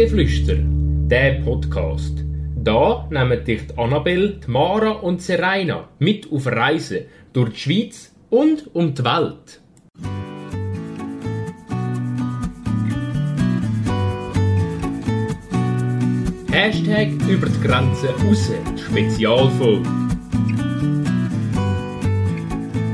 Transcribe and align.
Reisegeflüster, 0.00 0.56
der 1.10 1.42
Podcast. 1.44 2.24
Da 2.56 3.06
nehmen 3.10 3.44
dich 3.44 3.66
die 3.66 4.50
Mara 4.50 4.92
und 4.92 5.20
Serena 5.20 5.88
mit 5.98 6.32
auf 6.32 6.46
Reisen 6.46 7.00
durch 7.34 7.50
die 7.50 7.58
Schweiz 7.58 8.10
und 8.30 8.74
um 8.74 8.94
die 8.94 9.04
Welt. 9.04 9.60
Hashtag 16.50 17.08
über 17.28 17.48
die 17.48 17.60
Grenzen 17.60 18.08
raus, 18.26 18.50
Spezialfolge. 18.88 19.88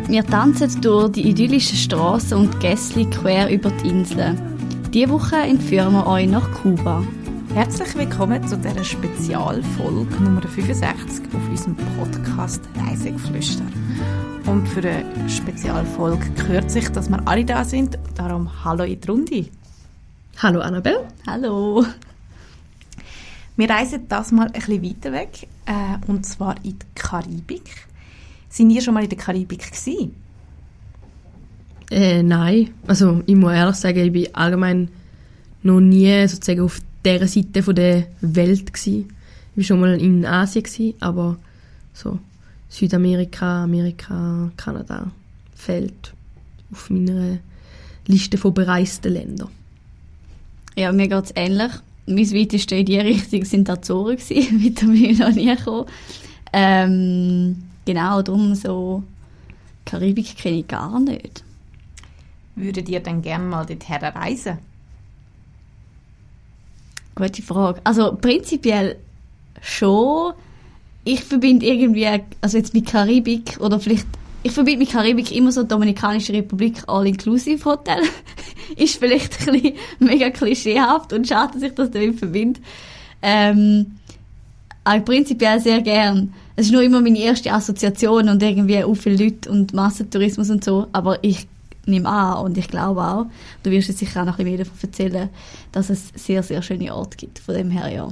Wir 0.08 0.26
tanzen 0.26 0.80
durch 0.80 1.12
die 1.12 1.28
idyllischen 1.30 1.76
Straßen 1.76 2.36
und 2.36 2.58
Gässli 2.58 3.04
quer 3.04 3.48
über 3.48 3.70
die 3.70 3.90
Insel. 3.90 4.55
Diese 4.96 5.10
Woche 5.10 5.36
entführen 5.36 5.92
wir 5.92 6.06
euch 6.06 6.26
nach 6.26 6.50
Kuba. 6.52 7.04
Herzlich 7.52 7.94
willkommen 7.96 8.48
zu 8.48 8.56
dieser 8.56 8.82
Spezialfolge 8.82 10.22
Nummer 10.22 10.40
65 10.40 11.22
auf 11.34 11.48
unserem 11.50 11.76
Podcast 11.98 12.62
Reisegeflüster. 12.76 13.66
Und 14.46 14.66
für 14.66 14.80
eine 14.80 15.28
Spezialfolge 15.28 16.30
gehört 16.30 16.70
sich, 16.70 16.88
dass 16.88 17.10
wir 17.10 17.20
alle 17.28 17.44
da 17.44 17.62
sind. 17.62 17.98
Darum 18.14 18.64
hallo 18.64 18.84
in 18.84 18.98
die 18.98 19.06
Runde. 19.06 19.46
Hallo 20.38 20.60
Annabelle. 20.60 21.06
Hallo. 21.26 21.84
Wir 23.56 23.68
reisen 23.68 24.08
das 24.08 24.32
mal 24.32 24.46
ein 24.46 24.52
bisschen 24.52 24.82
weiter 24.82 25.12
weg, 25.12 25.46
äh, 25.66 26.10
und 26.10 26.24
zwar 26.24 26.56
in 26.64 26.78
die 26.78 26.86
Karibik. 26.94 27.86
Sind 28.48 28.70
ihr 28.70 28.80
schon 28.80 28.94
mal 28.94 29.02
in 29.02 29.10
der 29.10 29.18
Karibik 29.18 29.70
gewesen? 29.70 30.14
Äh, 31.90 32.22
nein, 32.22 32.70
also 32.86 33.22
ich 33.26 33.36
muss 33.36 33.52
ehrlich 33.52 33.76
sagen, 33.76 33.98
ich 33.98 34.12
bin 34.12 34.34
allgemein 34.34 34.88
noch 35.62 35.80
nie 35.80 36.26
sozusagen 36.26 36.62
auf 36.62 36.80
dieser 37.04 37.28
Seite 37.28 37.74
der 37.74 38.06
Welt 38.20 38.72
gewesen. 38.72 39.12
Ich 39.52 39.56
war 39.56 39.64
schon 39.64 39.80
mal 39.80 40.00
in 40.00 40.26
Asien, 40.26 40.64
gewesen, 40.64 40.94
aber 41.00 41.36
so 41.94 42.18
Südamerika, 42.68 43.64
Amerika, 43.64 44.50
Kanada 44.56 45.10
fällt 45.54 46.12
auf 46.72 46.90
meiner 46.90 47.38
Liste 48.06 48.36
von 48.36 48.52
bereisten 48.52 49.12
Ländern. 49.12 49.48
Ja, 50.76 50.92
mir 50.92 51.08
geht 51.08 51.24
es 51.24 51.32
ähnlich. 51.34 51.72
Mein 52.06 52.30
weiteste 52.32 52.76
in 52.76 52.86
die 52.86 52.98
Richtung 52.98 53.44
sind 53.44 53.68
die 53.68 53.72
Azoren 53.72 54.16
gewesen. 54.16 54.64
Weiter 54.64 54.86
bin 54.86 55.04
ich 55.04 55.18
noch 55.18 55.32
nie 55.32 55.54
gekommen. 55.54 55.86
Ähm, 56.52 57.56
genau, 57.84 58.22
darum 58.22 58.54
so 58.54 59.02
Karibik 59.84 60.36
kenne 60.36 60.58
ich 60.58 60.68
gar 60.68 61.00
nicht. 61.00 61.45
Würdet 62.56 62.88
ihr 62.88 63.00
dann 63.00 63.20
gerne 63.20 63.44
mal 63.44 63.66
dorthin 63.66 63.96
reisen? 63.96 64.58
Gute 67.14 67.42
Frage. 67.42 67.80
Also 67.84 68.16
prinzipiell 68.20 68.96
schon. 69.60 70.32
Ich 71.04 71.22
verbinde 71.22 71.66
irgendwie, 71.66 72.08
also 72.40 72.56
jetzt 72.56 72.74
mit 72.74 72.86
Karibik 72.86 73.58
oder 73.60 73.78
vielleicht, 73.78 74.06
ich 74.42 74.52
verbinde 74.52 74.80
mit 74.80 74.90
Karibik 74.90 75.34
immer 75.34 75.52
so 75.52 75.62
Dominikanische 75.62 76.32
Republik 76.32 76.82
All-Inclusive 76.86 77.64
Hotel. 77.64 78.02
ist 78.76 78.96
vielleicht 78.96 79.46
ein 79.46 79.52
bisschen 79.52 79.74
mega 79.98 80.30
klischeehaft 80.30 81.12
und 81.12 81.28
schade, 81.28 81.54
dass 81.54 81.62
ich 81.62 81.74
das 81.74 81.90
damit 81.90 82.18
verbinde. 82.18 82.60
Ähm, 83.22 83.98
aber 84.82 85.00
prinzipiell 85.00 85.60
sehr 85.60 85.82
gern. 85.82 86.32
Es 86.54 86.66
ist 86.66 86.72
nur 86.72 86.82
immer 86.82 87.00
meine 87.00 87.18
erste 87.18 87.52
Assoziation 87.52 88.28
und 88.28 88.42
irgendwie 88.42 88.82
auch 88.82 88.94
viele 88.94 89.24
Leute 89.24 89.50
und 89.50 89.74
Massentourismus 89.74 90.48
und 90.48 90.64
so. 90.64 90.86
Aber 90.92 91.22
ich 91.22 91.46
nehme 91.86 92.08
an 92.08 92.44
und 92.44 92.58
ich 92.58 92.68
glaube 92.68 93.02
auch, 93.02 93.26
du 93.62 93.70
wirst 93.70 93.88
jetzt 93.88 93.98
sicher 93.98 94.22
auch 94.22 94.26
noch 94.26 94.38
ein 94.38 94.44
bisschen 94.44 94.56
mehr 94.56 94.64
davon 94.64 94.78
erzählen, 94.82 95.28
dass 95.72 95.90
es 95.90 96.12
sehr, 96.14 96.42
sehr 96.42 96.62
schöne 96.62 96.94
Orte 96.94 97.16
gibt. 97.16 97.38
Von 97.38 97.54
dem 97.54 97.70
her 97.70 97.88
ja. 97.88 98.08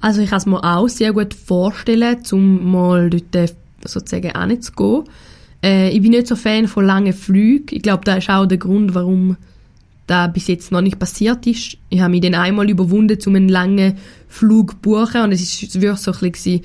Also 0.00 0.20
ich 0.20 0.30
kann 0.30 0.38
es 0.38 0.46
mir 0.46 0.62
auch 0.62 0.88
sehr 0.88 1.12
gut 1.12 1.34
vorstellen, 1.34 2.18
um 2.30 2.70
mal 2.70 3.10
dort 3.10 3.54
sozusagen 3.84 4.48
hinzugehen. 4.48 5.04
Äh, 5.62 5.90
ich 5.90 6.00
bin 6.00 6.12
nicht 6.12 6.28
so 6.28 6.36
Fan 6.36 6.68
von 6.68 6.84
langen 6.84 7.12
Flügen. 7.12 7.76
Ich 7.76 7.82
glaube, 7.82 8.04
das 8.04 8.18
ist 8.18 8.30
auch 8.30 8.46
der 8.46 8.58
Grund, 8.58 8.94
warum 8.94 9.36
das 10.06 10.32
bis 10.32 10.46
jetzt 10.46 10.72
noch 10.72 10.80
nicht 10.80 10.98
passiert 10.98 11.46
ist. 11.46 11.76
Ich 11.90 12.00
habe 12.00 12.10
mich 12.10 12.22
dann 12.22 12.34
einmal 12.34 12.70
überwunden, 12.70 13.18
um 13.26 13.34
einen 13.34 13.48
langen 13.48 13.96
Flug 14.28 14.72
zu 14.72 14.78
buchen 14.78 15.22
und 15.22 15.32
es 15.32 15.42
ist 15.42 15.80
wirklich 15.80 15.98
so 15.98 16.12
ein 16.12 16.32
bisschen, 16.32 16.62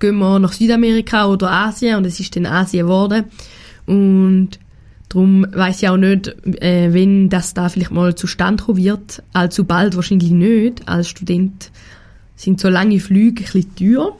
gehen 0.00 0.16
wir 0.16 0.38
nach 0.38 0.52
Südamerika 0.52 1.26
oder 1.26 1.50
Asien 1.50 1.96
und 1.96 2.06
es 2.06 2.20
ist 2.20 2.34
dann 2.36 2.46
Asien 2.46 2.86
geworden. 2.86 3.24
Und 3.86 4.58
darum 5.08 5.46
weiß 5.50 5.82
ich 5.82 5.88
auch 5.88 5.96
nicht, 5.96 6.28
äh, 6.62 6.92
wenn 6.92 7.28
das 7.28 7.54
da 7.54 7.68
vielleicht 7.68 7.90
mal 7.90 8.14
zustande 8.14 8.64
kommen 8.64 8.82
wird. 8.82 9.22
Allzu 9.32 9.64
bald 9.64 9.96
wahrscheinlich 9.96 10.30
nicht. 10.30 10.88
Als 10.88 11.08
Student 11.08 11.70
sind 12.36 12.60
so 12.60 12.68
lange 12.68 13.00
Flüge 13.00 13.44
ein 13.44 13.52
bisschen 13.52 13.76
teuer. 13.76 14.16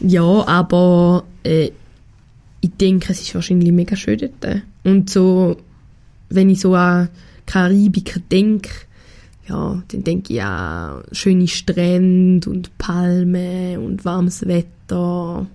Ja, 0.00 0.46
aber 0.46 1.24
äh, 1.42 1.70
ich 2.60 2.70
denke, 2.78 3.12
es 3.12 3.22
ist 3.22 3.34
wahrscheinlich 3.34 3.72
mega 3.72 3.96
schön 3.96 4.18
dort. 4.18 4.62
Und 4.84 5.10
so, 5.10 5.56
wenn 6.28 6.50
ich 6.50 6.60
so 6.60 6.74
an 6.74 7.08
Karibik 7.46 8.20
denke, 8.30 8.70
ja, 9.48 9.82
dann 9.88 10.04
denke 10.04 10.34
ich 10.34 10.42
an 10.42 11.04
schöne 11.12 11.46
Strände 11.46 12.50
und 12.50 12.76
Palmen 12.78 13.78
und 13.78 14.04
warmes 14.04 14.46
Wetter. 14.46 15.46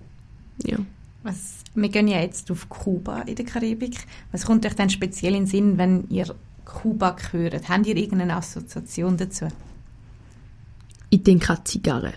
Ja. 0.64 0.78
Was, 1.22 1.61
wir 1.74 1.88
gehen 1.88 2.08
ja 2.08 2.20
jetzt 2.20 2.50
auf 2.50 2.68
Kuba 2.68 3.22
in 3.22 3.34
der 3.34 3.44
Karibik. 3.44 3.96
Was 4.30 4.44
kommt 4.44 4.66
euch 4.66 4.74
denn 4.74 4.90
speziell 4.90 5.34
in 5.34 5.44
den 5.44 5.46
Sinn, 5.46 5.78
wenn 5.78 6.08
ihr 6.08 6.34
Kuba 6.64 7.16
hört? 7.30 7.68
Habt 7.68 7.86
ihr 7.86 7.96
irgendeine 7.96 8.36
Assoziation 8.36 9.16
dazu? 9.16 9.48
Ich 11.10 11.22
denke 11.22 11.52
an 11.52 11.64
Zigarren. 11.64 12.14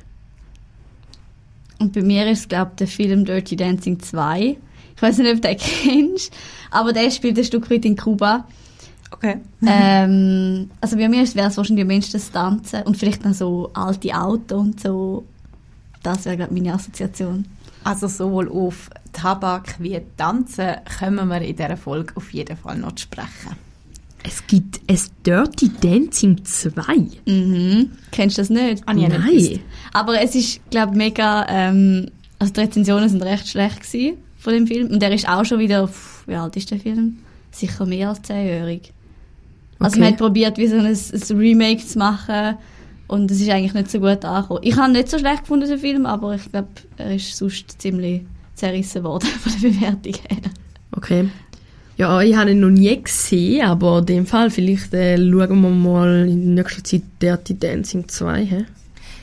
Und 1.80 1.94
bei 1.94 2.02
mir 2.02 2.30
ist 2.30 2.40
es, 2.40 2.48
glaube 2.48 2.72
ich, 2.72 2.76
der 2.78 2.88
Film 2.88 3.26
Dirty 3.26 3.56
Dancing 3.56 4.00
2. 4.00 4.58
Ich 4.96 5.02
weiß 5.02 5.18
nicht, 5.18 5.34
ob 5.34 5.42
du 5.42 5.48
den 5.48 5.58
kennst, 5.84 6.34
aber 6.72 6.94
der 6.94 7.12
spielt 7.12 7.38
ein 7.38 7.44
Stück 7.44 7.70
weit 7.70 7.86
in 7.86 7.98
Kuba. 7.98 8.48
Okay. 9.12 9.38
ähm, 9.68 10.70
also 10.82 10.98
bei 10.98 11.08
mir 11.10 11.24
wäre 11.36 11.48
es 11.48 11.58
wahrscheinlich 11.58 11.84
am 11.84 11.88
Mensch 11.88 12.12
das 12.12 12.32
Tanzen 12.32 12.84
und 12.84 12.98
vielleicht 12.98 13.24
noch 13.24 13.34
so 13.34 13.72
alte 13.74 14.14
Autos 14.14 14.60
und 14.60 14.80
so. 14.80 15.26
Das 16.04 16.26
wäre, 16.26 16.38
glaube 16.38 16.54
meine 16.54 16.74
Assoziation. 16.74 17.46
Also 17.84 18.08
sowohl 18.08 18.50
auf 18.50 18.90
Tabak 19.16 19.76
wie 19.80 20.00
Tanzen 20.18 20.76
kommen 21.00 21.28
wir 21.30 21.42
in 21.42 21.56
dieser 21.56 21.78
Folge 21.78 22.14
auf 22.16 22.34
jeden 22.34 22.58
Fall 22.58 22.78
noch 22.78 22.94
zu 22.94 23.04
sprechen. 23.04 23.56
Es 24.24 24.46
gibt 24.48 24.82
ein 24.90 25.00
Dirty 25.26 25.70
Dancing 25.82 26.44
2. 26.44 26.72
Mhm. 27.28 27.92
Kennst 28.12 28.38
du 28.38 28.42
das 28.42 28.50
nicht? 28.50 28.84
Ah, 28.86 28.94
nicht 28.94 29.10
Nein. 29.10 29.22
gewusst. 29.22 29.60
Aber 29.94 30.20
es 30.22 30.34
ist, 30.36 30.70
glaube 30.72 30.94
ich, 30.94 30.98
mega, 30.98 31.46
ähm, 31.48 32.08
also 32.40 32.52
die 32.54 32.60
Rezensionen 32.62 33.08
sind 33.08 33.22
recht 33.24 33.48
schlecht 33.48 33.82
gewesen 33.82 34.18
von 34.38 34.54
dem 34.54 34.66
Film. 34.68 34.90
Und 34.90 35.00
der 35.02 35.12
ist 35.14 35.30
auch 35.30 35.46
schon 35.46 35.60
wieder, 35.60 35.90
wie 36.26 36.36
alt 36.36 36.56
ist 36.58 36.72
der 36.72 36.80
Film? 36.80 37.18
Sicher 37.52 37.86
mehr 37.86 38.10
als 38.10 38.22
zehnjährig. 38.24 38.92
Also 39.80 39.94
Okay. 39.94 40.00
man 40.00 40.10
hat 40.14 40.18
probiert, 40.20 40.58
wie 40.58 40.68
so 40.68 40.78
ein, 40.78 40.86
ein 40.88 41.38
Remake 41.38 41.86
zu 41.86 42.00
machen 42.00 42.58
und 43.08 43.30
es 43.30 43.40
ist 43.42 43.50
eigentlich 43.50 43.74
nicht 43.76 43.92
so 43.92 44.00
gut 44.00 44.26
angekommen. 44.26 44.62
Ich 44.64 44.76
habe 44.76 44.92
nicht 44.92 45.10
so 45.10 45.20
schlecht 45.20 45.42
gefunden, 45.42 45.68
den 45.70 45.78
Film, 45.78 46.06
aber 46.08 46.34
ich 46.34 46.50
glaube, 46.52 46.70
er 46.98 47.14
ist 47.16 47.36
sonst 47.38 47.80
ziemlich 47.80 48.24
zerrissen 48.56 49.04
worden 49.04 49.28
von 49.42 49.52
der 49.54 49.70
Bewertung 49.70 50.14
her. 50.14 50.52
Okay. 50.92 51.30
Ja, 51.98 52.22
ich 52.22 52.36
habe 52.36 52.52
ihn 52.52 52.60
noch 52.60 52.70
nie 52.70 53.02
gesehen, 53.02 53.66
aber 53.66 54.00
in 54.00 54.06
dem 54.06 54.26
Fall 54.26 54.50
vielleicht 54.50 54.94
äh, 54.94 55.18
schauen 55.18 55.62
wir 55.62 55.70
mal 55.70 56.28
in 56.28 56.56
nächster 56.56 56.84
Zeit 56.84 57.04
Dirty 57.22 57.58
Dancing 57.58 58.08
2. 58.08 58.46
He? 58.46 58.66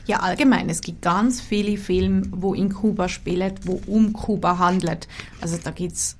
Ja, 0.06 0.20
allgemein. 0.20 0.68
Es 0.70 0.80
gibt 0.80 1.02
ganz 1.02 1.40
viele 1.40 1.76
Filme, 1.76 2.22
wo 2.30 2.54
in 2.54 2.72
Kuba 2.72 3.08
spielen, 3.08 3.52
wo 3.64 3.80
um 3.86 4.12
Kuba 4.12 4.58
handelt. 4.58 5.06
Also 5.40 5.58
da 5.62 5.70
gibt's, 5.70 6.16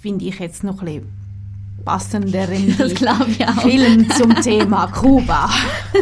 finde 0.00 0.26
ich 0.26 0.38
jetzt 0.38 0.62
noch 0.62 0.80
ein 0.82 0.86
bisschen 0.86 1.18
passenderen 1.84 2.76
Das 2.78 2.94
glaube 2.94 3.26
ich 3.30 3.46
auch. 3.46 3.62
Film 3.62 4.08
zum 4.10 4.34
Thema 4.36 4.86
Kuba. 4.86 5.50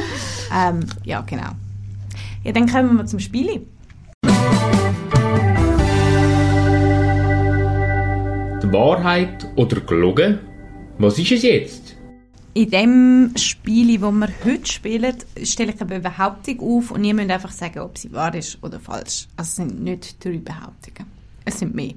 ähm, 0.54 0.80
ja, 1.04 1.22
genau. 1.22 1.52
Ja, 2.44 2.52
dann 2.52 2.70
kommen 2.70 2.96
wir 2.96 3.06
zum 3.06 3.18
Spiel. 3.18 3.66
Wahrheit 8.72 9.46
oder 9.56 9.80
gelogen? 9.80 10.38
Was 10.98 11.18
ist 11.18 11.32
es 11.32 11.42
jetzt? 11.42 11.96
In 12.54 12.70
dem 12.70 13.32
Spiel, 13.36 14.00
wo 14.00 14.10
wir 14.10 14.28
heute 14.44 14.66
spielen, 14.66 15.14
stelle 15.42 15.72
ich 15.74 15.80
eine 15.80 16.00
Behauptung 16.00 16.60
auf 16.60 16.90
und 16.90 17.04
ihr 17.04 17.12
müsst 17.12 17.30
einfach 17.30 17.52
sagen, 17.52 17.80
ob 17.80 17.98
sie 17.98 18.12
wahr 18.12 18.34
ist 18.34 18.58
oder 18.62 18.80
falsch. 18.80 19.28
Also 19.36 19.48
es 19.48 19.56
sind 19.56 19.84
nicht 19.84 20.24
drei 20.24 20.38
Behauptungen. 20.38 21.10
Es 21.44 21.58
sind 21.58 21.74
mehr. 21.74 21.92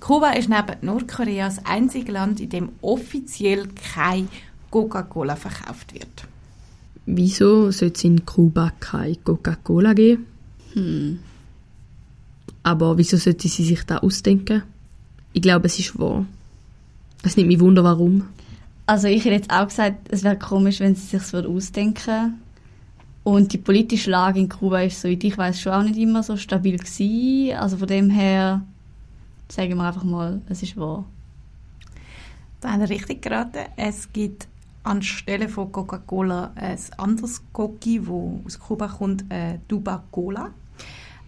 Kuba 0.00 0.32
ist 0.32 0.48
neben 0.48 0.76
Nordkorea 0.82 1.46
das 1.46 1.64
einzige 1.64 2.12
Land, 2.12 2.40
in 2.40 2.50
dem 2.50 2.68
offiziell 2.82 3.68
kein 3.94 4.28
Coca-Cola 4.70 5.36
verkauft 5.36 5.94
wird. 5.94 6.26
Wieso 7.06 7.70
sollte 7.70 7.98
es 7.98 8.04
in 8.04 8.26
Kuba 8.26 8.72
keine 8.80 9.16
Coca-Cola 9.16 9.92
geben? 9.94 10.26
Hm. 10.72 11.18
Aber 12.64 12.98
wieso 12.98 13.16
sollte 13.16 13.46
sie 13.46 13.64
sich 13.64 13.84
da 13.84 13.98
ausdenken? 13.98 14.64
Ich 15.36 15.42
glaube, 15.42 15.66
es 15.66 15.78
ist 15.78 15.98
wahr. 15.98 16.24
Es 17.22 17.36
nimmt 17.36 17.48
mich 17.48 17.60
wunder, 17.60 17.84
warum. 17.84 18.22
Also 18.86 19.06
ich 19.06 19.22
hätte 19.22 19.34
jetzt 19.34 19.50
auch 19.50 19.68
gesagt, 19.68 20.08
es 20.08 20.24
wäre 20.24 20.38
komisch, 20.38 20.80
wenn 20.80 20.94
sie 20.94 21.18
sich 21.18 21.34
ausdenken 21.34 22.40
Und 23.22 23.52
die 23.52 23.58
politische 23.58 24.10
Lage 24.10 24.40
in 24.40 24.48
Kuba 24.48 24.80
ist, 24.80 25.02
soweit 25.02 25.22
ich 25.22 25.36
weiß, 25.36 25.60
schon 25.60 25.72
auch 25.72 25.82
nicht 25.82 25.98
immer 25.98 26.22
so 26.22 26.38
stabil 26.38 26.78
gewesen. 26.78 27.54
Also 27.54 27.76
von 27.76 27.86
dem 27.86 28.08
her 28.08 28.62
sagen 29.50 29.76
wir 29.76 29.84
einfach 29.84 30.04
mal, 30.04 30.40
es 30.48 30.62
ist 30.62 30.78
wahr. 30.78 31.04
Da 32.62 32.72
haben 32.72 32.80
richtig 32.80 33.20
geraten. 33.20 33.66
Es 33.76 34.10
gibt 34.14 34.48
anstelle 34.84 35.50
von 35.50 35.70
Coca-Cola 35.70 36.52
ein 36.54 36.78
anderes 36.96 37.42
Coca, 37.52 37.90
wo 38.00 38.40
aus 38.46 38.58
Kuba 38.58 38.88
kommt, 38.88 39.30
äh, 39.30 39.58
Duba 39.68 40.02
Cola. 40.10 40.48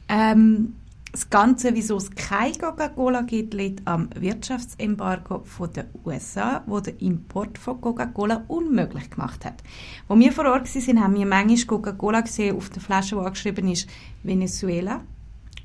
Ähm, 0.09 0.73
das 1.13 1.31
Ganze, 1.31 1.75
wieso 1.75 1.97
es 1.97 2.11
kein 2.11 2.53
Coca-Cola 2.59 3.23
gibt, 3.23 3.55
liegt 3.55 3.87
am 3.87 4.11
Wirtschaftsembargo 4.15 5.43
von 5.45 5.73
den 5.73 5.87
USA, 6.05 6.63
wo 6.67 6.81
der 6.81 7.01
Import 7.01 7.57
von 7.57 7.81
Coca-Cola 7.81 8.45
unmöglich 8.49 9.11
gemacht 9.11 9.45
hat. 9.45 9.63
Wo 10.07 10.19
wir 10.19 10.33
vor 10.33 10.47
Ort 10.47 10.75
waren, 10.75 11.03
haben 11.03 11.15
wir 11.15 11.27
manchmal 11.27 11.67
Coca-Cola 11.67 12.21
gesehen 12.21 12.57
auf 12.57 12.69
der 12.69 12.83
Flasche, 12.83 13.17
wo 13.17 13.21
angeschrieben 13.21 13.69
ist 13.69 13.89
Venezuela. 14.23 15.01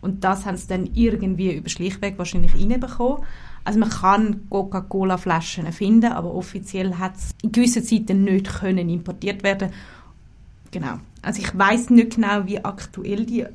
Und 0.02 0.24
das 0.24 0.46
haben 0.46 0.58
sie 0.58 0.68
dann 0.68 0.90
irgendwie 0.94 1.56
über 1.56 1.70
Schlichtweg 1.70 2.18
wahrscheinlich 2.18 2.56
reinbekommen. 2.56 3.24
Also 3.66 3.80
man 3.80 3.90
kann 3.90 4.50
Coca-Cola-Flaschen 4.50 5.72
finden, 5.72 6.12
aber 6.12 6.34
offiziell 6.34 6.96
hat 6.96 7.16
es 7.16 7.32
in 7.42 7.52
gewissen 7.52 7.84
Zeiten 7.84 8.24
nicht 8.24 8.60
können 8.60 8.90
importiert 8.90 9.44
werden. 9.44 9.72
Genau. 10.72 11.00
Also 11.22 11.42
ich 11.42 11.58
weiß 11.58 11.90
nicht 11.92 12.16
genau, 12.16 12.46
wie 12.46 12.64
aktuell 12.64 13.26
die 13.26 13.46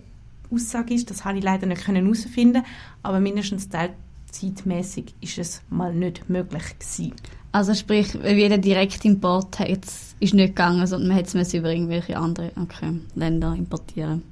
Aussage 0.50 0.94
ist. 0.94 1.10
Das 1.10 1.24
habe 1.24 1.38
ich 1.38 1.44
leider 1.44 1.66
nicht 1.66 1.86
herausfinden 1.86 2.62
aber 3.02 3.20
mindestens 3.20 3.68
zeitmäßig 4.30 5.14
ist 5.20 5.38
es 5.38 5.62
mal 5.70 5.94
nicht 5.94 6.28
möglich 6.28 6.78
gewesen. 6.78 7.14
Also 7.52 7.74
sprich, 7.74 8.14
wie 8.14 8.48
der 8.48 8.58
Direktimport 8.58 9.58
jetzt 9.60 10.16
ist 10.20 10.34
nicht 10.34 10.48
gegangen, 10.48 10.86
sondern 10.86 11.08
man 11.08 11.16
hätte 11.16 11.38
es 11.38 11.54
über 11.54 11.72
irgendwelche 11.72 12.16
anderen 12.16 12.50
okay, 12.62 13.00
Länder 13.14 13.54
importieren. 13.54 14.22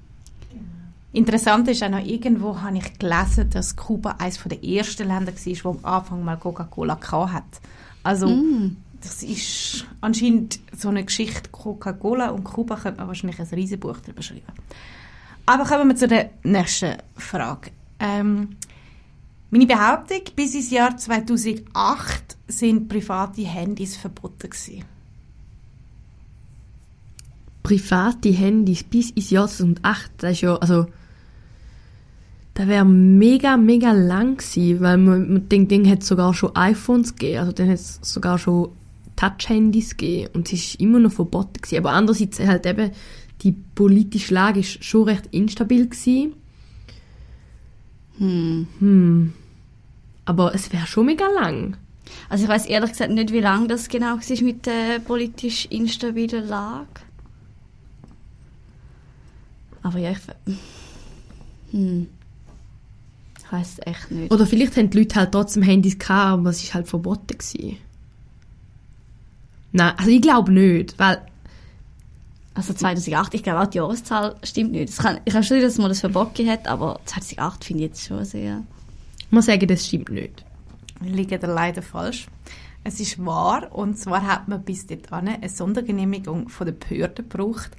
Interessant 1.12 1.66
ist 1.68 1.82
auch 1.82 1.88
noch, 1.88 2.04
irgendwo 2.04 2.60
habe 2.60 2.76
ich 2.76 2.98
gelesen, 2.98 3.48
dass 3.48 3.74
Kuba 3.74 4.16
eines 4.18 4.38
der 4.44 4.62
ersten 4.62 5.08
Länder 5.08 5.32
war, 5.32 5.64
wo 5.64 5.70
am 5.70 5.84
Anfang 5.84 6.22
mal 6.22 6.36
Coca-Cola 6.36 6.98
hat. 7.32 7.44
Also, 8.02 8.28
mm. 8.28 8.76
das 9.00 9.22
ist 9.22 9.86
anscheinend 10.02 10.60
so 10.76 10.90
eine 10.90 11.04
Geschichte 11.04 11.48
Coca-Cola 11.50 12.30
und 12.30 12.44
Kuba 12.44 12.76
könnte 12.76 12.98
man 12.98 13.08
wahrscheinlich 13.08 13.40
ein 13.40 13.46
Riesenbuch 13.46 13.96
darüber 14.00 14.20
schreiben. 14.20 14.42
Aber 15.46 15.64
kommen 15.64 15.88
wir 15.88 15.96
zu 15.96 16.08
der 16.08 16.30
nächsten 16.42 16.96
Frage. 17.16 17.70
Ähm, 18.00 18.56
meine 19.50 19.66
Behauptung, 19.66 20.22
bis 20.34 20.54
ins 20.56 20.70
Jahr 20.70 20.96
2008 20.96 22.36
sind 22.48 22.88
private 22.88 23.42
Handys 23.42 23.96
verboten 23.96 24.50
gewesen. 24.50 24.84
Private 27.62 28.28
Handys 28.30 28.82
bis 28.82 29.10
ins 29.10 29.30
Jahr 29.30 29.46
2008, 29.46 30.10
das 30.18 30.32
ist 30.32 30.40
ja, 30.40 30.56
also, 30.56 30.86
das 32.54 32.66
wäre 32.66 32.84
mega, 32.84 33.56
mega 33.56 33.92
lang 33.92 34.36
gewesen, 34.36 34.80
weil 34.80 34.98
man, 34.98 35.32
man 35.32 35.48
denkt, 35.48 35.72
dann 35.72 35.88
hat 35.88 36.02
sogar 36.02 36.34
schon 36.34 36.54
iPhones 36.56 37.14
gegeben, 37.14 37.38
also 37.38 37.52
dann 37.52 37.68
hat 37.68 37.74
es 37.74 38.00
sogar 38.02 38.38
schon 38.38 38.70
Touch-Handys 39.16 39.96
gegeben 39.96 40.30
und 40.34 40.52
es 40.52 40.52
ist 40.52 40.80
immer 40.80 40.98
noch 40.98 41.12
verboten 41.12 41.60
gewesen. 41.60 41.78
Aber 41.78 41.92
andererseits 41.92 42.38
halt 42.40 42.66
eben, 42.66 42.90
die 43.42 43.52
politische 43.52 44.34
Lage 44.34 44.60
ist 44.60 44.84
schon 44.84 45.04
recht 45.04 45.26
instabil 45.30 45.88
gewesen. 45.88 46.34
Hm. 48.18 48.66
Hm. 48.78 49.32
Aber 50.24 50.54
es 50.54 50.72
wäre 50.72 50.86
schon 50.86 51.06
mega 51.06 51.26
lang. 51.26 51.76
Also 52.28 52.44
ich 52.44 52.50
weiß 52.50 52.66
ehrlich 52.66 52.90
gesagt 52.90 53.12
nicht, 53.12 53.32
wie 53.32 53.40
lang 53.40 53.68
das 53.68 53.88
genau 53.88 54.16
war 54.16 54.42
mit 54.42 54.66
der 54.66 54.98
politisch 55.00 55.66
instabilen 55.66 56.48
Lage. 56.48 56.86
Aber 59.82 59.98
ja, 59.98 60.10
ich... 60.12 60.18
Hm. 61.72 62.08
Ich 63.38 63.52
weiß 63.52 63.76
echt 63.84 64.10
nicht. 64.10 64.32
Oder 64.32 64.44
vielleicht 64.44 64.76
haben 64.76 64.90
die 64.90 64.98
Leute 64.98 65.14
halt 65.14 65.30
trotzdem 65.30 65.62
Handys 65.62 65.98
gehabt, 65.98 66.40
aber 66.40 66.50
es 66.50 66.66
war 66.66 66.74
halt 66.74 66.88
verboten. 66.88 67.38
Gewesen. 67.38 67.76
Nein, 69.70 69.94
also 69.96 70.10
ich 70.10 70.20
glaube 70.20 70.50
nicht, 70.52 70.98
weil 70.98 71.20
also 72.56 72.72
2008, 72.72 73.34
ich 73.34 73.42
glaube 73.42 73.60
auch 73.60 73.66
die 73.66 73.76
Jahreszahl 73.76 74.36
stimmt 74.42 74.72
nicht. 74.72 74.88
Das 74.88 74.96
kann, 74.96 75.20
ich 75.26 75.34
habe 75.34 75.44
schon, 75.44 75.60
dass 75.60 75.76
man 75.76 75.90
das 75.90 76.00
verboten 76.00 76.48
hat, 76.48 76.66
aber 76.66 76.98
2008 77.04 77.64
finde 77.64 77.84
ich 77.84 77.90
jetzt 77.90 78.06
schon 78.06 78.24
sehr... 78.24 78.62
Ich 79.18 79.30
muss 79.30 79.44
sagen, 79.44 79.68
das 79.68 79.86
stimmt 79.86 80.08
nicht. 80.08 80.42
Liegt 81.02 81.42
leider 81.42 81.82
falsch. 81.82 82.28
Es 82.82 82.98
ist 82.98 83.22
wahr, 83.22 83.74
und 83.74 83.98
zwar 83.98 84.22
hat 84.22 84.48
man 84.48 84.62
bis 84.62 84.86
dahin 84.86 85.28
eine 85.28 85.48
Sondergenehmigung 85.48 86.48
von 86.48 86.66
der 86.66 86.72
Behörde 86.72 87.24
gebraucht, 87.24 87.72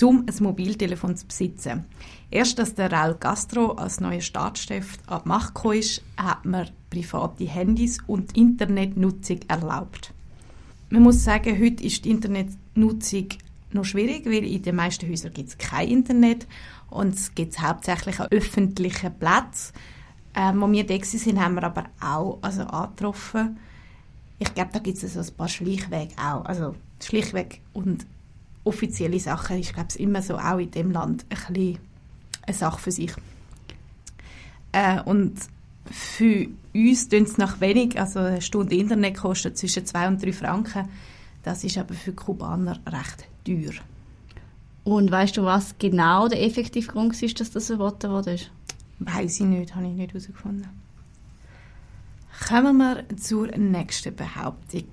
um 0.00 0.24
ein 0.28 0.44
Mobiltelefon 0.44 1.16
zu 1.16 1.26
besitzen. 1.26 1.84
Erst 2.30 2.60
als 2.60 2.74
der 2.74 2.92
Raul 2.92 3.14
Castro 3.14 3.72
als 3.72 4.00
neuer 4.00 4.20
Staatschef 4.20 4.98
an 5.08 5.22
die 5.24 5.28
Macht 5.28 5.54
kam, 5.54 5.72
hat 6.16 6.44
man 6.44 6.70
private 6.88 7.44
Handys 7.44 7.98
und 8.06 8.36
Internetnutzung 8.36 9.40
erlaubt. 9.48 10.12
Man 10.90 11.02
muss 11.02 11.24
sagen, 11.24 11.58
heute 11.60 11.82
ist 11.82 12.04
die 12.04 12.10
Internetnutzung 12.10 13.28
noch 13.74 13.84
schwierig, 13.84 14.26
weil 14.26 14.44
in 14.44 14.62
den 14.62 14.76
meisten 14.76 15.08
Häusern 15.08 15.32
gibt 15.32 15.48
es 15.50 15.58
kein 15.58 15.88
Internet 15.88 16.46
und 16.88 17.14
es 17.14 17.34
gibt 17.34 17.60
hauptsächlich 17.60 18.20
an 18.20 18.28
öffentlichen 18.30 19.14
Plätzen. 19.14 19.72
Ähm, 20.34 20.60
wo 20.60 20.70
wir 20.70 20.86
da 20.86 20.96
sind, 21.02 21.40
haben 21.40 21.54
wir 21.54 21.64
aber 21.64 21.86
auch 22.00 22.38
also 22.42 22.62
angetroffen. 22.62 23.58
Ich 24.38 24.54
glaube, 24.54 24.70
da 24.72 24.78
gibt 24.78 25.02
es 25.02 25.12
so 25.12 25.20
ein 25.20 25.36
paar 25.36 25.48
Schleichwege 25.48 26.14
auch. 26.16 26.44
Also 26.44 26.76
Schleichweg 27.02 27.60
und 27.72 28.06
offizielle 28.64 29.18
Sachen 29.18 29.58
ist, 29.58 29.74
glaube 29.74 29.88
ich, 29.92 30.00
immer 30.00 30.22
so 30.22 30.38
auch 30.38 30.58
in 30.58 30.70
dem 30.70 30.92
Land 30.92 31.24
ein 31.24 31.28
bisschen 31.28 31.78
eine 32.46 32.56
Sache 32.56 32.80
für 32.80 32.92
sich. 32.92 33.12
Äh, 34.72 35.00
und 35.02 35.34
für 35.90 36.46
uns 36.72 37.08
tun 37.08 37.24
es 37.24 37.36
nach 37.38 37.60
wenig, 37.60 37.98
also 37.98 38.20
eine 38.20 38.40
Stunde 38.40 38.76
Internet 38.76 39.16
kostet 39.16 39.58
zwischen 39.58 39.84
2 39.84 40.08
und 40.08 40.22
3 40.24 40.32
Franken. 40.32 40.88
Das 41.42 41.64
ist 41.64 41.78
aber 41.78 41.94
für 41.94 42.12
Kubaner 42.12 42.78
recht 42.86 43.29
teuer. 43.44 43.72
Und 44.84 45.10
weißt 45.10 45.36
du, 45.36 45.44
was 45.44 45.76
genau 45.78 46.28
der 46.28 46.42
effektive 46.42 46.90
Grund 46.90 47.22
ist, 47.22 47.40
dass 47.40 47.50
das 47.50 47.66
verboten 47.66 48.10
wurde? 48.10 48.36
Weiß 48.98 49.40
ich 49.40 49.46
nicht, 49.46 49.74
habe 49.74 49.86
ich 49.86 49.92
nicht 49.92 50.12
herausgefunden. 50.12 50.68
Kommen 52.48 52.76
wir 52.78 53.04
zur 53.16 53.48
nächsten 53.56 54.14
Behauptung. 54.14 54.84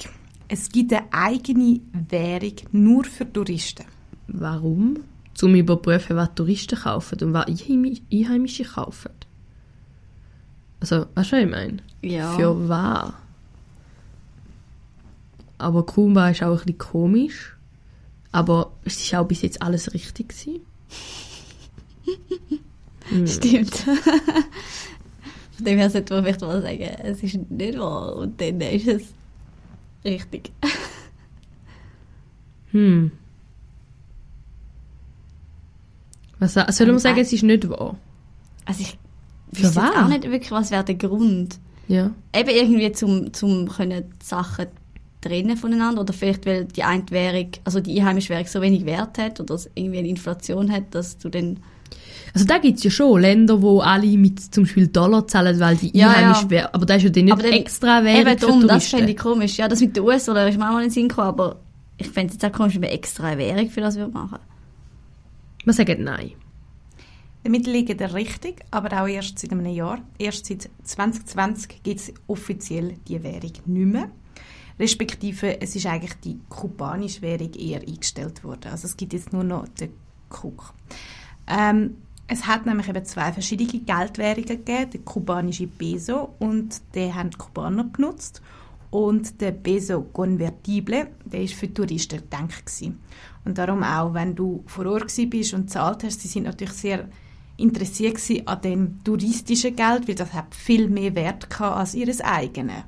Es 0.50 0.70
gibt 0.70 0.94
eine 0.94 1.12
eigene 1.12 1.82
Währung 2.10 2.54
nur 2.72 3.04
für 3.04 3.32
Touristen. 3.32 3.86
Warum? 4.28 4.98
Zum 5.34 5.56
überprüfen, 5.56 6.16
was 6.16 6.36
Touristen 6.36 6.78
kaufen 6.78 7.20
und 7.22 7.34
was 7.34 7.48
Einheimische 7.48 8.64
kaufen. 8.64 9.12
Also, 10.80 11.06
weißt 11.16 11.32
du, 11.32 11.36
was 11.36 11.44
ich 11.44 11.50
meine? 11.50 11.78
Ja. 12.02 12.32
Für 12.34 12.70
was? 12.70 13.14
Aber 15.58 15.86
Kuba 15.86 16.30
ist 16.30 16.44
auch 16.44 16.52
ein 16.52 16.58
bisschen 16.58 16.78
komisch. 16.78 17.57
Aber 18.38 18.74
es 18.86 19.02
ist 19.02 19.16
auch 19.16 19.26
bis 19.26 19.42
jetzt 19.42 19.64
alles 19.64 19.96
richtig 19.96 20.30
gewesen. 20.30 20.62
Stimmt. 23.26 23.76
Von 25.54 25.66
dem 25.66 25.80
her 25.80 25.90
sollte 25.90 26.14
man 26.14 26.24
vielleicht 26.24 26.42
mal 26.42 26.62
sagen, 26.62 26.84
es 27.04 27.24
ist 27.24 27.50
nicht 27.50 27.80
wahr 27.80 28.16
und 28.16 28.40
dann 28.40 28.62
ist 28.62 28.88
es 28.88 29.02
richtig. 30.06 30.52
hm. 32.72 33.12
Was 36.38 36.54
soll 36.54 36.86
man 36.86 37.00
sagen, 37.00 37.18
es 37.18 37.34
ist 37.34 37.42
nicht 37.42 37.68
wahr? 37.68 37.98
Also 38.66 38.82
ich 38.82 39.00
wüsste 39.52 39.82
auch 39.82 40.10
nicht 40.10 40.26
wirklich, 40.26 40.52
was 40.52 40.70
wäre 40.70 40.84
der 40.84 40.94
Grund. 40.94 41.58
Ja. 41.88 42.12
Eben 42.36 42.50
irgendwie 42.50 42.92
zum, 42.92 43.34
zum 43.34 43.68
können 43.68 44.14
Sachen 44.22 44.68
trennen 45.22 45.58
voneinander 45.58 46.02
oder 46.02 46.14
vielleicht 46.14 46.46
weil 46.46 46.66
die 46.66 46.84
eine 46.84 47.04
Währung, 47.10 47.50
also 47.64 47.80
die 47.80 48.00
einheimische 48.00 48.30
Währung 48.30 48.48
so 48.48 48.62
wenig 48.62 48.86
Wert 48.86 49.18
hat 49.18 49.40
oder 49.40 49.60
irgendwie 49.74 50.00
eine 50.00 50.08
Inflation 50.08 50.72
hat, 50.72 50.94
dass 50.94 51.18
du 51.18 51.30
dann 51.30 51.60
also 52.34 52.46
da 52.46 52.58
gibt 52.60 52.78
es 52.78 52.84
ja 52.84 52.92
schon 52.92 53.22
Länder, 53.22 53.62
wo 53.62 53.80
alle 53.80 54.06
mit 54.18 54.54
zum 54.54 54.66
Beispiel 54.66 54.88
Dollar 54.88 55.26
zahlen, 55.28 55.60
weil 55.60 55.78
die 55.78 55.98
ja, 55.98 56.10
einheimische 56.10 56.44
ja. 56.44 56.50
Währung, 56.50 56.70
aber 56.74 56.86
da 56.86 56.96
ist 56.96 57.04
ja 57.04 57.10
dann 57.10 57.26
nicht 57.26 57.42
dann, 57.42 57.52
extra 57.52 58.04
Währung 58.04 58.28
eben 58.28 58.38
drum, 58.38 58.68
Das 58.68 58.88
fände 58.88 59.12
ich 59.12 59.18
komisch. 59.18 59.58
Ja, 59.58 59.68
das 59.68 59.80
mit 59.80 59.96
den 59.96 60.04
US-Dollar 60.04 60.48
ist 60.48 60.58
mir 60.58 60.68
auch 60.68 60.74
mal 60.74 60.84
in 60.84 60.90
den 60.90 60.92
Sinn 60.92 61.08
gekommen, 61.08 61.30
aber 61.30 61.60
ich 61.98 62.10
fände 62.10 62.28
es 62.28 62.34
jetzt 62.34 62.46
auch 62.46 62.56
komisch, 62.56 62.76
wenn 62.76 62.84
wir 62.84 62.92
extra 62.92 63.38
Währung 63.38 63.70
für 63.70 63.82
das 63.82 63.98
machen 63.98 64.40
Wir 65.64 65.74
sagen 65.74 66.04
nein. 66.04 66.34
Damit 67.44 67.66
liegt 67.66 68.02
er 68.02 68.14
richtig, 68.14 68.66
aber 68.72 69.02
auch 69.02 69.08
erst 69.08 69.40
seit 69.40 69.52
einem 69.54 69.66
Jahr. 69.68 70.00
Erst 70.20 70.48
seit 70.48 70.70
2020 70.84 71.82
gibt 71.82 72.00
es 72.02 72.14
offiziell 72.28 72.96
die 73.08 73.24
Währung 73.24 73.54
nicht 73.66 73.66
mehr 73.66 74.12
respektive 74.80 75.60
es 75.62 75.76
ist 75.76 75.86
eigentlich 75.86 76.16
die 76.24 76.40
kubanische 76.50 77.22
Währung 77.22 77.54
eher 77.54 77.82
eingestellt 77.82 78.44
worden. 78.44 78.72
Also 78.72 78.88
es 78.88 78.98
gibt 78.98 79.14
jetzt 79.14 79.34
nur 79.34 79.44
noch 79.44 79.68
den 79.68 79.92
Kuk. 80.30 80.74
Ähm, 81.48 81.98
es 82.28 82.46
hat 82.46 82.66
nämlich 82.66 82.90
eben 82.90 83.06
zwei 83.06 83.32
verschiedene 83.32 83.80
Geldwährungen 83.84 84.48
gegeben, 84.48 84.92
der 84.92 85.00
kubanische 85.02 85.68
Peso 85.68 86.36
und 86.40 86.82
den 86.94 87.16
haben 87.16 87.30
die 87.30 87.38
Kubaner 87.38 87.86
benutzt 87.86 88.42
Und 88.90 89.40
der 89.42 89.52
Peso 89.52 90.02
Convertible, 90.02 91.08
der 91.26 91.42
ist 91.42 91.54
für 91.54 91.74
Touristen 91.74 92.18
gedacht 92.18 92.66
gewesen. 92.66 93.00
Und 93.46 93.58
darum 93.58 93.84
auch, 93.84 94.14
wenn 94.14 94.36
du 94.36 94.64
vor 94.68 94.86
Ort 94.88 95.14
bist 95.30 95.54
und 95.54 95.70
zahlt 95.70 96.04
hast, 96.04 96.22
sie 96.22 96.28
sind 96.28 96.44
natürlich 96.44 96.74
sehr 96.74 97.08
interessiert 97.56 98.20
an 98.46 98.62
dem 98.62 99.04
touristischen 99.04 99.76
Geld, 99.76 100.08
weil 100.08 100.16
das 100.16 100.34
hat 100.34 100.54
viel 100.54 100.90
mehr 100.90 101.16
Wert 101.16 101.50
gehabt 101.50 101.78
als 101.78 101.96
ihres 101.96 102.22
eigenen. 102.22 102.84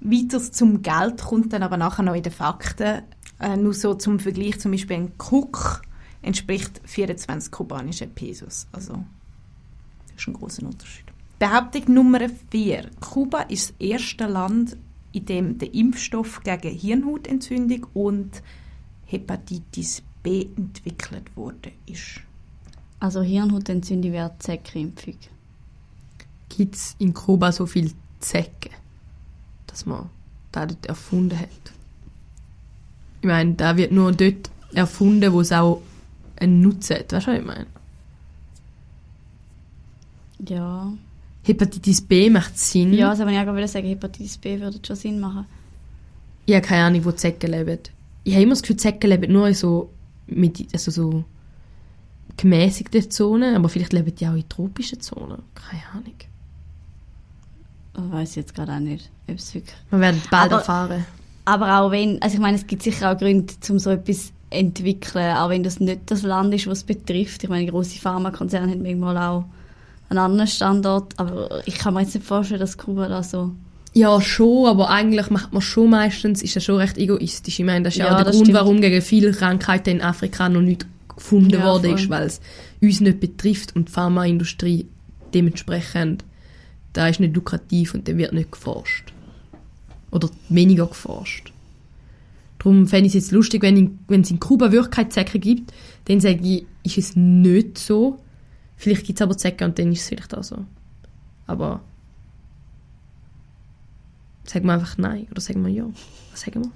Weiter 0.00 0.40
zum 0.40 0.82
Geld 0.82 1.22
kommt 1.22 1.52
dann 1.52 1.62
aber 1.62 1.76
nachher 1.76 2.02
noch 2.02 2.14
in 2.14 2.22
den 2.22 2.32
Fakten. 2.32 3.02
Äh, 3.40 3.56
nur 3.56 3.74
so 3.74 3.94
zum 3.94 4.18
Vergleich, 4.18 4.60
zum 4.60 4.72
Beispiel 4.72 4.96
ein 4.96 5.12
Cook 5.18 5.82
entspricht 6.22 6.80
24 6.84 7.50
kubanische 7.50 8.06
Pesos. 8.06 8.66
Also, 8.72 9.04
das 10.08 10.22
ist 10.22 10.28
ein 10.28 10.34
großer 10.34 10.64
Unterschied. 10.64 11.04
Behauptung 11.38 11.94
Nummer 11.94 12.20
4. 12.50 12.90
Kuba 13.00 13.42
ist 13.42 13.70
das 13.70 13.76
erste 13.78 14.26
Land, 14.26 14.76
in 15.12 15.24
dem 15.24 15.58
der 15.58 15.72
Impfstoff 15.72 16.40
gegen 16.42 16.70
Hirnhautentzündung 16.70 17.86
und 17.94 18.42
Hepatitis 19.06 20.02
B 20.22 20.48
entwickelt 20.56 21.36
wurde. 21.36 21.72
Ist. 21.86 22.20
Also 22.98 23.22
Hirnhautentzündung 23.22 24.12
wäre 24.12 24.34
Zeckimpfung. 24.40 25.14
Gibt 26.48 26.74
es 26.74 26.96
in 26.98 27.14
Kuba 27.14 27.52
so 27.52 27.66
viel 27.66 27.92
Zecken, 28.18 28.72
dass 29.78 29.86
man 29.86 30.10
da 30.50 30.66
dort 30.66 30.86
erfunden 30.86 31.38
hat? 31.38 31.48
Ich 33.20 33.26
meine, 33.26 33.54
da 33.54 33.76
wird 33.76 33.92
nur 33.92 34.12
dort 34.12 34.50
erfunden, 34.74 35.32
wo 35.32 35.40
es 35.40 35.52
auch 35.52 35.82
einen 36.36 36.60
Nutzen 36.60 36.96
hat. 36.96 37.12
Weißt 37.12 37.26
du, 37.26 37.32
was 37.32 37.38
ich 37.38 37.46
meine? 37.46 37.66
Ja. 40.46 40.92
Hepatitis 41.44 42.00
B 42.00 42.28
macht 42.28 42.58
Sinn. 42.58 42.92
Ja, 42.92 43.10
das 43.10 43.20
wollte 43.20 43.32
ich 43.32 43.38
auch 43.38 43.44
gerade 43.44 43.68
sagen, 43.68 43.86
Hepatitis 43.86 44.38
B 44.38 44.60
würde 44.60 44.78
schon 44.84 44.96
Sinn 44.96 45.20
machen. 45.20 45.46
Ich 46.46 46.54
habe 46.54 46.66
keine 46.66 46.84
Ahnung, 46.84 47.04
wo 47.04 47.10
die 47.10 47.16
Zecken 47.16 47.50
leben. 47.50 47.78
Ich 48.24 48.34
habe 48.34 48.42
immer 48.42 48.52
das 48.52 48.62
Gefühl, 48.62 48.76
die 48.76 48.82
Zecken 48.82 49.10
leben 49.10 49.32
nur 49.32 49.48
in 49.48 49.54
so, 49.54 49.90
mit, 50.26 50.66
also 50.72 50.90
so 50.90 51.24
gemäßigten 52.36 53.10
Zonen, 53.10 53.54
aber 53.54 53.68
vielleicht 53.68 53.92
leben 53.92 54.14
die 54.14 54.26
auch 54.26 54.34
in 54.34 54.48
tropischen 54.48 55.00
Zonen. 55.00 55.42
Keine 55.54 55.82
Ahnung. 55.92 56.14
Ich 57.98 58.12
weiß 58.12 58.34
jetzt 58.36 58.54
gerade 58.54 58.72
auch 58.72 58.78
nicht, 58.80 59.10
ob 59.28 59.36
es 59.38 59.54
wirklich... 59.54 59.74
Wir 59.90 60.00
werden 60.00 60.22
bald 60.30 60.46
Aber- 60.52 60.56
erfahren. 60.60 61.04
Aber 61.44 61.80
auch 61.80 61.90
wenn, 61.90 62.20
also 62.20 62.34
ich 62.34 62.40
meine, 62.40 62.56
es 62.58 62.66
gibt 62.66 62.82
sicher 62.82 63.10
auch 63.10 63.16
Gründe, 63.18 63.54
um 63.70 63.78
so 63.78 63.88
etwas 63.90 64.26
zu 64.26 64.32
entwickeln, 64.50 65.34
auch 65.34 65.48
wenn 65.48 65.62
das 65.62 65.80
nicht 65.80 66.00
das 66.06 66.22
Land 66.22 66.52
ist, 66.54 66.66
was 66.66 66.78
es 66.78 66.84
betrifft. 66.84 67.42
Ich 67.42 67.48
meine, 67.48 67.66
große 67.70 67.98
Pharmakonzerne 67.98 68.70
haben 68.70 68.82
manchmal 68.82 69.16
auch 69.16 69.44
einen 70.10 70.18
anderen 70.18 70.46
Standort, 70.46 71.18
aber 71.18 71.62
ich 71.66 71.78
kann 71.78 71.94
mir 71.94 72.02
jetzt 72.02 72.14
nicht 72.14 72.26
vorstellen, 72.26 72.60
dass 72.60 72.76
Kuba 72.76 73.08
da 73.08 73.22
so... 73.22 73.52
Ja, 73.94 74.20
schon, 74.20 74.66
aber 74.66 74.90
eigentlich 74.90 75.30
macht 75.30 75.54
man 75.54 75.62
schon 75.62 75.88
meistens, 75.90 76.42
ist 76.42 76.54
das 76.54 76.64
schon 76.64 76.76
recht 76.76 76.98
egoistisch. 76.98 77.58
Ich 77.58 77.64
meine, 77.64 77.84
das 77.84 77.94
ist 77.94 77.98
ja, 78.00 78.06
Ja, 78.06 78.12
auch 78.12 78.16
der 78.22 78.24
Grund, 78.32 78.36
stimmt. 78.46 78.52
warum 78.58 78.80
gegen 78.82 79.00
viele 79.00 79.32
Krankheiten 79.32 79.88
in 79.88 80.02
Afrika 80.02 80.50
noch 80.50 80.60
nicht 80.60 80.86
gefunden 81.16 81.50
Ja, 81.54 81.64
worden 81.64 81.92
voll. 81.92 81.98
ist, 81.98 82.10
weil 82.10 82.26
es 82.26 82.40
uns 82.82 83.00
nicht 83.00 83.20
betrifft 83.20 83.74
und 83.74 83.88
die 83.88 83.92
Pharmaindustrie 83.92 84.86
dementsprechend, 85.32 86.24
da 86.92 87.08
ist 87.08 87.20
nicht 87.20 87.34
lukrativ 87.34 87.94
und 87.94 88.08
dann 88.08 88.18
wird 88.18 88.32
nicht 88.32 88.52
geforscht. 88.52 89.12
Oder 90.10 90.30
weniger 90.48 90.86
geforscht. 90.86 91.52
Darum 92.58 92.86
fände 92.88 93.06
ich 93.06 93.14
es 93.14 93.24
jetzt 93.24 93.32
lustig, 93.32 93.62
wenn, 93.62 93.76
in, 93.76 93.98
wenn 94.08 94.22
es 94.22 94.30
in 94.30 94.40
Kuba 94.40 94.72
wirklich 94.72 94.90
keine 94.90 95.08
Zecken 95.10 95.40
gibt, 95.40 95.72
dann 96.06 96.20
sage 96.20 96.40
ich, 96.42 96.66
ist 96.82 96.98
es 96.98 97.16
nicht 97.16 97.78
so. 97.78 98.18
Vielleicht 98.76 99.06
gibt 99.06 99.18
es 99.20 99.22
aber 99.22 99.36
Zecken 99.36 99.68
und 99.68 99.78
dann 99.78 99.92
ist 99.92 100.00
es 100.00 100.08
vielleicht 100.08 100.36
auch 100.36 100.42
so. 100.42 100.64
Aber 101.46 101.82
sagen 104.44 104.66
wir 104.66 104.72
einfach 104.72 104.98
nein 104.98 105.26
oder 105.30 105.40
sagen 105.40 105.64
wir 105.64 105.72
ja. 105.72 105.84
Was 106.32 106.40
sagen 106.40 106.64
wir? 106.64 106.70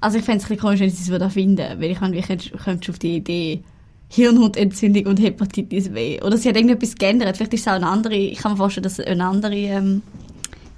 Also 0.00 0.18
ich 0.18 0.24
fände 0.24 0.38
es 0.38 0.44
ein 0.44 0.48
bisschen 0.48 0.60
komisch, 0.60 0.80
wenn 0.80 0.90
sie 0.90 1.12
es 1.12 1.32
finden, 1.32 1.80
weil 1.80 1.90
ich 1.90 2.00
meine, 2.00 2.16
wie 2.16 2.50
kommst 2.56 2.86
du 2.86 2.92
auf 2.92 2.98
die 2.98 3.16
Idee, 3.16 3.62
Hirnhautentzündung 4.10 5.06
und 5.06 5.20
Hepatitis 5.20 5.90
B? 5.90 6.20
Oder 6.22 6.36
sie 6.36 6.48
hat 6.48 6.56
irgendetwas 6.56 6.94
geändert, 6.94 7.36
vielleicht 7.36 7.54
ist 7.54 7.62
es 7.62 7.68
auch 7.68 7.72
eine 7.72 7.88
andere, 7.88 8.14
ich 8.14 8.38
kann 8.38 8.52
mir 8.52 8.58
vorstellen, 8.58 8.84
dass 8.84 8.98
es 8.98 9.06
eine 9.06 9.24
andere 9.24 9.54
ähm, 9.54 10.02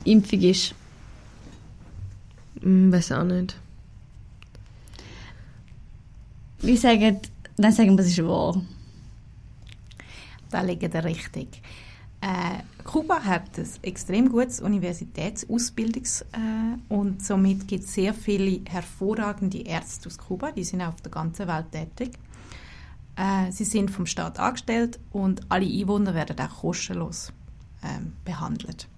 Impfung 0.04 0.40
ist. 0.40 0.74
Hm, 2.60 2.92
weiß 2.92 3.12
auch 3.12 3.24
nicht. 3.24 3.56
Wir 6.60 6.76
sagen, 6.76 7.20
dann 7.56 7.72
sagen 7.72 7.96
wir, 7.96 8.04
es 8.04 8.10
ist 8.10 8.26
wahr. 8.26 8.60
Da 10.50 10.62
liegt 10.62 10.94
er 10.94 11.04
richtig. 11.04 11.62
Äh, 12.20 12.62
Kuba 12.84 13.22
hat 13.22 13.58
ein 13.58 13.68
extrem 13.82 14.28
gutes 14.28 14.62
Universitätsausbildungs- 14.62 16.22
äh, 16.32 16.92
und 16.92 17.24
somit 17.24 17.66
gibt 17.66 17.84
es 17.84 17.94
sehr 17.94 18.12
viele 18.12 18.60
hervorragende 18.68 19.60
Ärzte 19.62 20.08
aus 20.08 20.18
Kuba, 20.18 20.52
die 20.52 20.64
sind 20.64 20.82
auf 20.82 21.00
der 21.00 21.12
ganzen 21.12 21.48
Welt 21.48 21.72
tätig. 21.72 22.18
Äh, 23.16 23.50
sie 23.50 23.64
sind 23.64 23.90
vom 23.90 24.06
Staat 24.06 24.38
angestellt 24.38 24.98
und 25.10 25.50
alle 25.50 25.66
Einwohner 25.66 26.14
werden 26.14 26.38
auch 26.38 26.60
kostenlos 26.60 27.32
ähm, 27.82 28.12
behandelt. 28.24 28.88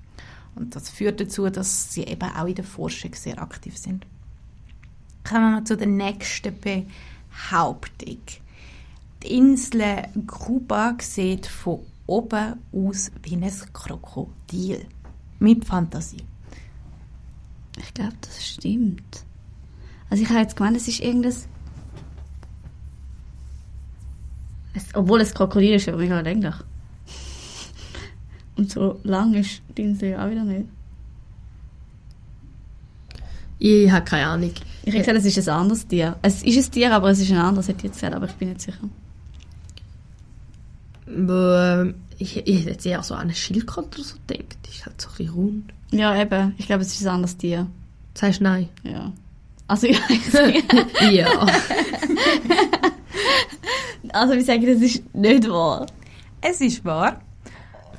Und 0.54 0.76
das 0.76 0.90
führt 0.90 1.20
dazu, 1.20 1.48
dass 1.48 1.92
sie 1.92 2.04
eben 2.04 2.30
auch 2.30 2.46
in 2.46 2.54
der 2.54 2.64
Forschung 2.64 3.14
sehr 3.14 3.40
aktiv 3.40 3.76
sind. 3.78 4.06
Kommen 5.24 5.54
wir 5.54 5.64
zu 5.64 5.76
der 5.76 5.86
nächsten 5.86 6.54
Behauptung. 6.58 8.18
Die 9.22 9.36
Insel 9.36 10.08
Kuba 10.26 10.96
sieht 11.00 11.46
von 11.46 11.80
oben 12.06 12.56
aus 12.72 13.10
wie 13.22 13.36
ein 13.36 13.50
Krokodil. 13.72 14.86
Mit 15.38 15.64
Fantasie. 15.64 16.24
Ich 17.78 17.94
glaube, 17.94 18.14
das 18.20 18.46
stimmt. 18.46 19.24
Also 20.10 20.22
ich 20.22 20.28
habe 20.28 20.40
jetzt 20.40 20.56
gemeint, 20.56 20.76
es 20.76 20.88
ist 20.88 21.00
irgendein... 21.00 21.34
Es, 24.74 24.86
obwohl 24.94 25.20
es 25.20 25.34
Krokodil 25.34 25.74
ist, 25.74 25.88
aber 25.88 25.98
mega 25.98 26.20
länglich. 26.20 26.54
Und 28.56 28.70
so 28.70 29.00
lang 29.02 29.34
ist 29.34 29.62
die 29.76 29.82
Insel 29.82 30.10
ja 30.10 30.24
auch 30.24 30.30
wieder 30.30 30.44
nicht. 30.44 30.66
Ich 33.58 33.90
habe 33.90 34.04
keine 34.04 34.26
Ahnung. 34.26 34.52
Ich 34.84 34.92
hätte 34.92 34.98
gesagt, 34.98 35.18
es 35.18 35.36
ist 35.36 35.48
ein 35.48 35.54
anderes 35.54 35.86
Tier. 35.86 36.16
Es 36.22 36.42
ist 36.42 36.68
ein 36.68 36.72
Tier, 36.72 36.92
aber 36.92 37.10
es 37.10 37.20
ist 37.20 37.30
ein 37.30 37.38
anderes, 37.38 37.68
hätte 37.68 37.78
ich 37.78 37.84
jetzt 37.84 37.94
gesagt, 37.94 38.14
aber 38.14 38.26
ich 38.26 38.32
bin 38.32 38.48
nicht 38.48 38.60
sicher. 38.60 38.78
Aber, 41.06 41.82
ähm, 41.82 41.94
ich, 42.18 42.36
ich 42.36 42.60
hätte 42.60 42.70
jetzt 42.70 42.86
eher 42.86 43.02
so 43.02 43.14
an 43.14 43.22
eine 43.22 43.34
Schildkröte 43.34 43.98
oder 43.98 44.04
so 44.04 44.16
gedacht. 44.26 44.58
Die 44.66 44.70
ist 44.70 44.86
halt 44.86 45.00
so 45.00 45.08
ein 45.08 45.16
bisschen 45.16 45.34
rund. 45.34 45.72
Ja, 45.92 46.20
eben. 46.20 46.54
Ich 46.58 46.66
glaube, 46.66 46.82
es 46.82 46.92
ist 46.92 47.02
ein 47.06 47.14
anderes 47.14 47.36
Tier. 47.36 47.66
Sagst 48.14 48.40
du 48.40 48.44
nein? 48.44 48.68
Ja. 48.82 49.12
Also, 49.68 49.86
ja, 49.88 49.98
ich, 50.08 51.12
ja. 51.12 51.46
Also 54.12 54.34
wir 54.34 54.44
sagen, 54.44 54.66
das 54.66 54.80
ist 54.80 55.14
nicht 55.14 55.48
wahr. 55.48 55.86
Es 56.40 56.60
ist 56.60 56.84
wahr. 56.84 57.20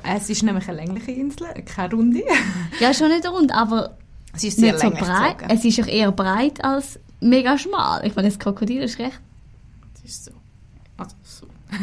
Es 0.03 0.29
ist 0.29 0.43
nämlich 0.43 0.67
eine 0.67 0.77
längliche 0.77 1.11
Insel, 1.11 1.47
keine 1.65 1.93
runde. 1.93 2.23
Ja, 2.79 2.93
schon 2.93 3.07
nicht 3.09 3.25
rund, 3.27 3.53
aber 3.53 3.97
Es 4.33 4.43
ist 4.43 4.57
sehr 4.59 4.73
nicht 4.73 4.81
so 4.81 4.89
breit. 4.89 5.37
gezogen. 5.37 5.57
Es 5.57 5.63
ist 5.65 5.81
auch 5.81 5.87
eher 5.87 6.11
breit 6.11 6.63
als 6.63 6.99
mega 7.21 7.57
schmal. 7.57 8.05
Ich 8.05 8.15
meine, 8.15 8.27
das 8.27 8.37
Krokodil 8.39 8.81
ist 8.81 8.99
recht. 8.99 9.19
Es 9.95 10.03
ist 10.09 10.25
so. 10.25 10.31
Also 10.97 11.15
so. 11.23 11.47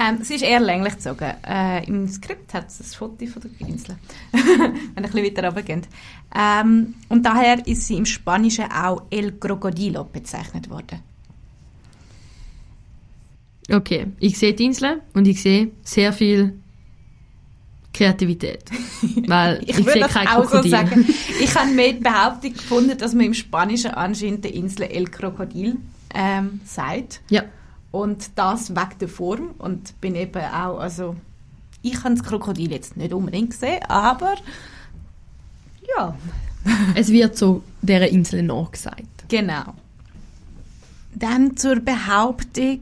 ähm, 0.00 0.18
es 0.20 0.30
ist 0.30 0.42
eher 0.42 0.60
länglich 0.60 0.94
gezogen. 0.94 1.32
Äh, 1.46 1.86
Im 1.86 2.06
Skript 2.06 2.52
hat 2.52 2.68
es 2.68 2.80
ein 2.80 2.84
Foto 2.84 3.26
von 3.26 3.42
der 3.42 3.66
Insel. 3.68 3.96
Wenn 4.32 4.42
ihr 4.42 4.96
ein 4.96 5.02
bisschen 5.02 5.24
weiter 5.24 5.46
runtergeht. 5.46 5.88
Ähm, 6.36 6.94
und 7.08 7.24
daher 7.24 7.66
ist 7.66 7.86
sie 7.86 7.96
im 7.96 8.04
Spanischen 8.06 8.70
auch 8.70 9.02
El 9.10 9.32
Crocodilo 9.32 10.04
bezeichnet 10.04 10.68
worden. 10.68 11.00
Okay, 13.70 14.06
ich 14.20 14.38
sehe 14.38 14.52
die 14.54 14.64
Insel 14.66 15.00
und 15.14 15.26
ich 15.26 15.40
sehe 15.42 15.70
sehr 15.82 16.12
viel 16.12 16.54
Kreativität. 17.92 18.64
Weil 19.28 19.62
ich, 19.62 19.78
Ich, 19.78 19.86
sehe 19.90 20.02
kein 20.02 20.26
auch 20.28 20.42
so 20.44 20.48
Krokodil. 20.50 20.70
sagen. 20.70 21.06
Ich 21.40 21.54
habe 21.54 21.70
mehr 21.70 21.92
die 21.92 22.00
Behauptung 22.00 22.52
gefunden, 22.52 22.98
dass 22.98 23.14
man 23.14 23.26
im 23.26 23.34
Spanischen 23.34 23.92
anscheinend 23.92 24.44
der 24.44 24.52
Insel 24.54 24.82
El 24.82 25.06
Crocodil 25.06 25.76
ähm, 26.14 26.60
sagt. 26.64 27.20
Ja. 27.30 27.44
Und 27.90 28.30
das 28.34 28.70
wegen 28.70 28.98
der 29.00 29.08
Form. 29.08 29.50
Und 29.58 29.98
bin 30.00 30.14
eben 30.16 30.42
auch, 30.42 30.78
also 30.78 31.14
ich 31.82 32.02
habe 32.02 32.14
das 32.16 32.24
Krokodil 32.24 32.72
jetzt 32.72 32.96
nicht 32.96 33.12
unbedingt 33.12 33.50
gesehen, 33.50 33.80
aber 33.88 34.34
ja, 35.96 36.16
Es 36.94 37.10
wird 37.10 37.36
so 37.36 37.62
dieser 37.82 38.08
Insel 38.08 38.42
nachgesagt. 38.42 39.24
genau. 39.28 39.74
Dann 41.14 41.56
zur 41.56 41.76
Behauptung, 41.76 42.80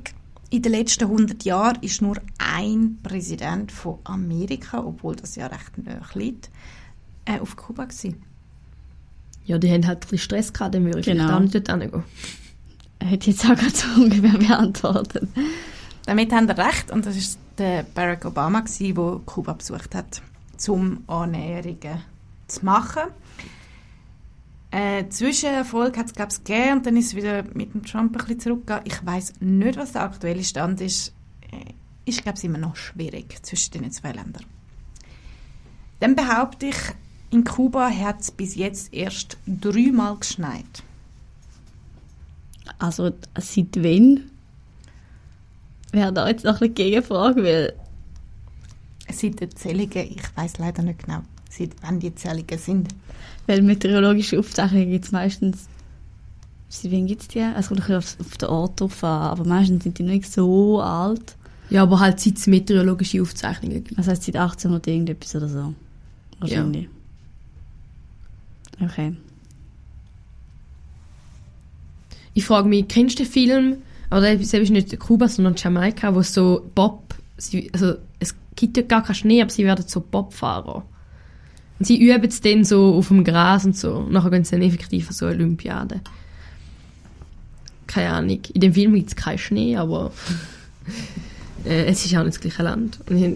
in 0.52 0.60
den 0.60 0.72
letzten 0.72 1.04
100 1.04 1.44
Jahren 1.44 1.78
ist 1.82 2.02
nur 2.02 2.18
ein 2.38 2.98
Präsident 3.02 3.72
von 3.72 3.98
Amerika, 4.04 4.84
obwohl 4.84 5.16
das 5.16 5.34
ja 5.34 5.46
recht 5.46 5.78
nahe 5.78 6.00
liegt, 6.12 6.50
äh, 7.24 7.40
auf 7.40 7.56
Kuba 7.56 7.86
gewesen. 7.86 8.22
Ja, 9.46 9.56
die 9.56 9.70
haben 9.72 9.86
halt 9.86 9.98
ein 9.98 10.00
bisschen 10.00 10.18
Stress 10.18 10.52
gehabt, 10.52 10.74
dann 10.74 10.84
würde 10.84 11.00
ich 11.00 11.06
Genau. 11.06 11.36
auch 11.36 11.40
nicht 11.40 11.54
dort 11.54 11.70
hingehen. 11.70 12.04
Hätte 13.00 13.30
ich 13.30 13.36
jetzt 13.38 13.46
auch 13.46 13.56
gerade 13.56 13.70
so 13.74 14.02
ungefähr 14.02 14.38
beantwortet. 14.38 15.26
Damit 16.04 16.32
haben 16.32 16.46
wir 16.48 16.58
recht 16.58 16.90
und 16.90 17.06
das 17.06 17.16
ist 17.16 17.38
der 17.56 17.84
Barack 17.84 18.26
Obama 18.26 18.62
der 18.78 19.20
Kuba 19.24 19.54
besucht 19.54 19.94
hat, 19.94 20.20
zum 20.58 21.02
Annäherungen 21.06 22.02
zu 22.46 22.64
machen. 22.64 23.04
Äh, 24.72 25.08
Zwischenerfolg 25.10 25.96
hat 25.96 26.06
es, 26.06 26.14
glaube 26.14 26.32
ich, 26.32 26.42
gegeben 26.42 26.78
und 26.78 26.86
dann 26.86 26.96
ist 26.96 27.08
es 27.08 27.14
wieder 27.14 27.44
mit 27.54 27.74
dem 27.74 27.84
Trump 27.84 28.12
ein 28.12 28.18
bisschen 28.18 28.40
zurückgegangen. 28.40 28.84
Ich 28.86 29.04
weiß 29.04 29.34
nicht, 29.40 29.78
was 29.78 29.92
der 29.92 30.02
aktuelle 30.02 30.42
Stand 30.42 30.80
ist. 30.80 31.14
Äh, 31.50 31.74
ist, 32.04 32.22
glaube 32.22 32.38
ich, 32.38 32.44
immer 32.44 32.58
noch 32.58 32.74
schwierig 32.74 33.44
zwischen 33.44 33.72
den 33.72 33.92
zwei 33.92 34.12
Ländern. 34.12 34.44
Dann 36.00 36.16
behaupte 36.16 36.66
ich, 36.66 36.76
in 37.30 37.44
Kuba 37.44 37.90
hat 37.90 38.22
es 38.22 38.30
bis 38.30 38.56
jetzt 38.56 38.92
erst 38.92 39.36
dreimal 39.46 40.16
geschneit. 40.16 40.82
Also, 42.78 43.12
seit 43.38 43.76
wann? 43.76 44.30
Wäre 45.92 46.12
da 46.12 46.28
jetzt 46.28 46.44
noch 46.44 46.60
eine 46.60 46.70
Gegenfrage, 46.70 47.44
weil 47.44 47.74
Seit 49.10 49.40
den 49.40 49.54
Zählungen, 49.54 49.90
ich 49.92 50.36
weiß 50.36 50.58
leider 50.58 50.82
nicht 50.82 51.04
genau, 51.04 51.22
seit 51.52 51.70
wann 51.82 52.00
die 52.00 52.14
Zählungen 52.14 52.58
sind. 52.58 52.88
Weil 53.46 53.62
meteorologische 53.62 54.38
Aufzeichnungen 54.38 54.90
gibt 54.90 55.04
es 55.04 55.12
meistens. 55.12 55.68
Seit 56.68 56.92
wann 56.92 57.06
gibt 57.06 57.22
es 57.22 57.28
die? 57.28 57.40
Es 57.40 57.68
kommt 57.68 57.80
ein 57.80 57.86
bisschen 57.86 57.96
auf, 57.96 58.16
auf 58.20 58.36
den 58.38 58.48
Ort 58.48 58.80
drauf 58.80 59.04
an, 59.04 59.30
aber 59.30 59.44
meistens 59.44 59.84
sind 59.84 59.98
die 59.98 60.02
nicht 60.04 60.30
so 60.30 60.80
alt. 60.80 61.36
Ja, 61.70 61.82
aber 61.82 62.00
halt 62.00 62.20
seit 62.20 62.38
es 62.38 62.46
meteorologische 62.46 63.20
Aufzeichnungen 63.20 63.84
gibt. 63.84 63.98
Das 63.98 64.08
heißt 64.08 64.22
seit 64.22 64.36
1800 64.36 64.86
irgendetwas 64.86 65.34
oder 65.36 65.48
so. 65.48 65.74
Wahrscheinlich. 66.40 66.88
Okay. 68.80 69.14
Ich 72.34 72.44
frage 72.44 72.68
mich, 72.68 72.88
kennst 72.88 73.18
du 73.18 73.24
den 73.24 73.30
Film, 73.30 73.76
aber 74.10 74.22
das 74.22 74.40
ist 74.52 74.70
nicht 74.70 74.98
Kuba, 74.98 75.28
sondern 75.28 75.54
Jamaika, 75.56 76.14
wo 76.14 76.22
so 76.22 76.70
Bob, 76.74 77.14
sie, 77.36 77.70
also 77.72 77.94
es 78.18 78.34
gibt 78.56 78.76
ja 78.76 78.82
gar 78.82 79.02
keinen 79.02 79.14
Schnee, 79.14 79.42
aber 79.42 79.50
sie 79.50 79.64
werden 79.64 79.84
so 79.86 80.00
Bobfahrer. 80.00 80.84
Und 81.82 81.86
sie 81.86 82.00
üben 82.00 82.24
es 82.28 82.40
dann 82.40 82.62
so 82.62 82.94
auf 82.94 83.08
dem 83.08 83.24
Gras 83.24 83.64
und 83.64 83.76
so. 83.76 83.94
Und 83.94 84.12
nachher 84.12 84.30
gehen 84.30 84.44
sie 84.44 84.52
dann 84.52 84.62
effektiv 84.62 85.08
an 85.08 85.14
so 85.14 85.26
eine 85.26 85.34
Olympiade. 85.34 86.00
Keine 87.88 88.10
Ahnung. 88.10 88.38
In 88.54 88.60
dem 88.60 88.72
Film 88.72 88.94
gibt 88.94 89.08
es 89.08 89.16
keinen 89.16 89.38
Schnee, 89.38 89.76
aber 89.76 90.12
äh, 91.64 91.86
es 91.86 92.04
ist 92.06 92.14
auch 92.14 92.22
nicht 92.22 92.36
das 92.36 92.40
gleiche 92.40 92.62
Land. 92.62 93.00
Und 93.10 93.16
ich, 93.16 93.34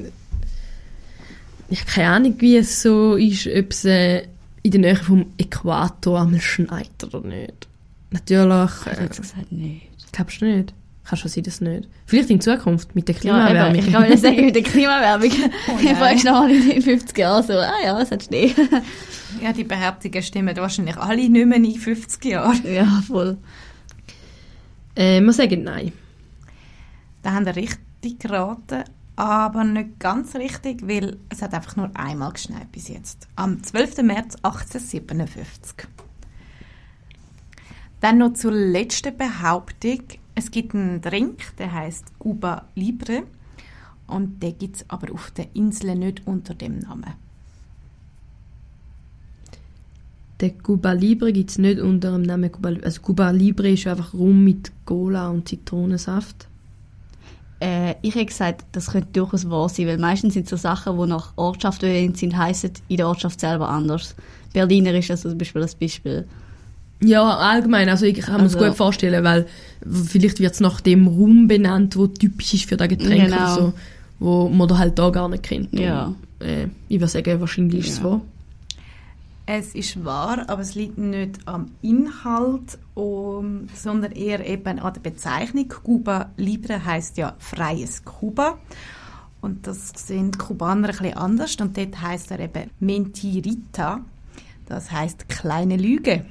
ich 1.70 1.80
habe 1.80 1.90
keine 1.90 2.08
Ahnung, 2.10 2.36
wie 2.38 2.56
es 2.56 2.82
so 2.82 3.16
ist, 3.16 3.48
ob 3.48 3.72
es 3.72 3.84
äh, 3.84 4.28
in 4.62 4.70
der 4.70 4.80
Nähe 4.80 4.94
vom 4.96 5.26
Äquator 5.38 6.20
einmal 6.20 6.40
schneit 6.40 7.02
oder 7.02 7.22
nicht. 7.26 7.66
Natürlich. 8.12 8.70
Ich 8.92 8.96
Äh, 8.96 9.02
jetzt 9.02 9.20
gesagt, 9.22 9.50
nicht. 9.50 9.88
glaubst 10.12 10.40
du 10.40 10.44
nicht? 10.44 10.72
Kann 11.08 11.16
schon 11.18 11.30
sein, 11.30 11.44
dass 11.44 11.60
nicht. 11.60 11.88
Vielleicht 12.06 12.30
in 12.30 12.40
Zukunft 12.40 12.94
mit 12.96 13.06
der 13.06 13.14
Ja, 13.16 13.20
Klimawärmung. 13.20 13.76
eben, 13.76 13.86
ich 13.86 13.92
kann 13.92 14.08
mir 14.08 14.18
sagen, 14.18 14.44
mit 14.44 14.56
der 14.56 14.62
Klimawärmung. 14.64 15.30
Oh 15.68 15.78
ich 15.80 15.90
frage 15.92 16.24
noch 16.24 16.48
in 16.48 16.68
den 16.68 16.82
50 16.82 17.16
Jahren 17.18 17.44
so, 17.46 17.52
ah 17.52 17.72
ja, 17.84 18.00
es 18.00 18.10
hat 18.10 18.24
Schnee. 18.24 18.52
Ja, 19.40 19.52
die 19.52 19.64
Behauptungen 19.64 20.22
stimmen 20.22 20.56
wahrscheinlich 20.56 20.96
alle 20.96 21.28
nicht 21.28 21.46
mehr 21.46 21.58
in 21.58 21.74
50 21.78 22.24
Jahren. 22.24 22.60
ja, 22.72 23.02
voll. 23.06 23.36
äh, 24.96 25.20
wir 25.20 25.32
sagen 25.32 25.62
nein. 25.62 25.92
Da 27.22 27.32
haben 27.32 27.46
wir 27.46 27.54
richtig 27.56 28.18
geraten, 28.18 28.84
aber 29.16 29.62
nicht 29.64 30.00
ganz 30.00 30.34
richtig, 30.34 30.86
weil 30.88 31.18
es 31.28 31.40
hat 31.42 31.54
einfach 31.54 31.76
nur 31.76 31.90
einmal 31.94 32.32
geschneit 32.32 32.70
bis 32.72 32.88
jetzt. 32.88 33.28
Am 33.36 33.62
12. 33.62 33.98
März 34.02 34.36
1857. 34.42 35.86
Dann 38.00 38.18
noch 38.18 38.32
zur 38.34 38.52
letzten 38.52 39.16
Behauptung. 39.16 40.00
Es 40.38 40.50
gibt 40.50 40.74
einen 40.74 41.00
Drink, 41.00 41.56
der 41.56 41.72
heißt 41.72 42.18
Cuba 42.18 42.66
Libre. 42.74 43.22
Und 44.06 44.42
den 44.42 44.56
gibt 44.58 44.76
es 44.76 44.84
aber 44.88 45.12
auf 45.12 45.30
der 45.30 45.46
Insel 45.54 45.96
nicht 45.96 46.26
unter 46.26 46.54
dem 46.54 46.78
Namen. 46.78 47.14
Der 50.38 50.50
Cuba 50.50 50.92
Libre 50.92 51.32
gibt 51.32 51.50
es 51.50 51.58
nicht 51.58 51.80
unter 51.80 52.12
dem 52.12 52.22
Namen 52.22 52.52
Cuba 52.52 52.68
Libre. 52.68 52.84
Also 52.84 53.00
Cuba 53.00 53.30
Libre 53.30 53.70
ist 53.70 53.86
einfach 53.86 54.12
Rum 54.12 54.44
mit 54.44 54.70
Cola 54.84 55.30
und 55.30 55.48
Zitronensaft. 55.48 56.46
Äh, 57.58 57.94
ich 58.02 58.14
hätte 58.14 58.26
gesagt, 58.26 58.66
das 58.72 58.88
könnte 58.88 59.08
durchaus 59.14 59.48
wahr 59.48 59.70
sein, 59.70 59.86
weil 59.86 59.96
meistens 59.96 60.34
sind 60.34 60.46
so 60.46 60.56
Sachen, 60.56 60.98
die 60.98 61.06
nach 61.06 61.32
Ortschaft 61.36 61.80
benannt 61.80 62.18
sind, 62.18 62.36
heissen 62.36 62.72
in 62.88 62.98
der 62.98 63.08
Ortschaft 63.08 63.40
selber 63.40 63.70
anders. 63.70 64.14
Berliner 64.52 64.92
ist 64.92 65.10
also 65.10 65.30
zum 65.30 65.38
Beispiel 65.38 65.62
das 65.62 65.74
Beispiel. 65.74 66.28
Ja, 67.02 67.36
allgemein. 67.36 67.88
Also 67.88 68.06
ich 68.06 68.18
kann 68.20 68.36
mir 68.38 68.44
das 68.44 68.54
Also- 68.54 68.66
gut 68.68 68.76
vorstellen, 68.76 69.22
weil 69.24 69.46
vielleicht 69.90 70.40
wird 70.40 70.54
es 70.54 70.60
nach 70.60 70.80
dem 70.80 71.06
Rum 71.06 71.46
benannt, 71.48 71.96
wo 71.96 72.06
typisch 72.06 72.54
ist 72.54 72.64
für 72.68 72.76
das 72.76 72.88
Getränk 72.88 73.24
Genau. 73.26 73.36
oder 73.36 73.54
so, 73.54 73.72
wo 74.18 74.48
man 74.48 74.66
da 74.68 74.78
halt 74.78 74.98
da 74.98 75.10
gar 75.10 75.28
nicht 75.28 75.42
kennt. 75.42 75.72
Ja. 75.78 76.06
Und, 76.06 76.16
äh, 76.46 76.68
ich 76.88 76.98
würde 76.98 77.08
sagen, 77.08 77.40
wahrscheinlich 77.40 77.86
ist 77.86 77.92
es 77.92 77.98
Ja. 77.98 78.04
wahr. 78.04 78.20
Es 79.48 79.76
ist 79.76 80.04
wahr, 80.04 80.44
aber 80.48 80.62
es 80.62 80.74
liegt 80.74 80.98
nicht 80.98 81.38
am 81.44 81.70
Inhalt, 81.80 82.78
um, 82.94 83.68
sondern 83.76 84.10
eher 84.10 84.44
eben 84.44 84.78
an 84.80 84.92
der 84.94 85.00
Bezeichnung. 85.00 85.68
Cuba 85.68 86.30
Libre 86.36 86.84
heißt 86.84 87.16
ja 87.16 87.34
freies 87.38 88.04
Kuba. 88.04 88.58
Und 89.40 89.68
das 89.68 89.92
sehen 89.94 90.32
die 90.32 90.38
Kubaner 90.38 90.88
ein 90.88 90.96
bisschen 90.96 91.14
anders. 91.16 91.54
Und 91.60 91.76
dort 91.76 92.00
heißt 92.02 92.32
er 92.32 92.40
eben 92.40 92.70
Mentirita. 92.80 94.00
Das 94.66 94.90
heißt 94.90 95.28
kleine 95.28 95.76
Lüge. 95.76 96.24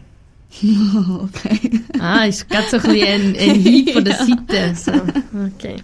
okay. 1.23 1.81
Ah, 1.99 2.25
ist 2.25 2.49
gerade 2.49 2.67
so 2.69 2.77
ein 2.77 2.83
bisschen 2.83 3.35
ein, 3.35 3.35
ein 3.37 3.55
Hieb 3.55 3.91
von 3.91 4.05
der 4.05 4.15
Seite. 4.15 4.75
So. 4.75 4.91
Okay. 5.47 5.75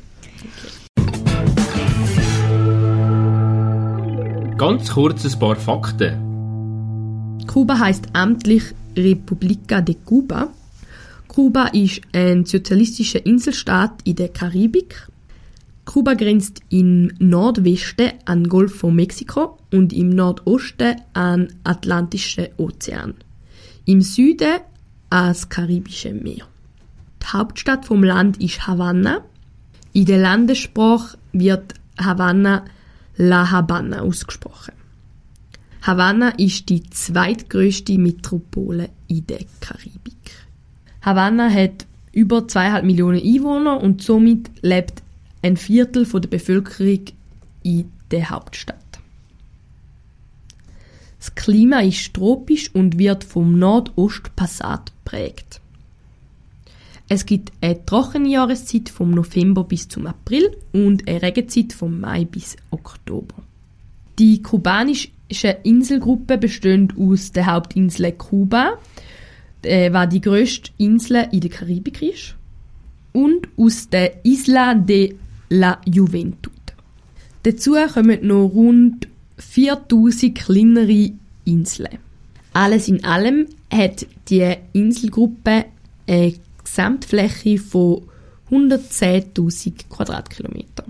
Ganz 4.58 4.92
kurz 4.92 5.26
ein 5.26 5.40
paar 5.40 5.56
Fakten. 5.56 7.42
Kuba 7.48 7.80
heißt 7.80 8.10
amtlich 8.14 8.64
República 8.96 9.82
de 9.82 9.96
Cuba. 10.06 10.50
Kuba 11.28 11.68
ist 11.68 12.02
ein 12.14 12.46
sozialistischer 12.46 13.26
Inselstaat 13.26 14.02
in 14.04 14.16
der 14.16 14.30
Karibik. 14.30 15.08
Kuba 15.86 16.14
grenzt 16.14 16.62
im 16.70 17.12
Nordwesten 17.20 18.12
an 18.26 18.44
den 18.44 18.50
Golf 18.50 18.76
von 18.76 18.96
Mexiko 18.96 19.58
und 19.72 19.92
im 19.94 20.10
Nordosten 20.10 21.02
an 21.14 21.48
den 21.48 21.60
Atlantischen 21.64 22.48
Ozean. 22.58 23.16
Im 23.86 24.02
Süden 24.02 24.60
ans 25.10 25.50
Karibische 25.50 26.14
Meer. 26.14 26.46
Die 27.22 27.28
Hauptstadt 27.28 27.86
vom 27.86 28.04
Land 28.04 28.38
ist 28.38 28.68
Havanna. 28.68 29.22
In 29.94 30.06
der 30.06 30.20
Landessprache 30.20 31.18
wird 31.34 31.74
Havanna 31.98 32.64
La 33.18 33.50
Habana 33.50 34.02
ausgesprochen. 34.02 34.74
Havanna 35.82 36.30
ist 36.38 36.70
die 36.70 36.84
zweitgrößte 36.84 37.98
Metropole 37.98 38.90
in 39.08 39.26
der 39.26 39.46
Karibik. 39.60 40.32
Havanna 41.02 41.50
hat 41.50 41.88
über 42.12 42.48
zweieinhalb 42.48 42.86
Millionen 42.86 43.22
Einwohner 43.22 43.82
und 43.82 44.04
somit 44.04 44.52
lebt 44.62 45.02
ein 45.42 45.58
Viertel 45.58 46.06
der 46.06 46.28
Bevölkerung 46.28 47.06
in 47.64 47.92
der 48.12 48.30
Hauptstadt. 48.30 48.81
Das 51.22 51.36
Klima 51.36 51.82
ist 51.82 52.16
tropisch 52.16 52.74
und 52.74 52.98
wird 52.98 53.24
vom 53.24 53.60
Nordostpassat 53.60 54.92
prägt. 55.06 55.62
Es 57.10 57.28
gibt 57.28 57.52
eine 57.62 57.86
trockene 57.86 58.28
Jahreszeit 58.30 58.90
vom 58.90 59.12
November 59.12 59.64
bis 59.64 59.88
zum 59.88 60.08
April 60.08 60.58
und 60.74 61.08
eine 61.08 61.22
Regenzeit 61.22 61.74
vom 61.74 62.00
Mai 62.00 62.26
bis 62.26 62.58
Oktober. 62.72 63.36
Die 64.18 64.42
kubanische 64.42 65.10
Inselgruppe 65.62 66.40
besteht 66.40 66.98
aus 66.98 67.32
der 67.32 67.46
Hauptinsel 67.46 68.14
Kuba, 68.14 68.80
äh, 69.62 70.08
die 70.08 70.22
grösste 70.22 70.72
Insel 70.78 71.28
in 71.32 71.42
der 71.42 71.52
Karibik 71.52 72.02
ist, 72.02 72.36
und 73.14 73.48
aus 73.58 73.90
der 73.90 74.26
Isla 74.26 74.74
de 74.74 75.14
la 75.50 75.80
Juventud. 75.86 76.52
Dazu 77.44 77.76
kommen 77.94 78.26
noch 78.26 78.48
rund 78.48 79.08
4000 79.42 80.36
kleinere 80.36 81.12
Inseln. 81.46 81.98
Alles 82.54 82.88
in 82.88 83.04
allem 83.04 83.48
hat 83.72 84.06
die 84.30 84.56
Inselgruppe 84.74 85.66
eine 86.08 86.34
Gesamtfläche 86.64 87.58
von 87.58 88.04
110.000 88.50 89.88
Quadratkilometer. 89.90 90.84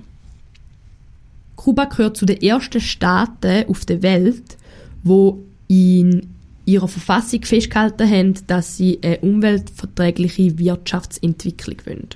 Kuba 1.55 1.85
gehört 1.85 2.17
zu 2.17 2.25
den 2.25 2.41
ersten 2.41 2.81
Staaten 2.81 3.67
auf 3.67 3.85
der 3.85 4.01
Welt, 4.01 4.57
wo 5.03 5.43
in 5.67 6.29
ihrer 6.65 6.87
Verfassung 6.87 7.43
festgehalten 7.43 8.09
haben, 8.09 8.33
dass 8.47 8.77
sie 8.77 8.99
eine 9.03 9.19
umweltverträgliche 9.19 10.57
Wirtschaftsentwicklung 10.57 11.77
wollen. 11.85 12.09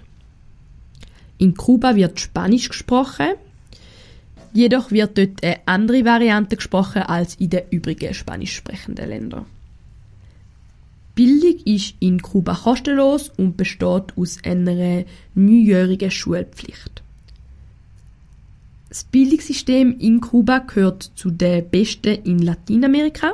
In 1.37 1.55
Kuba 1.55 1.95
wird 1.95 2.19
Spanisch 2.19 2.69
gesprochen, 2.69 3.33
jedoch 4.55 4.91
wird 4.91 5.17
dort 5.17 5.43
eine 5.43 5.59
andere 5.65 6.05
Variante 6.05 6.55
gesprochen 6.55 7.03
als 7.03 7.35
in 7.35 7.49
den 7.49 7.63
übrigen 7.69 8.13
spanisch 8.13 8.55
sprechenden 8.55 9.09
Ländern. 9.09 9.45
Bildung 11.15 11.59
ist 11.63 11.95
in 11.99 12.21
Kuba 12.21 12.55
kostenlos 12.55 13.31
und 13.37 13.55
besteht 13.55 14.17
aus 14.17 14.37
einer 14.43 15.05
neunjährigen 15.33 16.11
Schulpflicht. 16.11 17.03
Das 18.89 19.05
Bildungssystem 19.05 19.97
in 19.99 20.21
Kuba 20.21 20.59
gehört 20.59 21.11
zu 21.15 21.31
den 21.31 21.69
besten 21.69 22.21
in 22.23 22.39
Lateinamerika. 22.39 23.33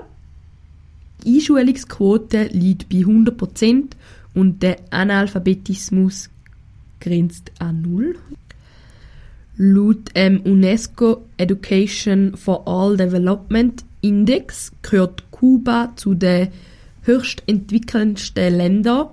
Die 1.24 1.36
Einschulungsquote 1.36 2.46
liegt 2.46 2.90
bei 2.90 2.98
100% 2.98 3.92
und 4.34 4.64
der 4.64 4.78
Analphabetismus 4.92 6.30
grenzt 7.00 7.52
an 7.60 7.82
Null. 7.82 8.16
Laut 9.64 10.10
ähm, 10.16 10.42
UNESCO 10.44 11.24
Education 11.38 12.36
for 12.36 12.68
All 12.68 12.98
Development 12.98 13.86
Index 14.02 14.72
gehört 14.82 15.30
Kuba 15.30 15.94
zu 15.96 16.16
den 16.16 16.48
höchst 17.04 17.44
entwickelndsten 17.46 18.58
Ländern 18.58 19.10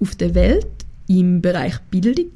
auf 0.00 0.14
der 0.14 0.34
Welt 0.34 0.66
im 1.06 1.42
Bereich 1.42 1.78
Bildung. 1.90 2.30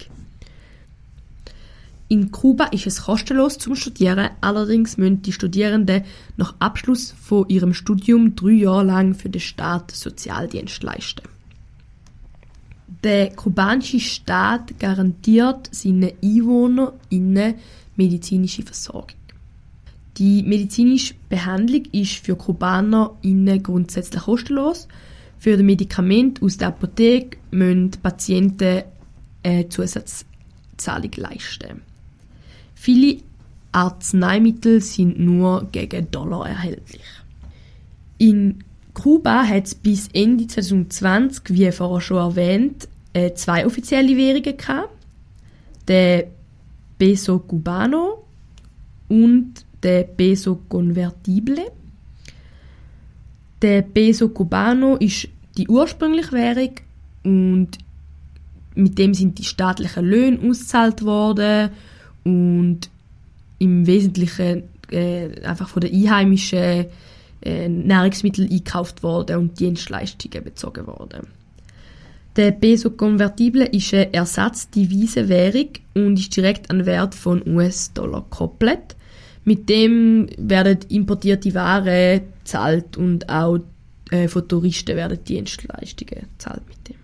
In 2.09 2.31
Kuba 2.33 2.65
ist 2.67 2.87
es 2.87 3.05
kostenlos 3.05 3.57
zum 3.57 3.77
Studieren, 3.77 4.29
allerdings 4.43 4.99
müssen 4.99 5.23
die 5.23 5.33
Studierenden 5.33 6.05
nach 6.37 6.55
Abschluss 6.59 7.15
von 7.19 7.49
ihrem 7.49 7.73
Studium 7.73 8.37
drei 8.37 8.51
Jahre 8.51 8.85
lang 8.85 9.15
für 9.15 9.31
den 9.31 9.41
Staat 9.41 9.91
Sozialdienst 9.93 10.83
leisten. 10.83 11.23
Der 13.05 13.31
kubanische 13.31 14.01
Staat 14.01 14.79
garantiert 14.79 15.69
seinen 15.73 16.13
EinwohnerInnen 16.23 17.55
medizinische 17.97 18.63
Versorgung. 18.63 19.17
Die 20.17 20.43
medizinische 20.43 21.15
Behandlung 21.29 21.85
ist 21.93 22.15
für 22.15 22.35
KubanerInnen 22.35 23.63
grundsätzlich 23.63 24.23
kostenlos. 24.23 24.89
Für 25.39 25.57
die 25.57 25.63
Medikamente 25.63 26.45
aus 26.45 26.57
der 26.57 26.69
Apotheke 26.69 27.39
müssen 27.53 27.93
Patienten 28.03 28.83
eine 29.45 29.69
Zusatzzahlung 29.69 31.13
leisten. 31.17 31.83
Viele 32.75 33.19
Arzneimittel 33.71 34.81
sind 34.81 35.21
nur 35.21 35.69
gegen 35.71 36.11
Dollar 36.11 36.49
erhältlich. 36.49 37.03
In 38.19 38.65
Kuba 38.99 39.45
hat 39.45 39.83
bis 39.83 40.09
Ende 40.13 40.47
2020, 40.49 41.45
wie 41.51 41.71
vorher 41.71 42.01
schon 42.01 42.17
erwähnt, 42.19 42.89
äh, 43.13 43.33
zwei 43.33 43.65
offizielle 43.65 44.17
Währungen 44.17 44.57
gehabt. 44.57 44.91
Der 45.87 46.27
Peso 46.99 47.39
Cubano 47.39 48.25
und 49.09 49.65
der 49.83 50.03
Peso 50.03 50.61
Convertible. 50.69 51.71
Der 53.63 53.83
Peso 53.83 54.29
Cubano 54.31 54.97
ist 54.97 55.29
die 55.57 55.69
ursprüngliche 55.69 56.33
Währung 56.33 56.73
und 57.25 57.79
mit 58.75 58.99
dem 58.99 59.15
sind 59.15 59.39
die 59.39 59.45
staatlichen 59.45 60.05
Löhne 60.05 60.39
ausgezahlt 60.39 61.05
worden 61.05 61.71
und 62.25 62.91
im 63.59 63.87
Wesentlichen 63.87 64.65
äh, 64.91 65.41
einfach 65.43 65.69
von 65.69 65.81
den 65.81 65.95
einheimischen 65.95 66.87
äh, 67.43 67.69
Nahrungsmittel 67.69 68.45
eingekauft 68.45 69.03
worden 69.03 69.37
und 69.37 69.61
Dienstleistungen 69.61 70.45
bezogen 70.45 70.87
worden. 70.87 71.29
Der 72.37 72.53
Peso 72.53 72.91
Convertible 72.91 73.67
ist 73.67 73.93
eine 73.93 74.13
Ersatzdevisenwährung 74.15 75.71
und 75.95 76.19
ist 76.19 76.37
direkt 76.37 76.71
an 76.71 76.79
den 76.79 76.87
Wert 76.87 77.15
von 77.15 77.43
US-Dollar 77.47 78.23
gekoppelt. 78.23 78.97
Mit 79.45 79.69
dem 79.69 80.29
werden 80.37 80.79
importierte 80.89 81.53
Waren 81.55 82.21
zahlt 82.45 82.97
und 82.97 83.29
auch 83.29 83.59
äh, 84.11 84.29
von 84.29 84.47
Touristen 84.47 84.95
werden 84.95 85.19
Dienstleistungen 85.25 86.27
zahlt 86.39 86.63
mit 86.69 86.89
dem. 86.89 86.97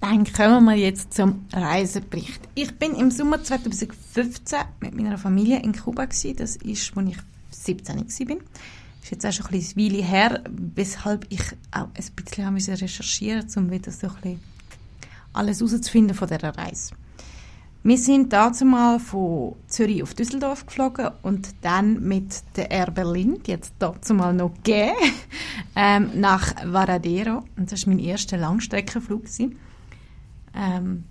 Dann 0.00 0.24
kommen 0.24 0.64
wir 0.64 0.76
jetzt 0.76 1.12
zum 1.12 1.44
Reisebericht. 1.52 2.40
Ich 2.54 2.72
bin 2.76 2.94
im 2.94 3.10
Sommer 3.10 3.42
2015 3.42 4.58
mit 4.80 4.94
meiner 4.94 5.18
Familie 5.18 5.60
in 5.60 5.72
Kuba 5.72 6.04
gewesen. 6.04 6.36
Das 6.36 6.56
ist, 6.56 6.96
als 6.96 7.10
ich 7.10 7.18
17 7.64 7.96
war. 7.96 8.04
Das 8.06 9.04
ist 9.04 9.10
jetzt 9.10 9.26
auch 9.26 9.32
schon 9.32 9.46
ein 9.46 9.52
bisschen 9.52 9.82
Weile 9.82 10.02
her, 10.02 10.44
weshalb 10.74 11.26
ich 11.30 11.42
auch 11.70 11.88
ein 11.94 12.14
bisschen 12.14 12.52
musste 12.52 12.80
recherchieren 12.80 13.44
musste, 13.44 13.60
um 13.60 13.70
wieder 13.70 13.92
so 13.92 14.08
ein 14.08 14.14
bisschen 14.14 14.40
alles 15.32 15.60
herauszufinden 15.60 16.14
von 16.14 16.28
dieser 16.28 16.56
Reise. 16.56 16.94
Wir 17.84 17.96
sind 17.96 18.32
dazu 18.32 18.64
mal 18.64 18.98
von 18.98 19.54
Zürich 19.68 20.02
auf 20.02 20.12
Düsseldorf 20.12 20.66
geflogen 20.66 21.10
und 21.22 21.54
dann 21.62 22.06
mit 22.06 22.42
der 22.56 22.70
Air 22.70 22.90
Berlin, 22.90 23.40
die 23.46 23.52
jetzt 23.52 23.72
dazu 23.78 24.14
mal 24.14 24.34
noch 24.34 24.52
gegeben, 24.56 24.96
ähm, 25.76 26.10
nach 26.16 26.54
Varadero. 26.66 27.44
Und 27.56 27.70
das 27.70 27.86
war 27.86 27.94
mein 27.94 28.04
erster 28.04 28.36
Langstreckenflug. 28.36 29.22
Ähm, 29.38 31.04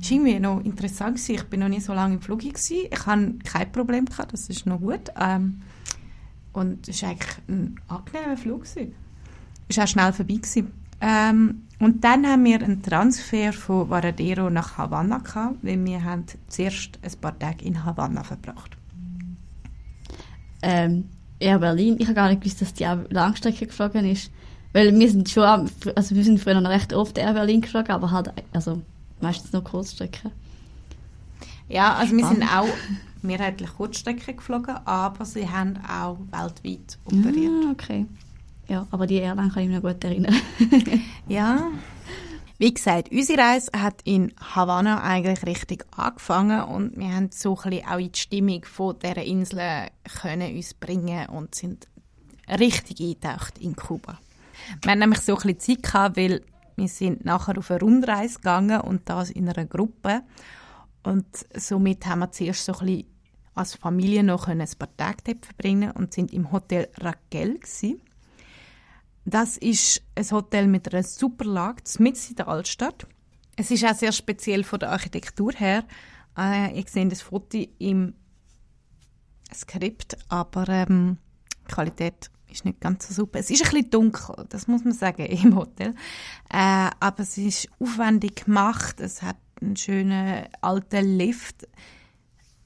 war 0.00 0.10
irgendwie 0.10 0.40
noch 0.40 0.64
interessant. 0.64 1.20
Ich 1.28 1.44
bin 1.44 1.60
noch 1.60 1.68
nie 1.68 1.80
so 1.80 1.92
lange 1.92 2.14
im 2.14 2.22
Flug 2.22 2.40
gewesen. 2.40 2.88
Ich 2.90 3.06
hatte 3.06 3.34
kein 3.44 3.70
Problem 3.70 4.06
gehabt, 4.06 4.32
das 4.32 4.48
ist 4.48 4.66
noch 4.66 4.80
gut. 4.80 5.12
Ähm, 5.20 5.62
und 6.56 6.88
es 6.88 7.02
war 7.02 7.10
eigentlich 7.10 7.38
ein 7.48 7.80
angenehmer 7.86 8.36
Flug. 8.36 8.64
Es 8.64 9.76
war 9.76 9.84
auch 9.84 9.88
schnell 9.88 10.12
vorbei 10.12 10.34
gewesen. 10.34 10.72
Ähm, 11.02 11.62
und 11.78 12.02
dann 12.02 12.26
haben 12.26 12.44
wir 12.44 12.62
einen 12.62 12.82
Transfer 12.82 13.52
von 13.52 13.90
Varadero 13.90 14.48
nach 14.48 14.78
Havanna 14.78 15.18
gehabt, 15.18 15.58
weil 15.60 15.84
wir 15.84 16.02
haben 16.02 16.24
zuerst 16.48 16.98
ein 17.02 17.20
paar 17.20 17.38
Tage 17.38 17.66
in 17.66 17.84
Havanna 17.84 18.24
verbracht. 18.24 18.70
Ähm, 20.62 21.10
Air 21.38 21.58
Berlin, 21.58 21.96
ich 21.98 22.06
habe 22.06 22.14
gar 22.14 22.30
nicht 22.30 22.40
gewusst, 22.40 22.62
dass 22.62 22.72
die 22.72 22.86
auch 22.86 23.00
Langstrecke 23.10 23.66
geflogen 23.66 24.06
ist. 24.06 24.30
Weil 24.72 24.98
wir 24.98 25.10
sind 25.10 25.28
schon, 25.28 25.70
also 25.94 26.14
wir 26.14 26.24
sind 26.24 26.40
früher 26.40 26.58
noch 26.58 26.70
recht 26.70 26.94
oft 26.94 27.18
Air 27.18 27.34
Berlin 27.34 27.60
geflogen, 27.60 27.90
aber 27.90 28.10
halt, 28.10 28.32
also 28.54 28.80
meistens 29.20 29.52
nur 29.52 29.62
Kurzstrecke. 29.62 30.30
Ja, 31.68 31.96
also 31.96 32.16
wir 32.16 32.26
sind 32.26 32.42
auch 32.44 32.68
mehrheitlich 33.22 33.74
Kurzstrecke 33.76 34.34
geflogen, 34.34 34.76
aber 34.84 35.24
sie 35.24 35.48
haben 35.48 35.78
auch 35.86 36.18
weltweit 36.30 36.98
operiert. 37.04 37.52
Ah, 37.66 37.70
okay. 37.70 38.06
Ja, 38.68 38.86
aber 38.90 39.06
die 39.06 39.16
Airline 39.16 39.50
kann 39.50 39.62
ich 39.62 39.70
noch 39.70 39.82
gut 39.82 40.02
erinnern. 40.04 40.34
Ja. 41.28 41.70
Wie 42.58 42.72
gesagt, 42.72 43.12
unsere 43.12 43.38
Reise 43.38 43.70
hat 43.76 44.00
in 44.04 44.32
Havanna 44.40 45.02
eigentlich 45.02 45.44
richtig 45.44 45.84
angefangen 45.94 46.62
und 46.62 46.96
wir 46.96 47.14
haben 47.14 47.28
so 47.30 47.54
ein 47.58 47.70
bisschen 47.70 47.86
auch 47.86 47.98
in 47.98 48.12
die 48.12 48.18
Stimmung 48.18 48.64
von 48.64 48.98
dieser 48.98 49.22
Insel 49.22 49.88
können 50.22 50.56
uns 50.56 50.72
bringen 50.72 51.28
und 51.28 51.54
sind 51.54 51.86
richtig 52.48 53.00
eingetaucht 53.00 53.58
in 53.58 53.76
Kuba. 53.76 54.18
Wir 54.82 54.92
haben 54.92 55.00
nämlich 55.00 55.20
so 55.20 55.36
ein 55.36 55.54
bisschen 55.54 55.82
Zeit 55.82 55.82
gehabt, 55.82 56.16
weil 56.16 56.42
wir 56.76 56.88
sind 56.88 57.26
nachher 57.26 57.58
auf 57.58 57.70
eine 57.70 57.80
Rundreise 57.80 58.36
gegangen 58.36 58.80
und 58.80 59.08
das 59.08 59.30
in 59.30 59.48
einer 59.48 59.66
Gruppe 59.66 60.22
und 61.06 61.26
somit 61.54 62.04
haben 62.06 62.18
wir 62.20 62.32
zuerst 62.32 62.64
so 62.64 62.72
ein 62.74 62.86
bisschen 62.86 63.06
als 63.54 63.74
Familie 63.74 64.22
noch 64.22 64.48
ein 64.48 64.58
paar 64.58 64.96
Tage 64.96 65.18
dort 65.24 65.46
verbringen 65.46 65.92
und 65.92 66.12
sind 66.12 66.32
im 66.32 66.52
Hotel 66.52 66.88
Raquel 66.98 67.54
gewesen. 67.54 68.02
Das 69.24 69.56
ist 69.56 70.02
ein 70.14 70.30
Hotel 70.30 70.66
mit 70.66 70.92
einer 70.92 71.02
super 71.02 71.44
Lage, 71.44 71.82
mitten 71.98 72.30
in 72.30 72.36
der 72.36 72.48
Altstadt. 72.48 73.06
Es 73.56 73.70
ist 73.70 73.84
auch 73.84 73.94
sehr 73.94 74.12
speziell 74.12 74.62
von 74.62 74.78
der 74.78 74.90
Architektur 74.90 75.52
her. 75.52 75.84
Äh, 76.36 76.78
ich 76.78 76.88
sehe 76.88 77.08
das 77.08 77.22
Foto 77.22 77.58
im 77.78 78.14
Skript, 79.54 80.18
aber 80.28 80.68
ähm, 80.68 81.18
die 81.62 81.72
Qualität 81.72 82.30
ist 82.50 82.64
nicht 82.64 82.80
ganz 82.80 83.08
so 83.08 83.14
super. 83.14 83.38
Es 83.38 83.50
ist 83.50 83.64
ein 83.64 83.70
bisschen 83.70 83.90
dunkel, 83.90 84.46
das 84.48 84.66
muss 84.66 84.84
man 84.84 84.92
sagen, 84.92 85.24
im 85.26 85.56
Hotel. 85.56 85.94
Äh, 86.50 86.90
aber 87.00 87.20
es 87.20 87.38
ist 87.38 87.68
aufwendig 87.80 88.44
gemacht, 88.44 89.00
es 89.00 89.22
hat 89.22 89.36
einen 89.60 89.76
schönen 89.76 90.46
alten 90.60 91.18
Lift. 91.18 91.68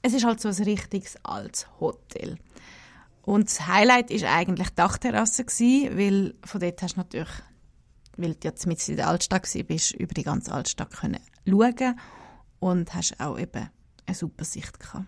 Es 0.01 0.13
ist 0.13 0.25
halt 0.25 0.41
so 0.41 0.49
ein 0.49 0.63
richtiges 0.63 1.17
altes 1.23 1.67
Hotel. 1.79 2.37
Und 3.21 3.45
das 3.45 3.67
Highlight 3.67 4.09
ist 4.11 4.25
eigentlich 4.25 4.69
die 4.69 4.75
Dachterrasse 4.75 5.45
gewesen, 5.45 5.97
weil 5.97 6.33
von 6.43 6.59
dort 6.59 6.81
hast 6.81 6.95
du 6.95 6.99
natürlich, 6.99 7.29
weil 8.17 8.33
du 8.33 8.47
jetzt 8.47 8.65
mit 8.65 8.87
in 8.89 8.97
der 8.97 9.07
Altstadt 9.07 9.47
bist, 9.67 9.93
über 9.93 10.13
die 10.13 10.23
ganze 10.23 10.51
Altstadt 10.51 10.91
können 10.91 11.19
schauen 11.47 11.99
und 12.59 12.93
hast 12.93 13.19
auch 13.19 13.37
eben 13.37 13.69
eine 14.05 14.15
super 14.15 14.43
Sicht 14.43 14.79
gehabt. 14.79 15.05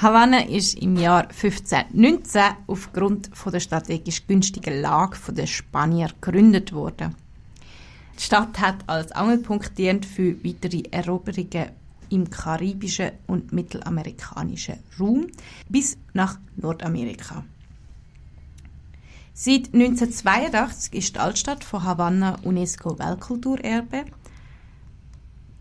Havanna 0.00 0.44
ist 0.44 0.78
im 0.78 0.96
Jahr 0.96 1.22
1519 1.22 2.42
aufgrund 2.68 3.36
von 3.36 3.50
der 3.50 3.58
strategisch 3.58 4.26
günstigen 4.28 4.80
Lage 4.80 5.18
der 5.32 5.46
Spanier 5.46 6.10
gegründet 6.20 6.72
worden. 6.72 7.16
Die 8.18 8.24
Stadt 8.24 8.58
hat 8.58 8.88
als 8.88 9.12
Angelpunkt 9.12 9.78
dient 9.78 10.04
für 10.04 10.42
weitere 10.44 10.82
Eroberungen 10.90 11.70
im 12.10 12.28
karibischen 12.28 13.12
und 13.26 13.52
mittelamerikanischen 13.52 14.78
Raum 14.98 15.28
bis 15.68 15.96
nach 16.14 16.38
Nordamerika. 16.56 17.44
Seit 19.34 19.72
1982 19.72 20.94
ist 20.94 21.14
die 21.14 21.20
Altstadt 21.20 21.62
von 21.62 21.84
Havanna 21.84 22.38
UNESCO 22.42 22.98
Weltkulturerbe. 22.98 24.06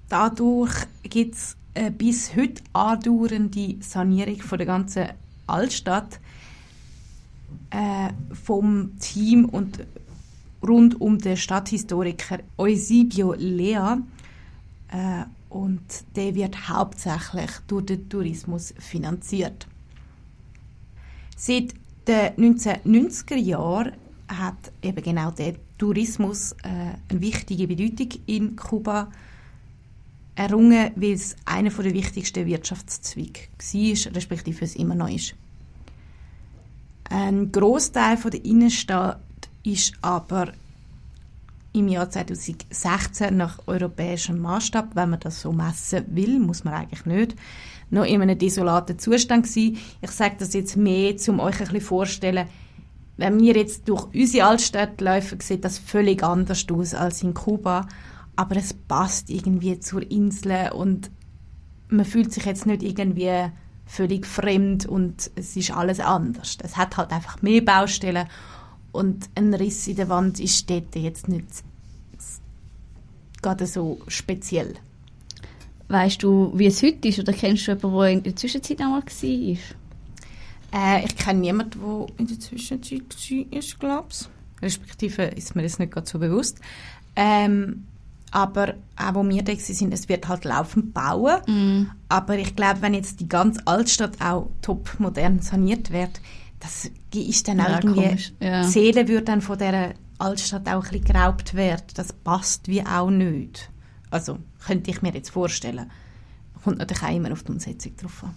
Dadurch 0.09 0.87
gibt 1.03 1.35
es 1.35 1.57
eine 1.75 1.91
bis 1.91 2.35
heute 2.35 2.63
andauernde 2.73 3.75
Sanierung 3.81 4.41
von 4.41 4.57
der 4.57 4.65
ganzen 4.65 5.07
Altstadt 5.45 6.19
äh, 7.69 8.09
vom 8.33 8.97
Team 8.99 9.45
und 9.45 9.85
rund 10.65 10.99
um 10.99 11.17
den 11.17 11.37
Stadthistoriker 11.37 12.39
Eusebio 12.57 13.33
Lea. 13.33 13.97
Äh, 14.89 15.25
und 15.49 15.81
der 16.15 16.35
wird 16.35 16.69
hauptsächlich 16.69 17.51
durch 17.67 17.85
den 17.85 18.09
Tourismus 18.09 18.73
finanziert. 18.79 19.67
Seit 21.35 21.73
den 22.07 22.55
1990er 22.55 23.35
Jahren 23.35 23.93
hat 24.27 24.71
eben 24.81 25.03
genau 25.03 25.31
der 25.31 25.55
Tourismus 25.77 26.53
äh, 26.63 26.95
eine 27.09 27.21
wichtige 27.21 27.67
Bedeutung 27.67 28.09
in 28.25 28.55
Kuba 28.55 29.09
errungen, 30.35 30.91
weil 30.95 31.13
es 31.13 31.35
einer 31.45 31.69
der 31.69 31.93
wichtigsten 31.93 32.45
Wirtschaftszweige 32.45 33.39
war, 33.57 34.15
respektive 34.15 34.65
es 34.65 34.75
immer 34.75 34.95
noch 34.95 35.09
ist. 35.09 35.35
Ein 37.09 37.51
Großteil 37.51 38.17
der 38.17 38.45
Innenstadt 38.45 39.21
ist 39.67 39.93
aber 40.01 40.53
im 41.73 41.89
Jahr 41.89 42.09
2016 42.09 43.35
nach 43.35 43.59
europäischem 43.67 44.39
Maßstab, 44.39 44.95
wenn 44.95 45.11
man 45.11 45.19
das 45.19 45.41
so 45.41 45.51
messen 45.51 46.05
will, 46.09 46.39
muss 46.39 46.63
man 46.63 46.73
eigentlich 46.73 47.05
nicht, 47.05 47.35
noch 47.89 48.05
in 48.05 48.21
einem 48.21 48.37
desolaten 48.37 48.97
Zustand 48.97 49.45
gewesen. 49.45 49.77
Ich 50.01 50.11
sage 50.11 50.37
das 50.39 50.53
jetzt 50.53 50.77
mehr, 50.77 51.15
um 51.27 51.39
euch 51.39 51.59
ein 51.59 51.65
bisschen 51.65 51.81
vorstellen, 51.81 52.47
wenn 53.17 53.39
wir 53.39 53.55
jetzt 53.55 53.89
durch 53.89 54.07
unsere 54.13 54.47
Altstadt 54.47 55.01
laufen, 55.01 55.39
sieht 55.39 55.65
das 55.65 55.79
völlig 55.79 56.23
anders 56.23 56.65
aus 56.71 56.93
als 56.93 57.23
in 57.23 57.33
Kuba, 57.33 57.87
aber 58.35 58.55
es 58.55 58.73
passt 58.73 59.29
irgendwie 59.29 59.79
zur 59.79 60.09
Insel 60.09 60.71
und 60.71 61.11
man 61.89 62.05
fühlt 62.05 62.31
sich 62.31 62.45
jetzt 62.45 62.65
nicht 62.65 62.83
irgendwie 62.83 63.49
völlig 63.85 64.27
fremd 64.27 64.85
und 64.85 65.31
es 65.35 65.55
ist 65.55 65.71
alles 65.71 65.99
anders. 65.99 66.57
Es 66.61 66.77
hat 66.77 66.97
halt 66.97 67.11
einfach 67.11 67.41
mehr 67.41 67.61
Baustellen 67.61 68.27
und 68.91 69.29
ein 69.35 69.53
Riss 69.53 69.87
in 69.87 69.95
der 69.95 70.09
Wand 70.09 70.39
ist 70.39 70.69
dort 70.69 70.95
jetzt 70.95 71.27
nicht 71.27 71.45
gerade 73.41 73.65
so 73.65 73.99
speziell. 74.07 74.75
Weißt 75.89 76.21
du, 76.21 76.51
wie 76.55 76.65
es 76.65 76.83
heute 76.83 77.07
ist? 77.07 77.19
Oder 77.19 77.33
kennst 77.33 77.67
du 77.67 77.71
jemanden, 77.71 77.99
der 77.99 78.09
in 78.09 78.23
der 78.23 78.35
Zwischenzeit 78.35 78.81
einmal 78.81 79.01
war? 79.01 79.57
Äh, 80.73 81.05
ich 81.05 81.15
kenne 81.15 81.39
niemanden, 81.39 81.79
der 81.79 82.07
in 82.17 82.27
der 82.27 82.39
Zwischenzeit 82.39 83.01
war, 83.01 83.79
glaube 83.79 84.07
ich. 84.11 84.27
Respektive 84.61 85.23
ist 85.23 85.55
mir 85.55 85.63
das 85.63 85.79
nicht 85.79 85.93
gerade 85.93 86.07
so 86.07 86.19
bewusst. 86.19 86.59
Ähm, 87.15 87.85
aber 88.31 88.73
auch 88.97 89.15
wo 89.15 89.23
wir 89.23 89.43
da 89.43 89.55
sind, 89.55 89.93
es 89.93 90.09
wird 90.09 90.27
halt 90.27 90.43
laufend 90.43 90.93
bauen. 90.93 91.37
Mm. 91.47 91.87
Aber 92.09 92.37
ich 92.37 92.55
glaube, 92.55 92.81
wenn 92.81 92.93
jetzt 92.93 93.21
die 93.21 93.29
ganze 93.29 93.65
Altstadt 93.65 94.19
auch 94.19 94.49
top 94.61 94.99
modern 94.99 95.39
saniert 95.39 95.91
wird, 95.91 96.19
das 96.59 96.89
ist 97.13 97.47
dann 97.47 97.61
auch 97.61 97.67
Ja, 97.69 97.79
irgendwie, 97.83 98.01
komisch, 98.05 98.33
ja. 98.39 98.63
die 98.63 98.69
Seele 98.69 99.07
würde 99.07 99.25
dann 99.25 99.41
von 99.41 99.57
dieser 99.57 99.93
Altstadt 100.17 100.67
auch 100.67 100.85
ein 100.85 100.89
bisschen 100.91 101.05
geraubt 101.05 101.53
werden. 101.53 101.83
Das 101.93 102.11
passt 102.13 102.67
wie 102.67 102.83
auch 102.85 103.09
nicht. 103.09 103.69
Also, 104.09 104.39
könnte 104.65 104.89
ich 104.89 105.01
mir 105.01 105.13
jetzt 105.13 105.29
vorstellen. 105.29 105.91
Kommt 106.63 106.79
natürlich 106.79 107.03
auch 107.03 107.15
immer 107.15 107.31
auf 107.31 107.43
die 107.43 107.51
Umsetzung 107.51 107.95
drauf 107.97 108.23
an. 108.23 108.35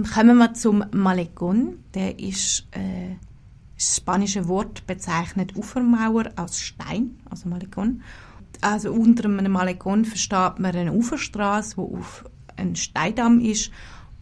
Mm, 0.00 0.04
kommen 0.04 0.38
wir 0.38 0.54
zum 0.54 0.82
Malecón. 0.84 1.74
Der 1.94 2.18
ist, 2.18 2.66
äh, 2.70 3.16
das 3.76 3.96
spanische 3.96 4.48
Wort 4.48 4.86
bezeichnet 4.86 5.54
Ufermauer 5.56 6.30
aus 6.36 6.58
Stein, 6.58 7.18
also 7.28 7.48
Malecón. 7.48 8.00
Also 8.60 8.92
unter 8.92 9.28
einem 9.28 9.56
Malecón 9.56 10.04
versteht 10.04 10.58
man 10.58 10.74
eine 10.74 10.92
Uferstraße, 10.92 11.76
wo 11.76 11.98
auf 11.98 12.24
ein 12.56 12.76
Steindamm 12.76 13.40
ist, 13.40 13.70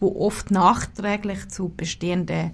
wo 0.01 0.25
oft 0.25 0.51
nachträglich 0.51 1.47
zu 1.47 1.69
bestehenden 1.69 2.51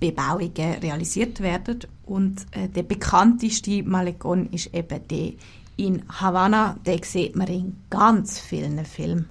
Bebauungen 0.00 0.78
realisiert 0.82 1.40
werden. 1.40 1.80
Und 2.04 2.46
äh, 2.50 2.68
der 2.68 2.82
bekannteste 2.82 3.82
Malecón 3.84 4.52
ist 4.52 4.74
eben 4.74 5.06
der 5.08 5.32
in 5.76 6.02
Havanna. 6.08 6.76
Den 6.84 7.02
sieht 7.02 7.36
man 7.36 7.46
in 7.46 7.76
ganz 7.90 8.40
vielen 8.40 8.84
Filmen. 8.84 9.28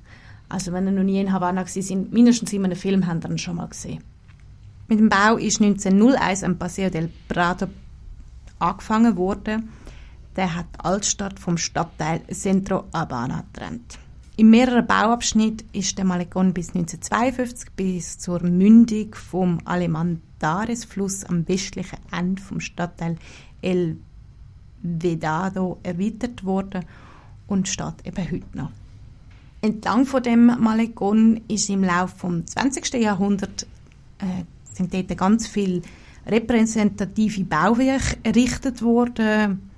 Also 0.49 0.71
wenn 0.71 0.85
ihr 0.85 0.91
noch 0.91 1.03
nie 1.03 1.19
in 1.19 1.33
Havanna 1.33 1.65
sind, 1.65 2.13
mindestens 2.13 2.53
in 2.53 2.63
einem 2.63 2.77
Film 2.77 3.07
habt 3.07 3.25
ihr 3.25 3.31
ihn 3.31 3.37
schon 3.37 3.55
mal 3.55 3.67
gesehen. 3.67 4.03
Mit 4.87 4.99
dem 4.99 5.09
Bau 5.09 5.37
ist 5.37 5.61
1901 5.61 6.43
am 6.43 6.57
Paseo 6.57 6.89
del 6.89 7.09
Prado 7.27 7.67
angefangen 8.59 9.17
worden. 9.17 9.69
Der 10.35 10.55
hat 10.55 10.67
die 10.75 10.79
Altstadt 10.85 11.39
vom 11.39 11.57
Stadtteil 11.57 12.21
Centro 12.31 12.85
Habana 12.93 13.43
getrennt. 13.51 13.97
In 14.35 14.49
mehreren 14.49 14.87
Bauabschnitten 14.87 15.69
ist 15.73 15.95
der 15.99 16.05
Malecón 16.05 16.53
bis 16.53 16.69
1952 16.69 17.71
bis 17.75 18.17
zur 18.17 18.41
Mündung 18.41 19.13
vom 19.13 19.59
Alemandares-Fluss 19.63 21.23
am 21.25 21.47
westlichen 21.47 21.99
Ende 22.11 22.41
vom 22.41 22.59
Stadtteil 22.59 23.17
El 23.61 23.97
Vedado 24.81 25.77
erweitert 25.83 26.43
worden 26.43 26.83
und 27.45 27.67
steht 27.67 28.05
eben 28.05 28.31
heute 28.31 28.57
noch. 28.57 28.71
Entlang 29.61 30.07
von 30.07 30.23
dem 30.23 30.49
Malecón 30.49 31.41
ist 31.47 31.69
im 31.69 31.83
Laufe 31.83 32.17
vom 32.17 32.47
20. 32.47 32.91
Jahrhundert 32.95 33.67
äh, 34.17 34.45
sind 34.73 34.95
dort 34.95 35.15
ganz 35.15 35.45
viele 35.45 35.83
repräsentative 36.25 37.43
Bauwerke 37.43 38.17
errichtet 38.23 38.81
worden, 38.81 39.69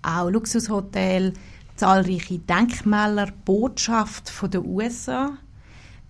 auch 0.00 0.30
Luxushotel, 0.30 1.32
zahlreiche 1.76 2.38
Denkmäler, 2.38 3.32
Botschaft 3.44 4.30
von 4.30 4.50
den 4.50 4.64
USA, 4.64 5.36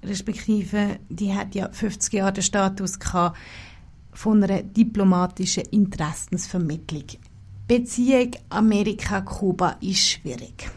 respektive 0.03 0.99
die 1.09 1.35
hat 1.35 1.55
ja 1.55 1.69
50 1.71 2.13
Jahre 2.13 2.35
den 2.35 2.43
Status 2.43 2.99
gehabt 2.99 3.39
von 4.13 4.43
einer 4.43 4.63
diplomatischen 4.63 5.65
Interessensvermittlung. 5.71 7.05
Beziehung 7.67 8.33
Amerika-Kuba 8.51 9.77
ist 9.81 10.11
schwierig. 10.11 10.71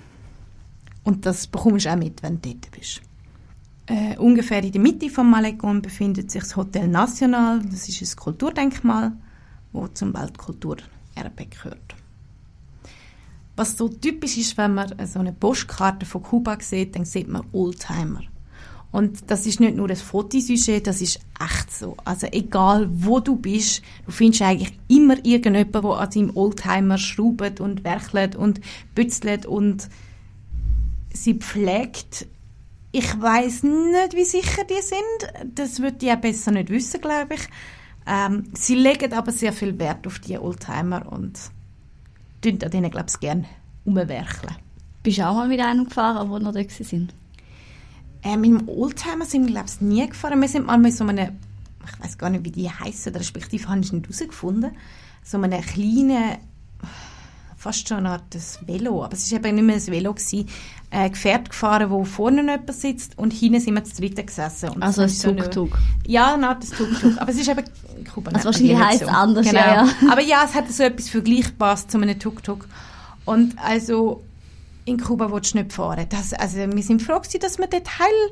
Und 1.04 1.26
das 1.26 1.48
bekommst 1.48 1.86
du 1.86 1.92
auch 1.92 1.96
mit, 1.98 2.24
wenn 2.24 2.42
du 2.42 2.50
dort 2.50 2.72
bist. 2.72 3.02
Äh, 3.86 4.18
ungefähr 4.18 4.62
in 4.64 4.72
der 4.74 4.82
Mitte 4.82 5.10
vom 5.10 5.34
Malecón 5.34 5.82
befindet 5.82 6.30
sich 6.30 6.44
das 6.44 6.56
Hotel 6.58 6.88
Nacional. 6.88 7.62
Das 7.62 7.88
ist 7.88 8.02
ein 8.02 8.16
Kulturdenkmal, 8.18 9.14
wo 9.72 9.88
zum 9.88 10.14
Weltkulturerbe 10.14 11.46
gehört. 11.50 11.87
Was 13.58 13.76
so 13.76 13.90
typisch 13.90 14.38
ist, 14.38 14.56
wenn 14.58 14.76
man 14.76 14.94
so 15.08 15.20
eine 15.20 15.34
Postkarte 15.34 16.06
von 16.06 16.22
Kuba 16.22 16.58
sieht, 16.62 16.96
dann 16.96 17.06
sieht 17.06 17.28
man 17.28 17.44
Oldtimer. 17.52 18.22
Und 18.92 19.30
das 19.32 19.46
ist 19.46 19.60
nicht 19.60 19.76
nur 19.76 19.90
ein 19.90 19.96
Fotosujet, 19.96 20.88
das 20.88 21.02
ist 21.02 21.20
echt 21.44 21.72
so. 21.72 21.98
Also 22.06 22.28
egal, 22.32 22.88
wo 22.92 23.20
du 23.20 23.36
bist, 23.36 23.82
du 24.06 24.12
findest 24.12 24.44
eigentlich 24.44 24.78
immer 24.88 25.18
irgendjemanden, 25.26 25.72
der 25.72 26.00
an 26.00 26.12
seinem 26.12 26.38
Oldtimer 26.38 26.98
schraubt 26.98 27.60
und 27.60 27.84
werkelt 27.84 28.36
und 28.36 28.62
bützelt 28.96 29.46
und 29.46 29.90
sie 31.12 31.34
pflegt. 31.34 32.28
Ich 32.92 33.20
weiß 33.20 33.64
nicht, 33.64 34.14
wie 34.14 34.24
sicher 34.24 34.64
die 34.64 34.82
sind. 34.82 35.56
Das 35.56 35.82
würde 35.82 36.06
ich 36.06 36.12
auch 36.12 36.18
besser 36.18 36.52
nicht 36.52 36.70
wissen, 36.70 37.02
glaube 37.02 37.36
ich. 37.36 37.42
Ähm, 38.08 38.46
sie 38.54 38.76
legen 38.76 39.14
aber 39.14 39.32
sehr 39.32 39.52
viel 39.52 39.78
Wert 39.80 40.08
auf 40.08 40.20
die 40.20 40.38
Oldtimer 40.38 41.12
und 41.12 41.38
tun 42.42 42.60
an 42.64 42.72
denen, 42.72 42.92
glaube 42.92 43.08
ich, 43.10 43.20
gerne 43.20 43.46
umwerkeln. 43.86 44.56
Bist 45.04 45.18
du 45.20 45.28
auch 45.28 45.36
mal 45.36 45.48
mit 45.48 45.60
einem 45.60 45.86
gefahren, 45.86 46.30
wo 46.30 46.38
noch 46.40 46.54
da 46.54 46.62
sind? 46.68 47.14
Äh, 48.24 48.38
mit 48.38 48.52
dem 48.52 48.68
Oldtimer 48.68 49.26
sind 49.26 49.46
wir, 49.46 49.54
glaube 49.54 49.70
ich, 49.70 49.82
nie 49.82 50.08
gefahren. 50.08 50.42
Wir 50.42 50.48
sind 50.48 50.66
mal 50.66 50.78
mit 50.78 50.94
so 50.94 51.06
einem, 51.06 51.38
ich 51.86 52.04
weiß 52.04 52.18
gar 52.18 52.30
nicht, 52.30 52.44
wie 52.44 52.52
die 52.52 52.70
heißen, 52.70 53.16
respektive 53.16 53.68
habe 53.70 53.80
ich 53.80 53.94
nicht 53.94 54.06
herausgefunden, 54.06 54.72
so 55.24 55.38
einem 55.38 55.62
kleinen, 55.62 56.38
fast 57.58 57.88
schon 57.88 57.98
eine 57.98 58.12
Art 58.12 58.38
Velo, 58.66 59.04
aber 59.04 59.14
es 59.14 59.32
war 59.32 59.40
eben 59.40 59.56
nicht 59.56 59.64
mehr 59.66 59.76
ein 59.76 59.88
Velo, 59.88 60.14
gewesen, 60.14 60.48
äh, 60.92 61.10
Gefährt 61.10 61.50
gefahren, 61.50 61.90
wo 61.90 62.04
vorne 62.06 62.42
jemand 62.42 62.74
sitzt 62.74 63.18
und 63.18 63.34
hinten 63.34 63.60
sind 63.60 63.74
wir 63.74 63.84
zu 63.84 64.00
dritten 64.00 64.26
gesessen. 64.26 64.70
Und 64.70 64.84
Also 64.84 65.02
ein 65.02 65.08
ist 65.08 65.20
so 65.20 65.32
Tuk-Tuk. 65.32 65.78
Ja, 66.06 66.36
eine 66.36 66.50
Art 66.50 66.64
Tuk-Tuk. 66.64 67.18
aber 67.18 67.32
es 67.32 67.38
ist 67.38 67.50
eben 67.50 67.64
Kuba. 68.14 68.32
Also 68.32 68.46
wahrscheinlich 68.46 68.78
heisst 68.78 69.02
es 69.02 69.08
anders, 69.08 69.46
genau. 69.48 69.60
ja, 69.60 69.86
ja. 69.86 70.12
Aber 70.12 70.22
ja, 70.22 70.44
es 70.46 70.54
hat 70.54 70.72
so 70.72 70.84
etwas 70.84 71.10
Vergleichbares 71.10 71.88
zu 71.88 71.98
einem 71.98 72.18
Tuk-Tuk. 72.18 72.68
Und 73.26 73.58
also 73.58 74.24
in 74.86 74.98
Kuba 75.00 75.32
willst 75.32 75.54
du 75.54 75.58
nicht 75.58 75.74
fahren. 75.74 76.06
Das, 76.10 76.34
also 76.34 76.58
wir 76.58 76.84
sind 76.84 77.02
froh 77.02 77.20
gewesen, 77.20 77.40
dass 77.42 77.58
wir 77.58 77.68
dort 77.68 78.00
heil 78.00 78.32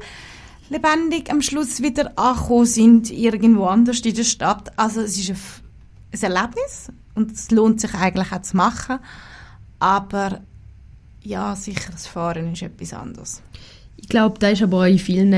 lebendig 0.70 1.32
am 1.32 1.42
Schluss 1.42 1.82
wieder 1.82 2.18
angekommen 2.18 2.66
sind, 2.66 3.12
irgendwo 3.12 3.66
anders 3.66 4.00
in 4.00 4.16
der 4.16 4.24
Stadt. 4.24 4.72
Also 4.78 5.02
es 5.02 5.18
ist 5.18 5.32
ein, 5.32 5.38
ein 6.14 6.34
Erlebnis 6.34 6.90
und 7.16 7.32
es 7.32 7.50
lohnt 7.52 7.82
sich 7.82 7.94
eigentlich 7.96 8.32
auch 8.32 8.42
zu 8.42 8.58
machen. 8.58 9.00
Aber 9.80 10.42
ja, 11.24 11.56
sicheres 11.56 12.08
Fahren 12.08 12.54
ist 12.54 12.62
etwas 12.62 12.94
anderes. 12.94 13.42
Ich 13.98 14.10
glaube, 14.10 14.38
das 14.40 14.54
ist 14.54 14.64
aber 14.64 14.82
auch 14.82 14.84
in 14.84 15.00
vielen 15.00 15.30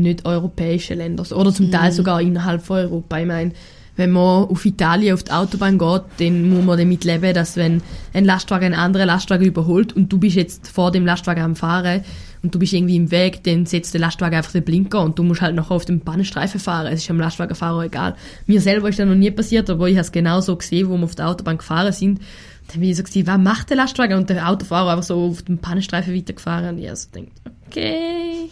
nicht-europäischen 0.00 0.98
Ländern. 0.98 1.26
Oder 1.32 1.52
zum 1.52 1.70
Teil 1.70 1.92
sogar 1.92 2.20
innerhalb 2.20 2.62
von 2.62 2.78
Europa. 2.78 3.18
Ich 3.18 3.26
meine, 3.26 3.52
wenn 3.96 4.10
man 4.10 4.44
auf 4.44 4.64
Italien 4.64 5.14
auf 5.14 5.22
die 5.22 5.32
Autobahn 5.32 5.78
geht, 5.78 6.02
dann 6.18 6.48
muss 6.48 6.64
man 6.64 6.78
damit 6.78 7.04
leben, 7.04 7.34
dass 7.34 7.56
wenn 7.56 7.82
ein 8.12 8.24
Lastwagen 8.24 8.72
einen 8.72 8.74
anderen 8.74 9.06
Lastwagen 9.06 9.46
überholt 9.46 9.92
und 9.92 10.12
du 10.12 10.18
bist 10.18 10.36
jetzt 10.36 10.68
vor 10.68 10.90
dem 10.90 11.06
Lastwagen 11.06 11.44
am 11.44 11.56
Fahren 11.56 12.02
und 12.44 12.54
du 12.54 12.58
bist 12.58 12.74
irgendwie 12.74 12.96
im 12.96 13.10
Weg, 13.10 13.42
dann 13.44 13.64
setzt 13.64 13.94
der 13.94 14.02
Lastwagen 14.02 14.36
einfach 14.36 14.52
den 14.52 14.62
Blinker 14.62 15.00
und 15.00 15.18
du 15.18 15.22
musst 15.22 15.40
halt 15.40 15.56
nachher 15.56 15.74
auf 15.74 15.86
dem 15.86 16.00
Bahnstreifen 16.00 16.60
fahren. 16.60 16.88
Es 16.88 17.00
ist 17.00 17.08
dem 17.08 17.18
Lastwagenfahrer 17.18 17.84
egal. 17.84 18.16
Mir 18.46 18.60
selber 18.60 18.90
ist 18.90 18.98
das 18.98 19.08
noch 19.08 19.14
nie 19.14 19.30
passiert, 19.30 19.70
aber 19.70 19.88
ich 19.88 19.96
habe 19.96 20.02
es 20.02 20.12
genau 20.12 20.42
so 20.42 20.54
gesehen, 20.54 20.90
wo 20.90 20.96
wir 20.98 21.04
auf 21.04 21.14
der 21.14 21.30
Autobahn 21.30 21.56
gefahren 21.56 21.92
sind. 21.92 22.20
Dann 22.68 22.80
bin 22.80 22.90
ich 22.90 22.96
so 22.98 23.02
gewesen, 23.02 23.26
was 23.26 23.38
macht 23.38 23.70
der 23.70 23.78
Lastwagen? 23.78 24.18
Und 24.18 24.28
der 24.28 24.46
Autofahrer 24.46 24.90
einfach 24.90 25.04
so 25.04 25.28
auf 25.28 25.42
dem 25.42 25.56
Pannenstreifen 25.56 26.14
weitergefahren. 26.14 26.74
Und 26.74 26.82
ich 26.82 26.90
also 26.90 27.08
denkt, 27.14 27.32
okay. 27.66 28.50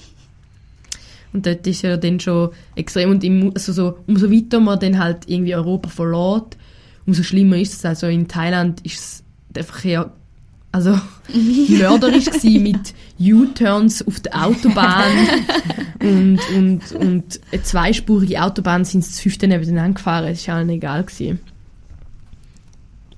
Und 1.34 1.44
dort 1.44 1.66
ist 1.66 1.82
ja 1.82 1.98
dann 1.98 2.18
schon 2.18 2.48
extrem. 2.74 3.10
Und 3.10 3.22
im, 3.24 3.52
also 3.54 3.74
so, 3.74 3.98
umso 4.06 4.30
weiter 4.30 4.58
man 4.58 4.80
dann 4.80 4.98
halt 4.98 5.24
irgendwie 5.26 5.54
Europa 5.54 5.90
verlässt, 5.90 6.56
umso 7.06 7.22
schlimmer 7.22 7.58
ist 7.58 7.74
es. 7.74 7.84
Also 7.84 8.06
in 8.06 8.26
Thailand 8.26 8.80
ist 8.86 8.98
es 8.98 9.24
der 9.50 9.64
Verkehr 9.64 10.12
also 10.72 10.98
mörderisch 11.68 12.24
gewesen 12.24 12.62
mit 12.62 12.94
U-Turns 13.20 14.06
auf 14.06 14.20
der 14.20 14.42
Autobahn 14.42 15.12
und, 16.00 16.40
und, 16.56 16.92
und 16.92 17.40
eine 17.52 17.62
zweispurige 17.62 18.42
Autobahn 18.42 18.84
sind 18.84 19.04
das 19.04 19.20
fünfte 19.20 19.46
nebeneinander 19.46 19.94
gefahren. 19.94 20.30
Das 20.30 20.48
war 20.48 20.56
allen 20.56 20.70
egal. 20.70 21.04
Gewesen. 21.04 21.40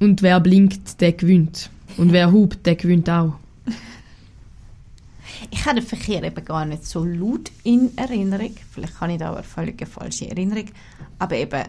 Und 0.01 0.21
wer 0.23 0.41
blinkt, 0.41 1.01
der 1.01 1.13
gewinnt. 1.13 1.71
Und 1.97 2.13
wer 2.13 2.33
hupt, 2.33 2.67
der 2.67 2.75
gewinnt 2.75 3.09
auch. 3.09 3.37
Ich 5.51 5.65
habe 5.65 5.81
den 5.81 5.87
Verkehr 5.87 6.23
eben 6.23 6.45
gar 6.45 6.65
nicht 6.65 6.85
so 6.85 7.05
laut 7.05 7.51
in 7.63 7.97
Erinnerung. 7.97 8.55
Vielleicht 8.73 9.01
habe 9.01 9.13
ich 9.13 9.19
da 9.19 9.31
aber 9.31 9.45
völlig 9.45 9.81
eine 9.81 9.91
falsche 9.91 10.29
Erinnerung. 10.29 10.67
Aber 11.19 11.37
eben, 11.37 11.63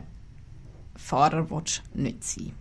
Fahrer 0.96 1.50
willst 1.52 1.84
du 1.94 2.02
nicht 2.02 2.24
sein. 2.24 2.52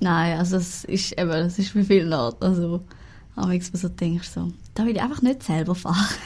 Nein, 0.00 0.38
also 0.38 0.56
es 0.56 0.84
ist 0.84 1.12
eben, 1.12 1.30
das 1.30 1.58
ist 1.58 1.74
wie 1.74 1.84
viel 1.84 2.12
Art. 2.12 2.42
Also, 2.42 2.84
aber 3.36 3.52
ich 3.52 3.66
so 3.66 3.88
denkst 3.88 4.28
so, 4.28 4.52
da 4.74 4.84
will 4.84 4.96
ich 4.96 5.02
einfach 5.02 5.22
nicht 5.22 5.42
selber 5.42 5.74
fahren. 5.74 6.16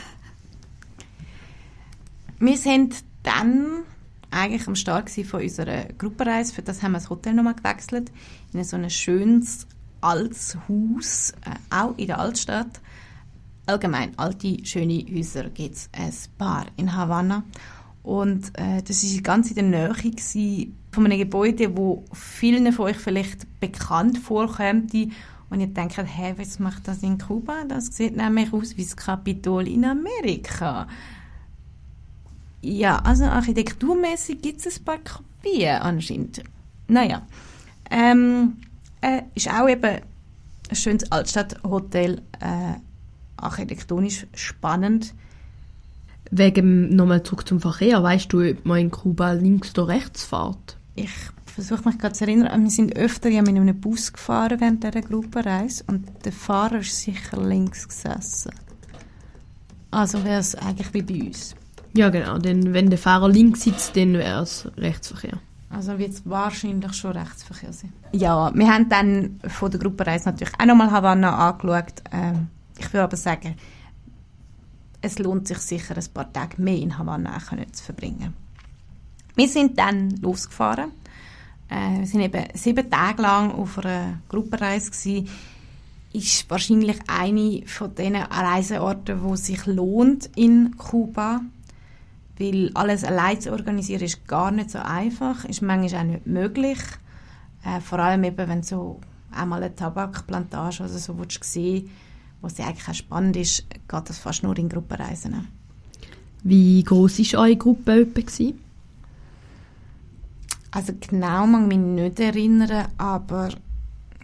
Wir 2.38 2.56
sind 2.56 2.96
dann 3.22 3.84
eigentlich 4.30 4.66
am 4.66 4.76
Start 4.76 5.10
von 5.10 5.42
unserer 5.42 5.84
Gruppenreise. 5.98 6.54
Für 6.54 6.62
das 6.62 6.82
haben 6.82 6.92
wir 6.92 6.98
das 6.98 7.10
Hotel 7.10 7.34
nochmal 7.34 7.54
gewechselt. 7.54 8.10
In 8.52 8.62
so 8.64 8.76
ein 8.76 8.90
schönes 8.90 9.66
altes 10.00 10.56
Haus, 10.68 11.32
äh, 11.44 11.74
auch 11.74 11.96
in 11.96 12.08
der 12.08 12.18
Altstadt. 12.18 12.80
Allgemein, 13.66 14.16
alte, 14.18 14.64
schöne 14.66 15.06
Häuser 15.10 15.48
gibt 15.48 15.76
es 15.76 15.88
ein 15.92 16.12
paar 16.36 16.66
in 16.76 16.94
Havanna. 16.94 17.44
Und 18.02 18.56
äh, 18.58 18.82
das 18.82 19.02
war 19.02 19.22
ganz 19.22 19.50
in 19.50 19.54
der 19.54 19.64
Nähe 19.64 19.94
von 20.94 21.04
einem 21.04 21.18
Gebäude, 21.18 21.76
wo 21.76 22.04
vielen 22.12 22.72
von 22.72 22.86
euch 22.86 22.96
vielleicht 22.96 23.60
bekannt 23.60 24.18
vorkommt. 24.18 24.92
Und 25.50 25.60
ihr 25.60 25.66
denkt, 25.66 25.96
hey, 25.98 26.34
was 26.36 26.58
macht 26.58 26.88
das 26.88 27.02
in 27.02 27.18
Kuba? 27.18 27.64
Das 27.68 27.86
sieht 27.86 28.16
nämlich 28.16 28.52
aus 28.52 28.76
wie 28.76 28.82
das 28.82 28.96
Kapitol 28.96 29.68
in 29.68 29.84
Amerika. 29.84 30.88
Ja, 32.62 32.96
also 32.98 33.24
architekturmäßig 33.24 34.40
gibt 34.40 34.64
es 34.64 34.78
ein 34.78 34.84
paar 34.84 34.98
Kopien 34.98 35.76
anscheinend. 35.82 36.42
Naja, 36.88 37.26
ähm, 37.90 38.56
äh, 39.02 39.22
ist 39.34 39.50
auch 39.50 39.68
eben 39.68 40.00
ein 40.70 40.76
schönes 40.76 41.12
Altstadthotel, 41.12 42.22
äh, 42.40 42.74
architektonisch 43.36 44.26
spannend. 44.34 45.14
Wegen 46.30 46.96
nochmal 46.96 47.22
zurück 47.22 47.46
zum 47.46 47.60
Verkehr, 47.60 48.02
weißt 48.02 48.32
du, 48.32 48.50
ob 48.50 48.64
man 48.64 48.78
in 48.80 48.90
Kuba 48.90 49.32
links 49.32 49.70
oder 49.72 49.88
rechts 49.88 50.24
fährt? 50.24 50.78
Ich 50.94 51.10
versuche 51.46 51.88
mich 51.88 51.98
gerade 51.98 52.14
zu 52.14 52.24
erinnern, 52.24 52.62
wir 52.62 52.70
sind 52.70 52.96
öfter 52.96 53.28
ja 53.28 53.42
mit 53.42 53.56
einem 53.56 53.80
Bus 53.80 54.12
gefahren 54.12 54.60
während 54.60 54.84
dieser 54.84 55.02
Gruppenreise 55.02 55.84
und 55.86 56.06
der 56.24 56.32
Fahrer 56.32 56.78
ist 56.78 57.00
sicher 57.00 57.42
links 57.42 57.88
gesessen. 57.88 58.52
Also 59.90 60.24
wäre 60.24 60.40
es 60.40 60.54
eigentlich 60.54 60.92
wie 60.94 61.02
bei 61.02 61.26
uns. 61.26 61.54
Ja, 61.96 62.10
genau. 62.10 62.38
Denn 62.38 62.72
wenn 62.72 62.90
der 62.90 62.98
Fahrer 62.98 63.28
links 63.28 63.62
sitzt, 63.62 63.96
dann 63.96 64.14
wäre 64.14 64.42
es 64.42 64.68
Rechtsverkehr. 64.76 65.38
Also 65.70 65.98
wird 65.98 66.12
es 66.12 66.28
wahrscheinlich 66.28 66.92
schon 66.94 67.12
Rechtsverkehr 67.12 67.72
sein. 67.72 67.92
Ja, 68.12 68.52
wir 68.54 68.68
haben 68.72 68.88
dann 68.88 69.40
von 69.46 69.70
der 69.70 69.80
Gruppenreise 69.80 70.26
natürlich 70.26 70.54
auch 70.58 70.66
nochmal 70.66 70.90
Havanna 70.90 71.50
angeschaut. 71.50 72.02
Ähm, 72.12 72.48
ich 72.78 72.92
würde 72.92 73.04
aber 73.04 73.16
sagen, 73.16 73.56
es 75.00 75.18
lohnt 75.18 75.46
sich 75.46 75.58
sicher, 75.58 75.96
ein 75.96 76.04
paar 76.12 76.32
Tage 76.32 76.60
mehr 76.60 76.76
in 76.76 76.96
Havanna 76.98 77.38
zu 77.72 77.84
verbringen. 77.84 78.34
Wir 79.34 79.48
sind 79.48 79.78
dann 79.78 80.10
losgefahren. 80.20 80.90
Äh, 81.68 82.00
wir 82.00 82.06
sind 82.06 82.20
eben 82.20 82.44
sieben 82.54 82.90
Tage 82.90 83.22
lang 83.22 83.50
auf 83.52 83.78
einer 83.78 84.18
Gruppenreise 84.28 84.90
gewesen. 84.90 85.28
Ist 86.12 86.48
wahrscheinlich 86.48 86.98
eine 87.08 87.62
von 87.66 87.94
diesen 87.94 88.16
Reiseorten, 88.16 89.22
wo 89.22 89.34
sich 89.34 89.66
lohnt 89.66 90.30
in 90.36 90.76
Kuba, 90.76 91.40
weil 92.38 92.70
alles 92.74 93.02
allein 93.02 93.40
zu 93.40 93.50
organisieren 93.50 94.02
ist 94.02 94.26
gar 94.28 94.52
nicht 94.52 94.70
so 94.70 94.78
einfach, 94.78 95.44
ist 95.44 95.62
manchmal 95.62 96.00
auch 96.00 96.04
nicht 96.04 96.26
möglich. 96.26 96.78
Äh, 97.64 97.80
vor 97.80 97.98
allem 97.98 98.22
eben, 98.24 98.48
wenn 98.48 98.62
so 98.62 99.00
einmal 99.32 99.62
eine 99.62 99.74
Tabakplantage 99.74 100.84
oder 100.84 100.88
so 100.90 101.18
willst 101.18 101.42
sehen 101.42 101.90
was 102.44 102.58
ja 102.58 102.66
eigentlich 102.66 102.88
auch 102.88 102.94
spannend 102.94 103.36
ist, 103.36 103.64
geht 103.70 104.08
das 104.08 104.18
fast 104.18 104.42
nur 104.42 104.56
in 104.58 104.68
Gruppenreisen. 104.68 105.48
Wie 106.44 106.82
groß 106.84 107.18
war 107.32 107.40
eure 107.40 107.56
Gruppe 107.56 108.02
etwa? 108.02 108.52
Also 110.74 110.92
genau 110.98 111.46
mag 111.46 111.62
ich 111.62 111.68
mich 111.68 111.78
nicht 111.78 112.18
erinnern, 112.18 112.88
aber 112.98 113.48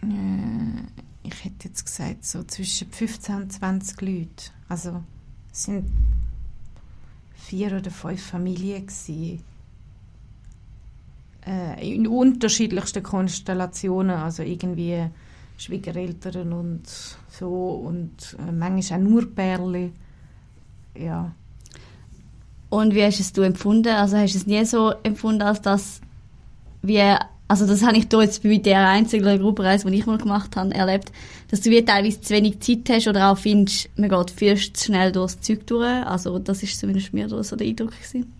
äh, 0.03 0.81
ich 1.23 1.45
hätte 1.45 1.69
jetzt 1.69 1.85
gesagt, 1.85 2.25
so 2.25 2.43
zwischen 2.43 2.91
15 2.91 3.35
und 3.35 3.53
20 3.53 4.01
Leute. 4.01 4.51
Also 4.67 5.01
es 5.49 5.63
sind 5.63 5.85
vier 7.35 7.77
oder 7.77 7.89
fünf 7.89 8.21
Familien 8.21 8.85
gewesen. 8.85 9.41
Äh, 11.47 11.95
in 11.95 12.05
unterschiedlichsten 12.05 13.01
Konstellationen, 13.01 14.17
also 14.17 14.43
irgendwie 14.43 15.07
Schwiegereltern 15.57 16.51
und 16.51 16.83
so 17.29 17.81
und 17.87 18.35
äh, 18.45 18.51
manchmal 18.51 18.99
auch 18.99 19.03
nur 19.03 19.33
Perle. 19.33 19.93
Ja. 20.99 21.33
Und 22.69 22.93
wie 22.93 23.05
hast 23.05 23.21
es 23.21 23.31
du 23.31 23.41
empfunden? 23.41 23.95
Also 23.95 24.17
hast 24.17 24.33
du 24.33 24.37
es 24.37 24.47
nie 24.47 24.65
so 24.65 24.91
empfunden, 25.03 25.43
als 25.43 25.61
dass 25.61 26.01
wie, 26.81 27.15
also 27.47 27.67
das 27.67 27.83
habe 27.83 27.97
ich 27.97 28.07
da 28.07 28.21
jetzt 28.21 28.43
bei 28.43 28.57
der 28.57 28.87
einzigen 28.87 29.39
Gruppenreise, 29.39 29.89
die 29.89 29.97
ich 29.97 30.05
mal 30.05 30.17
gemacht 30.17 30.55
habe, 30.55 30.73
erlebt, 30.73 31.11
dass 31.49 31.61
du 31.61 31.69
wie 31.69 31.83
teilweise 31.83 32.21
zu 32.21 32.33
wenig 32.33 32.59
Zeit 32.61 32.89
hast 32.89 33.07
oder 33.07 33.31
auch 33.31 33.37
findest, 33.37 33.89
man 33.97 34.09
geht 34.09 34.31
viel 34.31 34.55
zu 34.55 34.85
schnell 34.85 35.11
durchs 35.11 35.41
Zeug 35.41 35.67
durch. 35.67 36.05
Also 36.05 36.39
das 36.39 36.63
ist 36.63 36.79
zumindest 36.79 37.13
mir 37.13 37.27
so 37.27 37.55
der 37.55 37.67
Eindruck 37.67 37.91
gewesen. 37.91 38.31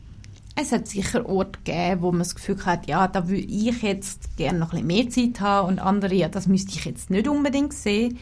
Es 0.56 0.72
hat 0.72 0.88
sicher 0.88 1.28
Orte 1.28 1.60
gegeben, 1.64 2.02
wo 2.02 2.12
man 2.12 2.20
das 2.20 2.36
Gefühl 2.36 2.66
hat, 2.66 2.88
ja, 2.88 3.08
da 3.08 3.28
würde 3.28 3.42
ich 3.42 3.82
jetzt 3.82 4.36
gerne 4.38 4.60
noch 4.60 4.74
ein 4.74 4.86
bisschen 4.86 5.24
mehr 5.24 5.34
Zeit 5.34 5.42
haben 5.42 5.70
und 5.70 5.80
andere, 5.80 6.14
ja, 6.14 6.28
das 6.28 6.48
müsste 6.48 6.72
ich 6.72 6.86
jetzt 6.86 7.10
nicht 7.10 7.28
unbedingt 7.28 7.74
sehen. 7.74 8.20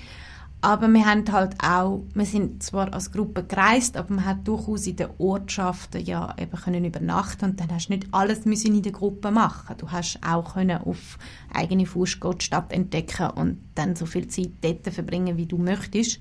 Aber 0.62 0.89
wir 0.89 1.06
haben 1.06 1.32
halt 1.32 1.56
auch, 1.63 2.04
wir 2.13 2.26
sind 2.26 2.62
zwar 2.63 2.93
als 2.93 3.13
Gruppe 3.13 3.45
gereist, 3.45 3.95
aber 3.95 4.13
man 4.13 4.26
hat 4.26 4.45
durchaus 4.45 4.88
in 4.88 4.98
den 4.98 5.08
Ortschaften 5.17 6.04
ja 6.04 6.36
eben 6.38 6.58
können 6.58 6.84
übernachten 6.84 7.52
und 7.52 7.60
dann 7.62 7.72
hast 7.72 7.88
du 7.88 7.93
nicht 7.93 8.08
alles 8.12 8.43
müssen 8.43 8.76
in 8.76 8.82
der 8.82 8.91
Gruppe 8.91 9.32
machen. 9.32 9.78
Du 9.78 9.89
hast 9.89 10.19
auch 10.22 10.56
können 10.56 10.82
auf 10.82 11.17
eigene 11.54 11.86
Faust 11.86 12.19
die 12.22 12.45
Stadt 12.45 12.74
entdecken 12.74 13.30
und 13.30 13.60
dann 13.76 13.95
so 13.95 14.06
viel 14.06 14.28
Zeit 14.28 14.52
dort 14.60 14.93
verbringen, 14.93 15.38
wie 15.38 15.45
du 15.45 15.58
möchtest. 15.58 16.19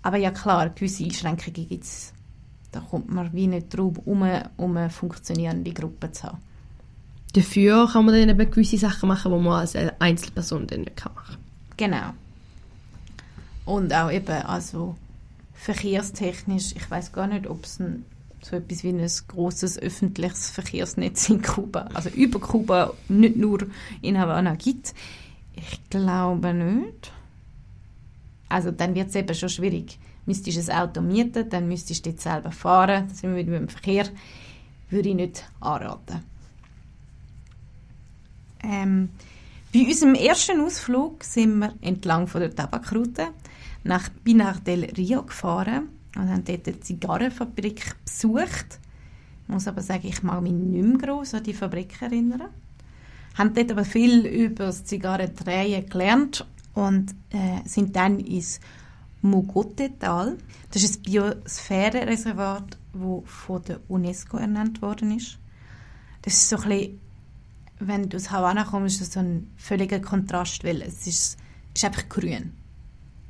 Aber 0.00 0.16
ja 0.16 0.30
klar, 0.30 0.70
gewisse 0.70 1.04
Einschränkungen 1.04 1.68
gibt 1.68 1.84
es. 1.84 2.14
Da 2.72 2.80
kommt 2.80 3.12
man 3.12 3.32
wie 3.34 3.46
nicht 3.46 3.76
drauf, 3.76 3.98
um, 4.06 4.26
um 4.56 4.76
eine 4.76 4.88
funktionierende 4.88 5.72
Gruppe 5.72 6.12
zu 6.12 6.24
haben. 6.24 6.38
Dafür 7.34 7.88
kann 7.92 8.06
man 8.06 8.14
dann 8.14 8.30
eben 8.30 8.50
gewisse 8.50 8.78
Sachen 8.78 9.08
machen, 9.10 9.32
die 9.32 9.38
man 9.38 9.60
als 9.60 9.76
Einzelperson 9.98 10.66
dann 10.66 10.80
nicht 10.80 11.04
machen 11.04 11.14
kann. 11.14 11.36
Genau. 11.76 12.14
Und 13.66 13.92
auch 13.92 14.10
eben, 14.10 14.42
also 14.42 14.96
verkehrstechnisch, 15.54 16.72
ich 16.76 16.90
weiß 16.90 17.12
gar 17.12 17.26
nicht, 17.26 17.46
ob 17.46 17.64
es 17.64 17.80
ein, 17.80 18.04
so 18.40 18.56
etwas 18.56 18.84
wie 18.84 18.90
ein 18.90 19.10
großes 19.28 19.78
öffentliches 19.80 20.50
Verkehrsnetz 20.50 21.28
in 21.28 21.42
Kuba, 21.42 21.88
also 21.92 22.08
über 22.10 22.38
Kuba, 22.38 22.94
nicht 23.08 23.36
nur 23.36 23.66
in 24.02 24.18
Havanna 24.18 24.54
gibt. 24.54 24.94
Ich 25.54 25.80
glaube 25.90 26.54
nicht. 26.54 27.12
Also 28.48 28.70
dann 28.70 28.94
wird 28.94 29.08
es 29.08 29.16
eben 29.16 29.34
schon 29.34 29.48
schwierig. 29.48 29.98
Müsstest 30.26 30.68
du 30.68 30.72
ein 30.72 30.78
Auto 30.78 31.00
mieten, 31.00 31.48
dann 31.50 31.66
müsstest 31.66 32.06
du 32.06 32.12
selber 32.16 32.52
fahren. 32.52 33.06
Das 33.08 33.18
sind 33.18 33.34
wir 33.34 33.44
mit 33.44 33.52
dem 33.52 33.68
Verkehr. 33.68 34.06
Würde 34.90 35.08
ich 35.08 35.14
nicht 35.16 35.44
anraten. 35.60 36.22
Ähm, 38.62 39.08
bei 39.72 39.80
unserem 39.80 40.14
ersten 40.14 40.60
Ausflug 40.60 41.24
sind 41.24 41.58
wir 41.58 41.74
entlang 41.80 42.28
von 42.28 42.40
der 42.40 42.54
Tabakroute 42.54 43.28
nach 43.86 44.10
Pinar 44.24 44.60
del 44.60 44.84
Rio 44.96 45.22
gefahren 45.22 45.88
und 46.16 46.28
haben 46.28 46.44
dort 46.44 46.66
eine 46.66 46.80
Zigarrenfabrik 46.80 47.96
besucht. 48.04 48.80
Ich 49.42 49.48
muss 49.48 49.68
aber 49.68 49.82
sagen, 49.82 50.06
ich 50.06 50.22
mag 50.22 50.42
mich 50.42 50.52
nicht 50.52 50.84
mehr 50.84 50.98
gross 50.98 51.34
an 51.34 51.44
die 51.44 51.54
Fabrik 51.54 52.00
erinnern. 52.02 52.48
Haben 53.36 53.54
dort 53.54 53.70
aber 53.70 53.84
viel 53.84 54.26
über 54.26 54.66
das 54.66 54.84
Zigarrendrehen 54.84 55.88
gelernt 55.88 56.46
und 56.74 57.12
äh, 57.30 57.66
sind 57.66 57.94
dann 57.94 58.18
ins 58.18 58.60
Mogote-Tal. 59.22 60.36
Das 60.70 60.82
ist 60.82 60.98
ein 60.98 61.02
Biosphärenreservat, 61.02 62.78
das 62.92 63.20
von 63.24 63.62
der 63.62 63.80
UNESCO 63.88 64.38
ernannt 64.38 64.82
worden 64.82 65.16
ist. 65.16 65.38
Das 66.22 66.34
ist 66.34 66.48
so 66.48 66.56
ein 66.56 66.68
bisschen, 66.68 67.00
wenn 67.78 68.08
du 68.08 68.16
aus 68.16 68.30
Havanna 68.30 68.64
kommst, 68.64 69.00
ist 69.00 69.08
das 69.08 69.12
so 69.14 69.20
ein 69.20 69.50
völliger 69.56 70.00
Kontrast, 70.00 70.64
weil 70.64 70.82
es 70.82 71.06
ist, 71.06 71.36
ist 71.74 71.84
einfach 71.84 72.08
grün. 72.08 72.52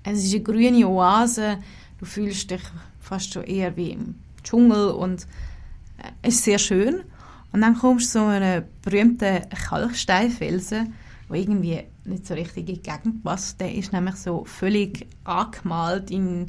Es 0.09 0.25
ist 0.25 0.35
eine 0.35 0.43
grüne 0.43 0.87
Oase. 0.87 1.59
Du 1.99 2.05
fühlst 2.05 2.51
dich 2.51 2.63
fast 3.01 3.33
schon 3.33 3.43
eher 3.45 3.77
wie 3.77 3.91
im 3.91 4.15
Dschungel 4.45 4.91
und 4.91 5.27
äh, 5.99 6.11
es 6.23 6.37
ist 6.37 6.45
sehr 6.45 6.59
schön. 6.59 7.03
Und 7.53 7.63
dann 7.63 7.77
kommst 7.77 8.15
du 8.15 8.21
zu 8.21 8.25
einem 8.27 8.65
berühmten 8.83 9.49
Kalksteinfelsen 9.51 10.95
der 11.29 11.37
irgendwie 11.37 11.83
nicht 12.05 12.27
so 12.27 12.35
richtig 12.35 12.69
in 12.69 12.75
die 12.75 12.83
Gegend 12.83 13.25
passt. 13.25 13.61
Der 13.61 13.75
ist 13.75 13.93
nämlich 13.93 14.17
so 14.17 14.45
völlig 14.45 15.07
angemalt 15.25 16.11
in 16.11 16.47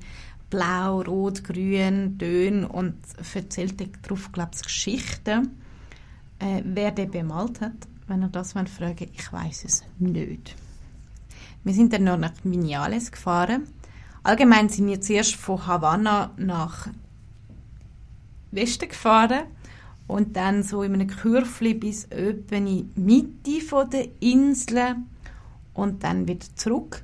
blau, 0.50 1.02
rot, 1.02 1.44
grün, 1.44 2.18
Tönen 2.20 2.64
und 2.64 2.96
erzählt 3.34 3.82
darauf, 4.04 4.32
glaube 4.32 4.52
ich, 4.56 4.62
Geschichten. 4.62 5.50
Äh, 6.40 6.62
wer 6.64 6.92
den 6.92 7.10
bemalt 7.10 7.60
hat, 7.62 7.88
wenn 8.08 8.22
ihr 8.22 8.28
das 8.28 8.54
fragen 8.54 9.08
ich 9.12 9.34
weiß 9.34 9.66
es 9.66 9.84
nicht. 9.98 10.56
Wir 11.68 11.74
sind 11.74 11.92
dann 11.92 12.06
noch 12.06 12.18
nach 12.18 12.32
Vinales 12.46 13.12
gefahren. 13.12 13.68
Allgemein 14.24 14.70
sind 14.70 14.88
wir 14.88 15.02
zuerst 15.02 15.36
von 15.36 15.68
Havanna 15.68 16.32
nach 16.38 16.88
Westen 18.52 18.88
gefahren 18.88 19.48
und 20.08 20.38
dann 20.38 20.64
so 20.64 20.82
in 20.82 20.94
einem 20.94 21.10
Kürfli 21.10 21.74
bis 21.74 22.06
in 22.06 22.46
die 22.48 22.88
Mitte 22.96 23.90
der 23.92 24.08
Insel 24.22 24.96
und 25.74 26.06
dann 26.06 26.26
wieder 26.26 26.48
zurück. 26.56 27.02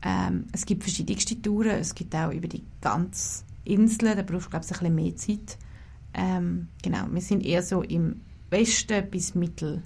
Ähm, 0.00 0.46
es 0.52 0.64
gibt 0.64 0.84
verschiedenste 0.84 1.42
Touren, 1.42 1.78
es 1.78 1.94
gibt 1.94 2.14
auch 2.14 2.32
über 2.32 2.48
die 2.48 2.64
ganze 2.80 3.44
Insel, 3.64 4.16
da 4.16 4.22
brauchst 4.22 4.46
du 4.46 4.50
glaube 4.50 4.64
ich 4.64 4.72
ein 4.72 4.78
bisschen 4.78 4.94
mehr 4.94 5.16
Zeit. 5.16 5.58
Ähm, 6.14 6.68
genau, 6.82 7.04
wir 7.10 7.20
sind 7.20 7.44
eher 7.44 7.62
so 7.62 7.82
im 7.82 8.22
Westen 8.48 9.10
bis 9.10 9.34
Mittel 9.34 9.82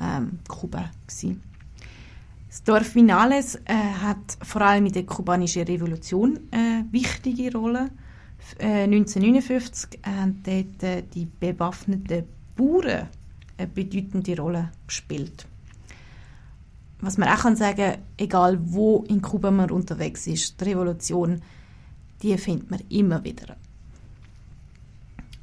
ähm, 0.00 0.38
Kuba 0.46 0.92
gewesen. 1.08 1.49
Das 2.50 2.64
Dorf 2.64 2.96
Vinales 2.96 3.54
äh, 3.64 3.74
hat 3.74 4.36
vor 4.42 4.62
allem 4.62 4.86
in 4.86 4.92
der 4.92 5.06
kubanischen 5.06 5.62
Revolution 5.62 6.40
eine 6.50 6.80
äh, 6.80 6.92
wichtige 6.92 7.56
Rolle. 7.56 7.90
Äh, 8.58 8.82
1959 8.82 10.00
haben 10.04 10.42
dort 10.42 10.82
äh, 10.82 11.04
die 11.14 11.26
bewaffneten 11.26 12.24
Bauern 12.56 13.06
eine 13.56 13.66
bedeutende 13.68 14.36
Rolle 14.36 14.72
gespielt. 14.84 15.46
Was 16.98 17.18
man 17.18 17.28
auch 17.28 17.38
kann 17.38 17.54
sagen, 17.54 17.98
egal 18.16 18.58
wo 18.60 19.04
in 19.08 19.22
Kuba 19.22 19.52
man 19.52 19.70
unterwegs 19.70 20.26
ist, 20.26 20.60
die 20.60 20.64
Revolution, 20.64 21.40
die 22.20 22.36
findet 22.36 22.68
man 22.68 22.80
immer 22.88 23.22
wieder. 23.22 23.54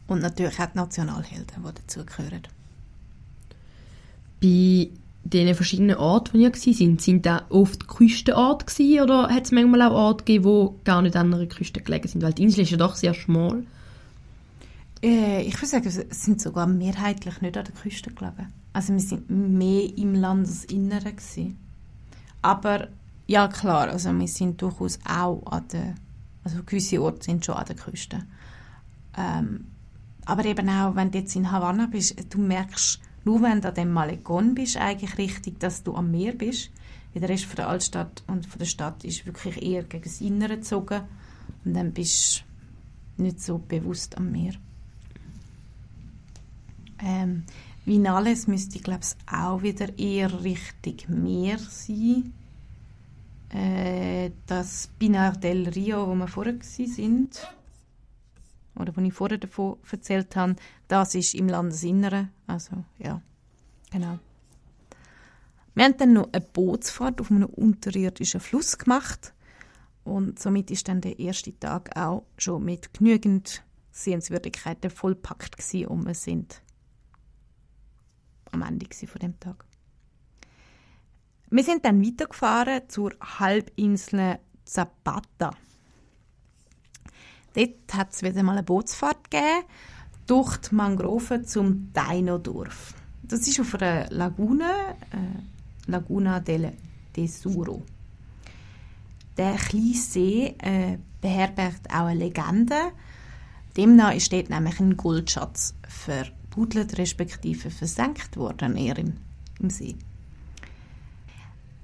Und 0.08 0.20
natürlich 0.20 0.60
auch 0.60 0.66
die 0.66 0.78
Nationalhelden, 0.78 1.64
die 1.64 1.74
dazugehören. 1.74 2.42
Bei 4.42 4.90
diesen 5.30 5.56
verschiedenen 5.56 5.98
Orten, 5.98 6.34
wo 6.34 6.38
ihr 6.38 6.54
sind, 6.56 7.02
sind 7.02 7.26
da 7.26 7.46
oft 7.50 7.88
Küstenorte 7.88 8.66
gewesen, 8.66 9.02
oder 9.02 9.30
hat 9.30 9.46
es 9.46 9.52
manchmal 9.52 9.82
auch 9.82 9.94
Orte 9.94 10.24
gegeben, 10.24 10.46
die 10.46 10.84
gar 10.84 11.02
nicht 11.02 11.16
an 11.16 11.34
einer 11.34 11.46
Küste 11.46 11.82
gelegen 11.82 12.08
sind? 12.08 12.22
Weil 12.22 12.34
die 12.34 12.44
Insel 12.44 12.62
ist 12.62 12.72
ja 12.72 12.78
doch 12.78 12.96
sehr 12.96 13.14
schmal. 13.14 13.64
Äh, 15.04 15.44
ich 15.44 15.56
würde 15.56 15.68
sagen, 15.68 15.88
es 15.88 16.24
sind 16.24 16.42
sogar 16.42 16.68
mehrheitlich 16.68 17.42
nicht 17.42 17.58
an 17.58 17.66
der 17.66 17.74
Küste 17.74 18.12
gelegen. 18.12 18.54
Also 18.74 18.94
wir 18.94 19.00
sind 19.00 19.30
mehr 19.30 19.98
im 19.98 20.16
Landesinneren 20.16 21.16
gewesen. 21.16 21.58
Aber 22.42 22.88
ja 23.26 23.48
klar, 23.48 23.90
also 23.90 24.12
wir 24.18 24.28
sind 24.28 24.62
durchaus 24.62 25.00
auch 25.08 25.44
an 25.46 25.68
der, 25.72 25.96
also 26.44 26.64
gewisse 26.66 27.02
Orte 27.02 27.24
sind 27.24 27.46
schon 27.46 27.56
an 27.56 27.66
der 27.66 27.76
Küste. 27.76 28.24
Ähm, 29.18 29.66
aber 30.26 30.46
eben 30.46 30.70
auch, 30.70 30.96
wenn 30.96 31.12
du 31.12 31.20
jetzt 31.20 31.36
in 31.36 31.52
Havanna 31.52 31.88
bist, 31.88 32.16
du 32.30 32.40
merkst, 32.40 33.00
nur 33.28 33.42
wenn 33.42 33.60
du 33.60 33.68
an 33.68 33.76
dem 33.76 33.92
Malecon 33.92 34.56
bist, 34.56 34.78
eigentlich 34.78 35.18
richtig, 35.18 35.60
dass 35.60 35.84
du 35.84 35.94
am 35.96 36.12
Meer 36.12 36.32
bist. 36.32 36.72
Weil 37.14 37.20
der 37.20 37.30
Rest 37.30 37.44
von 37.44 37.58
der 37.58 37.68
Altstadt 37.68 38.24
und 38.28 38.46
von 38.46 38.60
der 38.60 38.66
Stadt 38.66 39.04
ist 39.04 39.26
wirklich 39.26 39.62
eher 39.62 39.84
gegen 39.84 40.06
das 40.06 40.22
Innere 40.22 40.56
gezogen. 40.56 41.02
Und 41.66 41.74
dann 41.74 41.92
bist 41.92 42.46
du 43.18 43.24
nicht 43.24 43.42
so 43.42 43.58
bewusst 43.58 44.18
am 44.18 44.32
Meer. 44.32 44.54
Ähm, 47.00 47.44
Vinales 47.84 48.48
müsste, 48.48 48.80
glaube 48.80 49.02
ich, 49.04 49.34
auch 49.34 49.62
wieder 49.62 50.00
eher 50.00 50.44
richtig 50.44 51.10
Meer 51.10 51.58
sein. 51.60 52.34
Äh, 53.50 54.32
das 54.46 54.90
Pinar 54.98 55.34
del 55.34 55.68
Rio, 55.68 56.08
wo 56.08 56.16
wir 56.16 56.28
vorher 56.30 56.56
sind, 56.62 57.46
oder 58.80 58.96
wo 58.96 59.02
ich 59.02 59.14
vorher 59.14 59.38
davon 59.38 59.78
erzählt 59.90 60.36
habe, 60.36 60.56
das 60.88 61.16
ist 61.16 61.34
im 61.36 61.48
Landesinneren. 61.48 62.30
Also, 62.48 62.84
ja, 63.00 63.22
genau. 63.92 64.20
Wir 65.76 65.86
haben 65.86 65.98
dann 65.98 66.14
noch 66.14 66.30
eine 66.32 66.42
Bootsfahrt 66.42 67.22
auf 67.22 67.30
einem 67.30 67.46
unterirdischen 67.46 68.40
Fluss 68.40 68.78
gemacht 68.78 69.34
und 70.04 70.40
somit 70.40 70.72
ist 70.72 70.88
dann 70.88 71.02
der 71.02 71.20
erste 71.20 71.58
Tag 71.60 71.96
auch 71.96 72.26
schon 72.38 72.66
mit 72.66 72.94
genügend 72.94 73.64
Sehenswürdigkeiten 73.92 74.90
vollpackt 74.90 75.58
gewesen 75.58 75.88
und 75.88 76.08
wir 76.08 76.16
sind 76.16 76.62
am 78.52 78.62
Ende 78.62 78.88
von 79.06 79.20
dem 79.20 79.40
Tag. 79.40 79.66
Wir 81.50 81.64
sind 81.64 81.86
dann 81.86 82.04
weitergefahren 82.04 82.90
zur 82.90 83.14
Halbinsel 83.22 84.40
Zapata. 84.66 85.52
Dort 87.58 87.94
hat 87.96 88.14
es 88.14 88.22
wieder 88.22 88.44
mal 88.44 88.52
eine 88.52 88.62
Bootsfahrt 88.62 89.32
gegeben, 89.32 89.66
durch 90.28 90.58
die 90.58 90.76
Mangroven 90.76 91.44
zum 91.44 91.92
Taino-Dorf. 91.92 92.94
Das 93.24 93.48
ist 93.48 93.60
auf 93.60 93.74
einer 93.74 94.08
Lagune, 94.12 94.96
äh, 95.12 95.90
Laguna 95.90 96.40
del 96.40 96.74
Tesuro. 97.14 97.82
Der 99.38 99.56
kleine 99.56 99.94
See 99.96 100.56
äh, 100.60 101.00
beherbergt 101.20 101.90
auch 101.90 102.06
eine 102.06 102.20
Legende. 102.20 102.92
Demnach 103.76 104.14
ist 104.14 104.32
dort 104.32 104.52
nämlich 104.52 104.80
ein 104.80 104.96
Goldschatz 104.96 105.74
verbudelt 105.88 107.00
respektive 107.00 107.72
versenkt 107.72 108.38
worden, 108.38 108.78
eher 108.78 109.00
im, 109.00 109.14
im 109.60 109.72
See. 109.72 109.96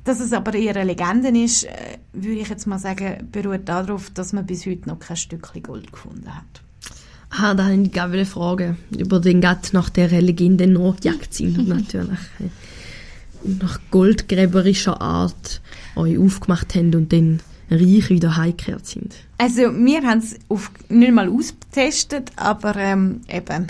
Dass 0.03 0.19
es 0.19 0.33
aber 0.33 0.53
eher 0.53 0.75
eine 0.75 0.85
Legende 0.91 1.29
ist, 1.29 1.63
äh, 1.63 1.97
würde 2.11 2.41
ich 2.41 2.49
jetzt 2.49 2.67
mal 2.67 2.79
sagen, 2.79 3.29
beruht 3.31 3.69
darauf, 3.69 4.09
dass 4.09 4.33
man 4.33 4.45
bis 4.45 4.65
heute 4.65 4.89
noch 4.89 4.99
kein 4.99 5.15
Stückchen 5.17 5.63
Gold 5.63 5.91
gefunden 5.91 6.27
hat. 6.27 6.61
Ah, 7.29 7.53
da 7.53 7.65
habe 7.65 7.75
ich 7.75 7.91
gerade 7.91 8.13
eine 8.13 8.25
Frage 8.25 8.75
über 8.95 9.19
den 9.19 9.41
Gatt 9.41 9.71
nach 9.73 9.89
der 9.89 10.09
Legende 10.21 10.67
nachgejagt 10.67 11.33
sind 11.33 11.67
natürlich. 11.67 12.19
nach 13.43 13.79
goldgräberischer 13.91 15.01
Art 15.01 15.61
euch 15.95 16.17
aufgemacht 16.17 16.75
haben 16.75 16.93
und 16.93 17.11
dann 17.11 17.39
reich 17.71 18.09
wieder 18.09 18.37
heimgekehrt 18.37 18.85
sind. 18.85 19.15
Also 19.37 19.61
wir 19.61 20.03
haben 20.03 20.19
es 20.19 20.37
nicht 20.89 21.13
mal 21.13 21.29
ausgetestet, 21.29 22.31
aber 22.35 22.75
ähm, 22.75 23.21
eben 23.27 23.67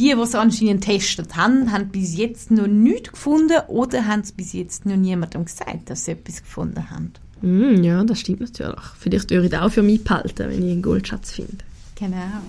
die, 0.00 0.14
die 0.14 0.20
es 0.22 0.34
anscheinend 0.34 0.86
getestet 0.86 1.36
haben, 1.36 1.70
haben 1.70 1.90
bis 1.90 2.16
jetzt 2.16 2.50
noch 2.50 2.66
nichts 2.66 3.12
gefunden 3.12 3.58
oder 3.68 4.06
haben 4.06 4.20
es 4.20 4.32
bis 4.32 4.54
jetzt 4.54 4.86
noch 4.86 4.96
niemandem 4.96 5.44
gesagt, 5.44 5.90
dass 5.90 6.06
sie 6.06 6.12
etwas 6.12 6.42
gefunden 6.42 6.90
haben. 6.90 7.12
Mm, 7.42 7.82
ja, 7.82 8.02
das 8.02 8.20
stimmt 8.20 8.40
natürlich. 8.40 8.80
Vielleicht 8.98 9.30
würde 9.30 9.46
ich 9.46 9.56
auch 9.56 9.70
für 9.70 9.82
mich 9.82 10.02
behalten, 10.02 10.48
wenn 10.48 10.62
ich 10.64 10.72
einen 10.72 10.82
Goldschatz 10.82 11.32
finde. 11.32 11.58
Genau. 11.96 12.40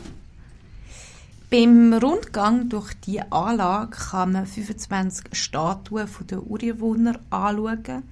Beim 1.50 1.94
Rundgang 1.94 2.70
durch 2.70 2.94
die 3.06 3.22
Anlage 3.22 3.98
kann 3.98 4.32
man 4.32 4.48
25 4.48 5.26
Statuen 5.34 6.08
der 6.30 6.48
Ureinwohner 6.48 7.20
anschauen. 7.30 8.04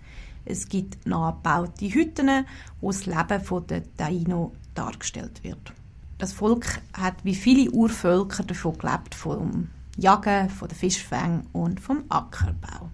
Es 0.44 0.68
gibt 0.68 1.08
nachgebaute 1.08 1.86
Hütten, 1.86 2.46
wo 2.82 2.92
das 2.92 3.06
Leben 3.06 3.68
der 3.70 3.84
Taino 3.96 4.52
dargestellt 4.76 5.44
wird 5.44 5.79
das 6.20 6.34
Volk 6.34 6.82
hat 6.94 7.16
wie 7.24 7.34
viele 7.34 7.72
Urvölker 7.72 8.44
davon 8.44 8.78
gelebt, 8.78 9.16
vom 9.16 9.70
Jagen, 9.98 10.50
von 10.50 10.68
der 10.68 10.78
Fischfang 10.78 11.46
und 11.54 11.80
vom 11.80 12.04
Ackerbau. 12.10 12.90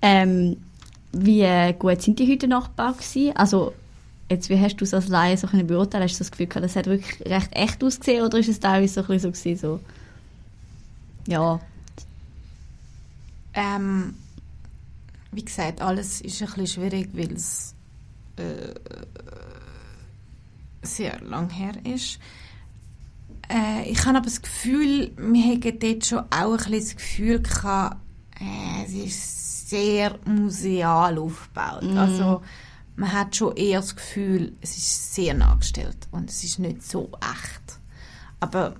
Ähm, 0.00 0.58
wie 1.12 1.74
gut 1.78 2.02
sind 2.02 2.18
die 2.18 2.30
heute 2.30 2.46
nachgebaut 2.46 2.98
gewesen? 2.98 3.34
Also 3.34 3.72
jetzt, 4.30 4.50
wie 4.50 4.60
hast 4.60 4.76
du 4.76 4.84
es 4.84 4.94
als 4.94 5.08
Laie 5.08 5.36
so 5.36 5.48
beurteilen? 5.48 6.04
Hast 6.04 6.16
du 6.16 6.18
das 6.18 6.30
Gefühl 6.30 6.46
gehabt, 6.46 6.64
das 6.64 6.76
hat 6.76 6.86
wirklich 6.86 7.20
recht 7.26 7.50
echt 7.52 7.82
ausgesehen 7.82 8.24
oder 8.24 8.38
ist 8.38 8.48
es 8.48 8.60
teilweise 8.60 8.94
so 8.94 9.00
ein 9.00 9.06
bisschen 9.06 9.34
so, 9.34 9.40
gewesen, 9.40 9.60
so 9.60 9.80
ja? 11.32 11.60
Ähm, 13.54 14.14
wie 15.32 15.44
gesagt, 15.44 15.80
alles 15.80 16.20
ist 16.20 16.40
ein 16.42 16.48
bisschen 16.48 16.66
schwierig, 16.66 17.08
weil 17.14 17.32
es 17.32 17.74
äh, 18.36 18.74
sehr 20.82 21.20
lang 21.20 21.50
her 21.50 21.72
ist. 21.84 22.18
Äh, 23.50 23.90
ich 23.90 24.04
habe 24.04 24.18
aber 24.18 24.26
das 24.26 24.42
Gefühl, 24.42 25.12
wir 25.16 25.42
haben 25.44 25.78
dort 25.78 26.06
schon 26.06 26.18
auch 26.18 26.52
ein 26.52 26.56
bisschen 26.56 26.80
das 26.80 26.96
Gefühl 26.96 27.40
gehabt, 27.40 27.96
äh, 28.40 28.84
es 28.84 28.92
ist 28.92 29.68
sehr 29.70 30.18
museal 30.24 31.18
aufgebaut. 31.18 31.82
Mm. 31.82 31.98
Also 31.98 32.42
man 32.96 33.12
hat 33.12 33.36
schon 33.36 33.56
eher 33.56 33.80
das 33.80 33.96
Gefühl, 33.96 34.52
es 34.60 34.76
ist 34.76 35.14
sehr 35.14 35.34
nachgestellt 35.34 36.08
und 36.10 36.30
es 36.30 36.44
ist 36.44 36.58
nicht 36.58 36.82
so 36.82 37.10
echt. 37.20 37.78
Aber 38.40 38.74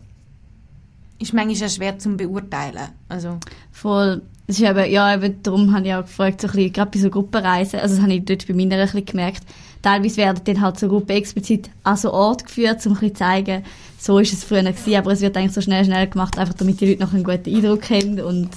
ist 1.18 1.32
manchmal 1.32 1.68
auch 1.68 1.72
schwer 1.72 1.98
zu 1.98 2.16
beurteilen. 2.16 2.88
Also. 3.08 3.38
Voll. 3.72 4.22
Das 4.46 4.58
ist 4.58 4.66
eben, 4.66 4.90
ja, 4.90 5.14
eben 5.14 5.42
darum 5.42 5.74
habe 5.74 5.86
ich 5.86 5.94
auch 5.94 6.02
gefragt, 6.02 6.40
so 6.40 6.48
ein 6.48 6.52
bisschen, 6.54 6.72
gerade 6.72 6.90
bei 6.90 6.98
so 6.98 7.10
Gruppenreisen, 7.10 7.80
also 7.80 7.96
das 7.96 8.02
habe 8.02 8.14
ich 8.14 8.24
dort 8.24 8.46
bei 8.46 8.54
mir 8.54 8.70
ein 8.70 8.80
bisschen 8.80 9.04
gemerkt, 9.04 9.42
teilweise 9.82 10.16
werden 10.16 10.40
dann 10.44 10.60
halt 10.60 10.78
so 10.78 10.88
Gruppen 10.88 11.16
explizit 11.16 11.70
an 11.84 11.96
so 11.96 12.12
Ort 12.12 12.44
geführt, 12.44 12.84
um 12.86 12.92
ein 12.92 12.94
bisschen 12.94 13.14
zu 13.14 13.18
zeigen, 13.18 13.64
so 13.98 14.18
ist 14.18 14.32
es 14.32 14.44
früher 14.44 14.62
gewesen, 14.62 14.96
aber 14.96 15.12
es 15.12 15.20
wird 15.20 15.36
eigentlich 15.36 15.52
so 15.52 15.60
schnell, 15.60 15.84
schnell 15.84 16.06
gemacht, 16.06 16.38
einfach 16.38 16.54
damit 16.54 16.80
die 16.80 16.86
Leute 16.86 17.02
noch 17.02 17.12
einen 17.12 17.24
guten 17.24 17.54
Eindruck 17.54 17.90
haben 17.90 18.20
und 18.20 18.50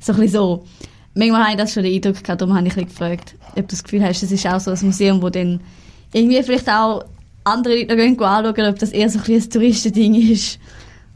so 0.00 0.12
ein 0.12 0.20
bisschen 0.20 0.32
so. 0.32 0.64
manchmal 1.14 1.42
habe 1.42 1.52
ich 1.52 1.58
das 1.58 1.72
schon 1.72 1.82
den 1.82 1.94
Eindruck 1.94 2.22
gehabt, 2.22 2.40
darum 2.40 2.56
habe 2.56 2.66
ich 2.66 2.76
ein 2.76 2.86
gefragt, 2.86 3.34
ob 3.50 3.56
du 3.56 3.62
das 3.68 3.84
Gefühl 3.84 4.02
hast, 4.04 4.22
das 4.22 4.32
ist 4.32 4.46
auch 4.46 4.60
so 4.60 4.70
ein 4.70 4.78
Museum, 4.82 5.22
wo 5.22 5.30
dann 5.30 5.60
irgendwie 6.12 6.42
vielleicht 6.42 6.68
auch 6.68 7.04
andere 7.44 7.78
Leute 7.78 7.96
noch 7.96 8.26
anschauen, 8.26 8.68
ob 8.68 8.78
das 8.78 8.90
eher 8.90 9.08
so 9.08 9.18
ein, 9.18 9.34
ein 9.34 9.50
Touristending 9.50 10.14
ist, 10.30 10.58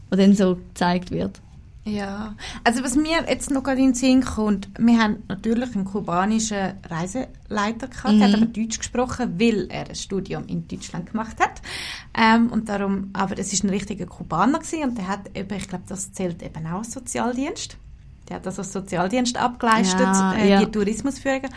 das 0.09 0.19
dann 0.19 0.35
so 0.35 0.55
gezeigt 0.55 1.11
wird. 1.11 1.39
Ja, 1.83 2.35
also 2.63 2.83
was 2.83 2.95
mir 2.95 3.25
jetzt 3.27 3.49
noch 3.49 3.63
gerade 3.63 3.79
in 3.79 3.87
den 3.87 3.93
Sinn 3.95 4.23
kommt, 4.23 4.69
wir 4.77 4.99
haben 4.99 5.23
natürlich 5.27 5.75
einen 5.75 5.85
kubanischen 5.85 6.73
Reiseleiter 6.87 7.87
gehabt, 7.87 8.19
der 8.19 8.27
hat 8.27 8.35
aber 8.35 8.45
Deutsch 8.45 8.77
gesprochen, 8.77 9.39
weil 9.39 9.67
er 9.69 9.89
ein 9.89 9.95
Studium 9.95 10.45
in 10.45 10.67
Deutschland 10.67 11.11
gemacht 11.11 11.39
hat. 11.39 11.61
Ähm, 12.15 12.51
und 12.51 12.69
darum, 12.69 13.09
aber 13.13 13.33
das 13.33 13.51
ist 13.51 13.63
ein 13.63 13.71
richtiger 13.71 14.05
Kubaner 14.05 14.59
gewesen 14.59 14.83
und 14.83 14.97
der 14.97 15.07
hat 15.07 15.35
eben, 15.35 15.57
ich 15.57 15.67
glaube, 15.67 15.85
das 15.87 16.13
zählt 16.13 16.43
eben 16.43 16.67
auch 16.67 16.79
als 16.79 16.91
Sozialdienst. 16.91 17.77
Der 18.29 18.35
hat 18.35 18.45
also 18.45 18.61
Sozialdienst 18.61 19.37
abgeleistet, 19.37 20.01
Ja, 20.01 20.33
äh, 20.33 20.49
ja. 20.49 20.59
die 20.63 20.71
Tourismusführung. 20.71 21.49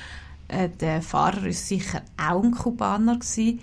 Äh, 0.48 0.70
der 0.80 1.02
Fahrer 1.02 1.46
ist 1.46 1.68
sicher 1.68 2.00
auch 2.16 2.42
ein 2.42 2.52
Kubaner 2.52 3.18
gewesen. 3.18 3.60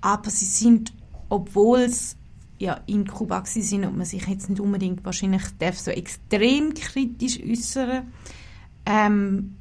Aber 0.00 0.28
sie 0.30 0.44
sind, 0.44 0.92
obwohl 1.28 1.80
es 1.80 2.16
ja 2.58 2.80
in 2.86 3.06
Kuba 3.06 3.44
sind 3.44 3.84
und 3.84 3.96
man 3.96 4.06
sich 4.06 4.26
jetzt 4.26 4.50
nicht 4.50 4.60
unbedingt 4.60 5.04
wahrscheinlich 5.04 5.42
darf 5.58 5.78
so 5.78 5.90
extrem 5.90 6.74
kritisch 6.74 7.40
äußern, 7.42 8.08
ähm, 8.86 9.54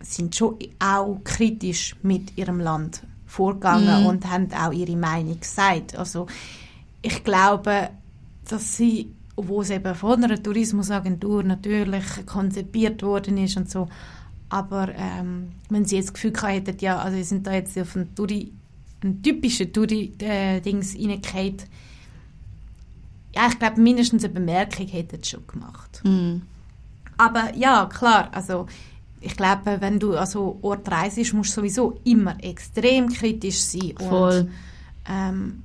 sind 0.00 0.34
schon 0.34 0.56
auch 0.78 1.20
kritisch 1.24 1.96
mit 2.02 2.36
ihrem 2.36 2.60
Land 2.60 3.02
vorgegangen 3.26 4.06
und 4.06 4.30
haben 4.30 4.52
auch 4.52 4.72
ihre 4.72 4.96
Meinung 4.96 5.38
gesagt. 5.38 5.96
Also 5.96 6.26
ich 7.02 7.22
glaube, 7.24 7.90
dass 8.48 8.76
sie, 8.76 9.12
obwohl 9.36 9.62
es 9.62 9.70
eben 9.70 9.94
von 9.94 10.24
einer 10.24 10.42
Tourismusagentur 10.42 11.42
natürlich 11.42 12.04
konzipiert 12.26 13.02
worden 13.02 13.36
ist 13.36 13.56
und 13.56 13.70
so, 13.70 13.88
aber 14.48 14.88
ähm, 14.94 15.52
wenn 15.68 15.84
sie 15.84 15.96
jetzt 15.96 16.06
das 16.06 16.14
Gefühl 16.14 16.32
gehabt 16.32 16.52
hätten, 16.52 16.78
ja, 16.80 16.98
also 16.98 17.16
sie 17.16 17.24
sind 17.24 17.46
da 17.46 17.52
jetzt 17.52 17.78
auf 17.78 17.94
einen, 17.96 18.14
Touri, 18.14 18.50
einen 19.02 19.22
typischen 19.22 19.72
Touri-Dings 19.72 20.94
reingefallen, 20.96 21.56
ja, 23.38 23.46
ich 23.48 23.58
glaube, 23.60 23.80
mindestens 23.80 24.24
eine 24.24 24.34
Bemerkung 24.34 24.88
hätten 24.88 25.22
sie 25.22 25.30
schon 25.30 25.46
gemacht. 25.46 26.00
Mhm. 26.02 26.42
Aber 27.16 27.54
ja, 27.54 27.86
klar, 27.86 28.30
also 28.32 28.66
ich 29.20 29.36
glaube, 29.36 29.80
wenn 29.80 30.00
du 30.00 30.16
an 30.16 30.26
so 30.26 30.58
Ort 30.62 30.90
reist, 30.90 31.18
musst 31.34 31.50
du 31.50 31.60
sowieso 31.60 32.00
immer 32.02 32.36
extrem 32.42 33.08
kritisch 33.08 33.60
sein. 33.60 33.94
Voll. 33.96 34.40
Und, 34.40 34.50
ähm, 35.08 35.62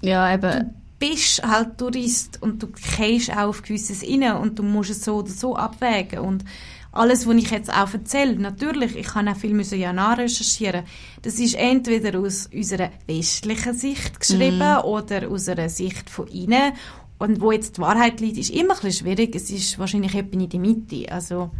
Ja, 0.00 0.32
eben. 0.32 0.70
bist 0.98 1.42
halt 1.42 1.76
Tourist 1.76 2.40
und 2.40 2.62
du 2.62 2.68
gehst 2.96 3.30
auch 3.30 3.48
auf 3.48 3.62
gewisses 3.62 4.02
rein 4.02 4.36
und 4.36 4.58
du 4.58 4.62
musst 4.62 4.90
es 4.90 5.04
so 5.04 5.16
oder 5.16 5.28
so 5.28 5.54
abwägen 5.54 6.20
und 6.20 6.44
alles, 6.92 7.26
was 7.26 7.34
ich 7.36 7.50
jetzt 7.50 7.72
auch 7.72 7.92
erzähle, 7.92 8.36
natürlich, 8.36 8.96
ich 8.96 9.06
kann 9.06 9.26
auch 9.28 9.36
viel 9.36 9.54
müssen 9.54 9.78
ja 9.80 9.92
nachrecherchieren. 9.92 10.84
Das 11.22 11.38
ist 11.38 11.54
entweder 11.54 12.18
aus 12.20 12.48
unserer 12.52 12.90
westlichen 13.06 13.74
Sicht 13.74 14.20
geschrieben 14.20 14.78
oder 14.84 15.28
aus 15.30 15.48
einer 15.48 15.70
Sicht 15.70 16.10
von 16.10 16.28
innen. 16.28 16.72
Und 17.18 17.40
wo 17.40 17.50
jetzt 17.52 17.78
die 17.78 17.80
Wahrheit 17.80 18.20
liegt, 18.20 18.36
ist 18.36 18.50
immer 18.50 18.74
ein 18.74 18.80
bisschen 18.82 19.06
schwierig. 19.06 19.34
Es 19.34 19.48
ist 19.50 19.78
wahrscheinlich 19.78 20.14
etwa 20.14 20.38
in 20.38 20.48
der 20.48 20.60
Mitte. 20.60 21.10
Also, 21.10 21.50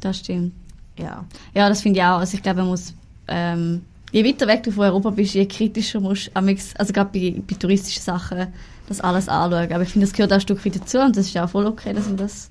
Das 0.00 0.18
stimmt. 0.18 0.52
ja. 0.96 1.24
Ja, 1.54 1.68
das 1.68 1.82
finde 1.82 1.98
ich 1.98 2.04
auch. 2.04 2.18
Also 2.18 2.36
ich 2.36 2.42
glaube, 2.42 2.60
man 2.60 2.68
muss, 2.68 2.94
ähm, 3.26 3.82
je 4.12 4.24
weiter 4.24 4.46
weg 4.46 4.62
du 4.62 4.70
von 4.70 4.84
Europa 4.84 5.10
bist, 5.10 5.34
je 5.34 5.46
kritischer 5.46 6.00
musst 6.00 6.28
du, 6.28 6.36
also 6.36 6.92
gerade 6.92 7.10
bei, 7.12 7.42
bei 7.44 7.54
touristischen 7.56 8.02
Sachen, 8.02 8.52
das 8.88 9.00
alles 9.00 9.28
anschauen. 9.28 9.72
Aber 9.72 9.82
ich 9.82 9.88
finde, 9.88 10.06
das 10.06 10.14
gehört 10.14 10.32
auch 10.32 10.36
ein 10.36 10.40
Stück 10.42 10.64
weit 10.64 10.76
dazu 10.76 10.98
und 10.98 11.16
das 11.16 11.26
ist 11.26 11.34
ja 11.34 11.44
auch 11.44 11.50
voll 11.50 11.66
okay, 11.66 11.92
dass 11.92 12.06
man 12.06 12.18
das, 12.18 12.50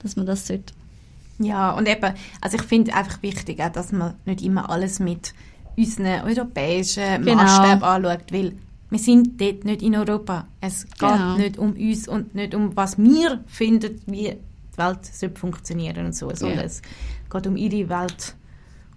dass 0.00 0.14
man 0.16 0.26
das 0.26 0.46
sollte. 0.46 0.74
Ja, 1.38 1.72
und 1.72 1.88
eben, 1.88 2.14
also 2.40 2.56
ich 2.56 2.62
finde 2.62 2.94
einfach 2.94 3.22
wichtig, 3.22 3.60
auch, 3.60 3.70
dass 3.70 3.92
man 3.92 4.14
nicht 4.24 4.42
immer 4.42 4.70
alles 4.70 5.00
mit 5.00 5.34
unseren 5.76 6.22
europäischen 6.22 7.22
Genau. 7.24 7.42
Maßstäben 7.42 7.82
anschaut, 7.82 8.32
weil 8.32 8.52
wir 8.90 8.98
sind 8.98 9.40
dort 9.40 9.64
nicht 9.64 9.82
in 9.82 9.96
Europa. 9.96 10.46
Es 10.60 10.84
geht 10.86 11.00
Genau. 11.00 11.36
nicht 11.36 11.58
um 11.58 11.72
uns 11.72 12.06
und 12.06 12.34
nicht 12.34 12.54
um 12.54 12.76
was 12.76 12.96
wir 12.98 13.42
finden, 13.46 14.00
wie 14.06 14.36
die 14.72 14.78
Welt 14.78 15.04
sollte 15.04 15.38
funktionieren 15.38 16.06
und 16.06 16.14
so, 16.14 16.32
sondern 16.34 16.60
es 16.66 16.82
geht 17.30 17.46
um 17.46 17.56
ihre 17.56 17.88
Welt 17.88 18.36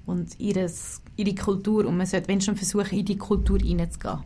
und 0.06 0.40
ihres, 0.40 1.02
ihre 1.16 1.34
Kultur 1.36 1.86
und 1.86 1.98
man 1.98 2.06
sollte 2.06 2.28
wenn 2.28 2.42
schon 2.42 2.56
versuchen, 2.56 3.00
in 3.00 3.06
die 3.06 3.18
Kultur 3.18 3.58
hineinzugehen. 3.60 4.20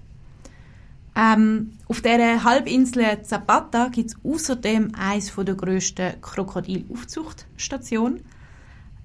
Ähm, 1.16 1.74
auf 1.88 2.02
der 2.02 2.44
Halbinsel 2.44 3.22
Zapata 3.24 3.90
gibt 3.90 4.12
es 4.12 4.18
außerdem 4.24 4.94
eines 4.96 5.36
der 5.36 5.56
grössten 5.56 6.22
Krokodilaufzuchtstationen. 6.22 8.22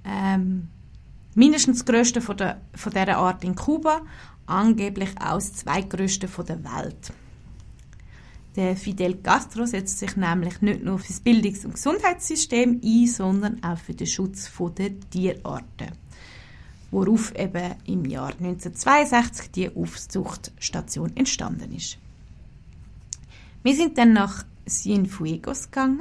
Ähm, 0.04 0.68
mindestens 1.34 1.78
das 1.78 1.86
grösste 1.86 2.20
von, 2.20 2.36
der, 2.36 2.60
von 2.74 2.92
dieser 2.92 3.16
Art 3.16 3.42
in 3.42 3.56
Kuba, 3.56 4.02
angeblich 4.46 5.10
auch 5.20 5.34
das 5.34 5.54
zweitgrösste 5.54 6.28
von 6.28 6.46
der 6.46 6.62
Welt. 6.62 7.12
Der 8.54 8.76
Fidel 8.76 9.16
Castro 9.16 9.66
setzt 9.66 9.98
sich 9.98 10.16
nämlich 10.16 10.62
nicht 10.62 10.82
nur 10.82 10.98
für 10.98 11.08
das 11.08 11.20
Bildungs- 11.20 11.66
und 11.66 11.74
Gesundheitssystem 11.74 12.80
ein, 12.82 13.06
sondern 13.06 13.62
auch 13.62 13.76
für 13.76 13.92
den 13.92 14.06
Schutz 14.06 14.50
der 14.78 14.98
Tierarten. 15.10 16.05
Worauf 16.96 17.34
eben 17.34 17.74
im 17.84 18.06
Jahr 18.06 18.28
1962 18.28 19.50
die 19.50 19.76
Aufzuchtstation 19.76 21.14
entstanden 21.14 21.76
ist. 21.76 21.98
Wir 23.62 23.76
sind 23.76 23.98
dann 23.98 24.14
nach 24.14 24.46
Cienfuegos 24.66 25.66
gegangen 25.66 26.00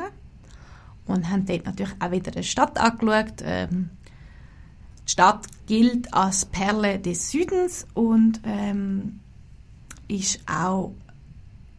und 1.06 1.30
haben 1.30 1.46
dort 1.46 1.66
natürlich 1.66 1.96
auch 2.00 2.12
wieder 2.12 2.32
eine 2.32 2.44
Stadt 2.44 2.78
angeschaut. 2.78 3.44
Ähm, 3.44 3.90
die 5.06 5.12
Stadt 5.12 5.46
gilt 5.68 6.14
als 6.14 6.46
Perle 6.46 6.98
des 6.98 7.30
Südens 7.30 7.86
und 7.94 8.40
ähm, 8.46 9.20
ist 10.08 10.40
auch 10.50 10.94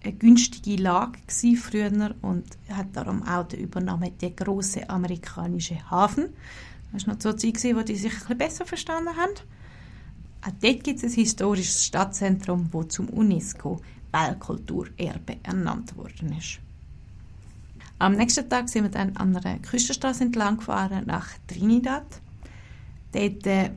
eine 0.05 0.13
günstige 0.13 0.83
Lage 0.83 1.21
früher 1.57 2.15
und 2.21 2.45
hat 2.69 2.89
darum 2.93 3.23
auch 3.23 3.45
den 3.45 3.61
Übernahme 3.61 4.11
der 4.11 4.33
große 4.33 4.91
amerikanische 4.91 5.91
Hafen. 5.91 6.35
Das 6.97 7.07
war 7.07 7.15
noch 7.15 7.21
so 7.21 7.29
eine 7.29 7.39
Zeit, 7.39 7.77
wo 7.77 7.83
die 7.83 7.95
sich 7.95 8.13
ein 8.29 8.39
besser 8.39 8.65
verstanden 8.65 9.11
haben. 9.17 9.33
Auch 10.41 10.53
dort 10.63 10.83
gibt 10.83 11.03
es 11.03 11.05
ein 11.05 11.11
historisches 11.11 11.85
Stadtzentrum, 11.85 12.71
das 12.73 12.89
zum 12.89 13.11
UNESCO 13.11 13.81
Weltkulturerbe 14.13 15.37
ernannt 15.43 15.95
worden 15.97 16.35
ist. 16.39 16.59
Am 17.99 18.13
nächsten 18.13 18.49
Tag 18.49 18.71
sind 18.71 18.85
wir 18.85 18.91
dann 18.91 19.15
an 19.17 19.37
einer 19.37 19.59
Küstenstraße 19.59 20.25
entlang 20.25 20.57
gefahren 20.57 21.05
nach 21.07 21.29
Trinidad. 21.47 22.07
Dort, 23.13 23.47
äh, 23.47 23.71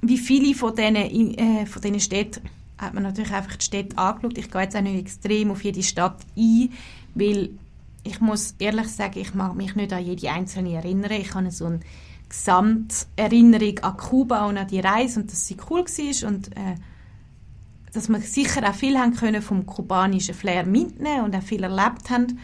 wie 0.00 0.18
viele 0.18 0.54
von 0.54 0.74
diesen, 0.74 0.96
äh, 0.96 1.66
von 1.66 1.82
diesen 1.82 2.00
Städten 2.00 2.48
hat 2.78 2.94
man 2.94 3.02
natürlich 3.02 3.32
einfach 3.32 3.56
die 3.56 3.64
Städte 3.64 3.98
angeschaut. 3.98 4.38
Ich 4.38 4.50
gehe 4.50 4.62
jetzt 4.62 4.76
auch 4.76 4.80
nicht 4.80 4.98
extrem 4.98 5.50
auf 5.50 5.62
jede 5.62 5.82
Stadt 5.82 6.20
ein, 6.36 6.70
weil 7.14 7.50
ich 8.02 8.20
muss 8.20 8.54
ehrlich 8.58 8.88
sagen, 8.88 9.18
ich 9.18 9.34
mag 9.34 9.54
mich 9.54 9.74
nicht 9.74 9.92
an 9.92 10.04
jede 10.04 10.30
einzelne 10.30 10.74
erinnern. 10.74 11.12
Ich 11.12 11.34
habe 11.34 11.50
so 11.50 11.66
eine 11.66 11.80
Gesamterinnerung 12.32 13.78
an 13.80 13.96
Kuba 13.96 14.46
und 14.46 14.56
an 14.56 14.66
die 14.66 14.80
Reise 14.80 15.20
und 15.20 15.30
dass 15.30 15.46
sie 15.46 15.56
cool 15.68 15.84
war 15.84 16.28
und 16.28 16.48
äh, 16.56 16.76
dass 17.92 18.08
wir 18.08 18.20
sicher 18.20 18.68
auch 18.68 18.74
viel 18.74 18.98
haben 18.98 19.14
können 19.14 19.42
vom 19.42 19.66
kubanischen 19.66 20.34
Flair 20.34 20.64
mitnehmen 20.64 21.24
und 21.24 21.36
auch 21.36 21.42
viel 21.42 21.62
erlebt 21.62 22.08
haben. 22.08 22.38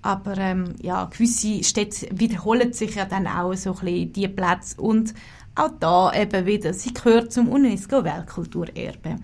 Aber 0.00 0.38
ähm, 0.38 0.74
ja, 0.80 1.04
gewisse 1.04 1.62
Städte 1.64 2.08
wiederholen 2.12 2.72
sich 2.72 2.94
ja 2.94 3.04
dann 3.04 3.26
auch 3.26 3.52
so 3.54 3.74
ein 3.74 3.80
bisschen 3.80 4.12
die 4.14 4.28
Plätze 4.28 4.80
und 4.80 5.12
auch 5.54 5.70
da 5.80 6.12
eben 6.14 6.46
wieder, 6.46 6.72
sie 6.72 6.94
gehört 6.94 7.32
zum 7.32 7.48
UNESCO-Weltkulturerbe. 7.48 9.16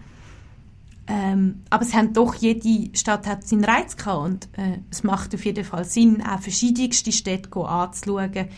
Ähm, 1.07 1.63
aber 1.71 1.85
es 1.85 1.95
haben 1.95 2.13
doch, 2.13 2.35
jede 2.35 2.97
Stadt 2.97 3.27
hat 3.27 3.47
seinen 3.47 3.65
Reiz 3.65 3.97
gehabt 3.97 4.25
und 4.25 4.49
äh, 4.59 4.79
es 4.91 5.05
macht 5.05 5.35
auf 5.35 5.45
jeden 5.45 5.65
Fall 5.65 5.85
Sinn, 5.85 6.23
auch 6.23 6.41
verschiedenste 6.41 7.13
Städte 7.13 7.55
anzuschauen, 7.57 8.49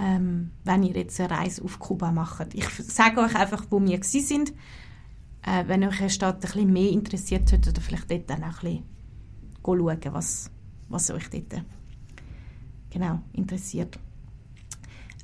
ähm, 0.00 0.52
wenn 0.64 0.82
ihr 0.82 0.96
jetzt 0.96 1.20
eine 1.20 1.30
Reise 1.30 1.62
auf 1.62 1.78
Kuba 1.78 2.10
macht. 2.10 2.54
Ich 2.54 2.68
sage 2.68 3.20
euch 3.20 3.34
einfach, 3.36 3.66
wo 3.70 3.80
wir 3.80 3.98
gewesen 3.98 4.26
sind, 4.26 4.52
äh, 5.42 5.64
wenn 5.66 5.84
euch 5.84 6.00
eine 6.00 6.10
Stadt 6.10 6.36
ein 6.36 6.40
bisschen 6.40 6.72
mehr 6.72 6.90
interessiert 6.90 7.52
hat 7.52 7.68
oder 7.68 7.80
vielleicht 7.80 8.10
dort 8.10 8.30
dann 8.30 8.44
auch 8.44 8.62
ein 8.62 8.82
bisschen 8.82 8.84
schauen, 9.64 10.00
was, 10.12 10.50
was 10.88 11.10
euch 11.10 11.28
dort 11.28 11.62
genau 12.90 13.20
interessiert. 13.32 13.98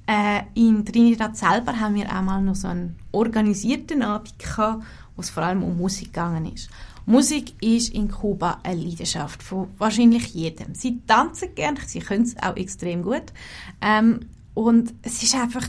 Äh, 0.07 0.43
in 0.55 0.85
Trinidad 0.85 1.37
selber 1.37 1.81
haben 1.81 1.97
wir 1.97 2.07
auch 2.14 2.22
mal 2.22 2.41
noch 2.41 2.55
so 2.55 2.68
einen 2.68 2.97
organisierten 3.11 4.03
Abend 4.03 4.39
gehabt, 4.39 4.85
wo 5.16 5.22
es 5.22 5.31
vor 5.31 5.43
allem 5.43 5.64
um 5.64 5.77
Musik 5.77 6.12
gegangen 6.12 6.53
ist. 6.53 6.70
Musik 7.07 7.55
ist 7.62 7.95
in 7.95 8.11
Kuba 8.11 8.59
eine 8.62 8.83
Leidenschaft 8.83 9.43
von 9.43 9.68
wahrscheinlich 9.79 10.35
jedem. 10.35 10.74
Sie 10.74 11.01
tanzen 11.07 11.55
gerne, 11.55 11.79
sie 11.87 12.01
können 12.01 12.24
es 12.24 12.37
auch 12.37 12.57
extrem 12.57 13.03
gut. 13.03 13.33
Ähm, 13.81 14.20
und 14.57 14.94
es 15.02 15.22
ist 15.22 15.34
einfach, 15.34 15.68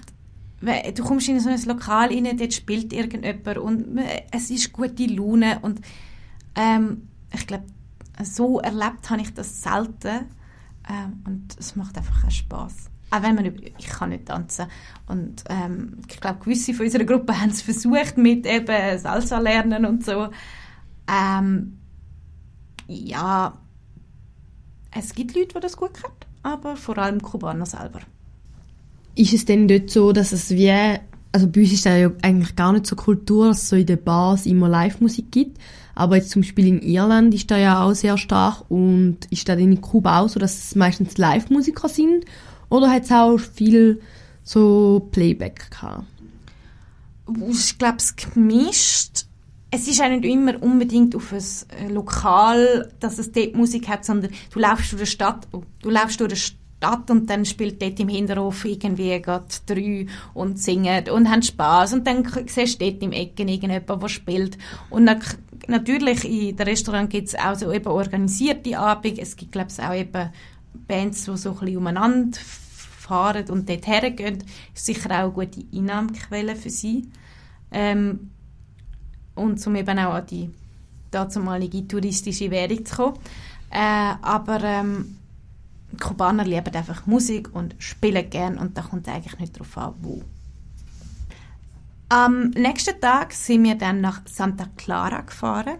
du 0.61 1.03
kommst 1.03 1.27
in 1.27 1.41
so 1.41 1.49
ein 1.49 1.61
Lokal 1.65 2.07
rein, 2.07 2.37
dort 2.37 2.53
spielt 2.53 2.93
irgendjemand 2.93 3.57
und 3.57 3.99
es 4.31 4.49
ist 4.49 4.71
gute 4.71 5.05
Laune 5.07 5.59
und 5.61 5.81
ähm, 6.55 7.09
ich 7.33 7.45
glaube, 7.45 7.65
so 8.23 8.59
erlebt 8.61 9.09
habe 9.09 9.21
ich 9.21 9.33
das 9.33 9.61
selten 9.61 10.25
ähm, 10.89 11.21
und 11.25 11.55
es 11.59 11.75
macht 11.75 11.97
einfach 11.97 12.23
auch 12.23 12.31
Spaß. 12.31 12.73
Auch 13.11 13.21
wenn 13.23 13.35
man, 13.35 13.45
über- 13.45 13.61
ich 13.77 13.87
kann 13.87 14.09
nicht 14.09 14.25
tanzen. 14.25 14.67
Und 15.07 15.43
ähm, 15.49 15.97
ich 16.09 16.19
glaube, 16.19 16.39
gewisse 16.39 16.73
von 16.73 16.85
unserer 16.85 17.03
Gruppe 17.03 17.39
haben 17.39 17.49
es 17.49 17.61
versucht 17.61 18.17
mit 18.17 18.45
eben 18.45 18.99
Salsa 18.99 19.39
lernen 19.39 19.85
und 19.85 20.05
so. 20.05 20.29
Ähm, 21.09 21.77
ja, 22.87 23.53
es 24.91 25.13
gibt 25.13 25.35
Leute, 25.35 25.55
die 25.55 25.59
das 25.59 25.75
gut 25.77 25.93
können, 25.93 26.15
aber 26.41 26.77
vor 26.77 26.97
allem 26.97 27.21
Kubaner 27.21 27.65
selber. 27.65 27.99
Ist 29.17 29.33
es 29.33 29.45
denn 29.45 29.67
dort 29.67 29.89
so, 29.89 30.11
dass 30.11 30.31
es 30.31 30.51
wie, 30.51 30.71
also 31.31 31.47
bei 31.47 31.61
uns 31.61 31.73
ist 31.73 31.87
das 31.87 31.99
ja 31.99 32.11
eigentlich 32.21 32.55
gar 32.55 32.71
nicht 32.71 32.85
so 32.85 32.95
Kultur, 32.95 33.47
dass 33.47 33.63
es 33.63 33.69
so 33.69 33.75
in 33.75 33.87
den 33.87 34.03
Bars 34.03 34.45
immer 34.45 34.69
Live-Musik 34.69 35.31
gibt, 35.31 35.59
aber 35.95 36.17
jetzt 36.17 36.29
zum 36.29 36.43
Beispiel 36.43 36.67
in 36.67 36.81
Irland 36.83 37.33
ist 37.33 37.49
da 37.49 37.57
ja 37.57 37.83
auch 37.83 37.93
sehr 37.93 38.19
stark 38.19 38.69
und 38.69 39.17
ist 39.31 39.49
da 39.49 39.55
denn 39.55 39.71
in 39.71 39.81
Kuba 39.81 40.19
auch 40.19 40.29
so, 40.29 40.39
dass 40.39 40.65
es 40.65 40.75
meistens 40.75 41.17
Live-Musiker 41.17 41.89
sind 41.89 42.25
oder 42.69 42.91
hat 42.91 43.05
es 43.05 43.11
auch 43.11 43.39
viel 43.39 44.01
so 44.43 45.07
Playback 45.11 45.71
gehabt? 45.71 46.05
ich 47.49 47.77
glaube, 47.77 47.97
es 47.97 48.15
gemischt. 48.15 49.25
Es 49.71 49.87
ist 49.87 50.01
auch 50.01 50.09
nicht 50.09 50.25
immer 50.25 50.61
unbedingt 50.61 51.15
auf 51.15 51.33
ein 51.33 51.39
äh, 51.39 51.91
Lokal, 51.91 52.91
dass 52.99 53.17
es 53.17 53.31
dort 53.31 53.55
Musik 53.55 53.89
hat, 53.89 54.05
sondern 54.05 54.31
du 54.53 54.59
laufst 54.59 54.93
durch 54.93 55.01
die 55.01 55.07
Stadt, 55.07 55.47
du 55.51 55.89
laufst 55.89 56.21
durch 56.21 56.31
die 56.33 56.39
Stadt 56.77 57.09
und 57.09 57.29
dann 57.29 57.45
spielt 57.45 57.81
dort 57.81 57.99
im 57.99 58.09
Hinterhof 58.09 58.63
irgendwie 58.65 59.19
gerade 59.21 59.47
drei 59.65 60.05
und 60.33 60.59
singen 60.59 61.09
und 61.09 61.29
haben 61.29 61.41
Spaß 61.41 61.93
und 61.93 62.07
dann 62.07 62.23
siehst 62.45 62.79
du 62.79 62.85
dort 62.85 63.01
im 63.01 63.11
Ecken 63.11 63.47
irgendjemand, 63.47 64.03
der 64.03 64.09
spielt 64.09 64.57
und 64.89 65.07
dann, 65.07 65.21
natürlich 65.67 66.23
in 66.23 66.55
dem 66.55 66.67
Restaurant 66.67 67.09
gibt 67.09 67.29
es 67.29 67.35
auch 67.35 67.55
so 67.55 67.71
eben 67.71 67.87
organisierte 67.87 68.77
Abende, 68.77 69.21
es 69.21 69.35
gibt 69.35 69.53
glaube 69.53 69.69
ich 69.71 69.83
auch 69.83 69.93
eben 69.93 70.29
Bands, 70.87 71.25
die 71.25 71.37
so 71.37 71.49
ein 71.49 71.55
bisschen 71.57 71.77
umeinander 71.77 72.37
fahren 73.07 73.49
und 73.49 73.67
dort 73.67 73.87
hergehen, 73.87 74.43
ist 74.73 74.85
sicher 74.85 75.09
auch 75.11 75.37
eine 75.37 75.47
gute 75.47 75.63
Einnahmequelle 75.73 76.55
für 76.55 76.69
sie. 76.69 77.07
Ähm, 77.71 78.31
und 79.35 79.65
um 79.65 79.75
eben 79.75 79.99
auch 79.99 80.13
an 80.13 80.25
die 80.27 80.49
dazumalige 81.11 81.87
touristische 81.87 82.51
Währung 82.51 82.85
zu 82.85 82.95
kommen. 82.95 83.19
Äh, 83.69 84.13
aber 84.21 84.63
ähm, 84.63 85.16
die 85.91 85.97
Kubaner 85.97 86.45
lieben 86.45 86.73
einfach 86.75 87.05
Musik 87.05 87.53
und 87.53 87.75
spielen 87.79 88.29
gern 88.29 88.57
und 88.57 88.77
da 88.77 88.81
kommt 88.81 89.07
eigentlich 89.07 89.39
nicht 89.39 89.55
darauf 89.55 89.77
an, 89.77 89.93
wo. 90.01 90.21
Am 92.09 92.51
nächsten 92.51 92.99
Tag 93.01 93.33
sind 93.33 93.63
wir 93.63 93.75
dann 93.75 94.01
nach 94.01 94.21
Santa 94.25 94.67
Clara 94.77 95.21
gefahren 95.21 95.77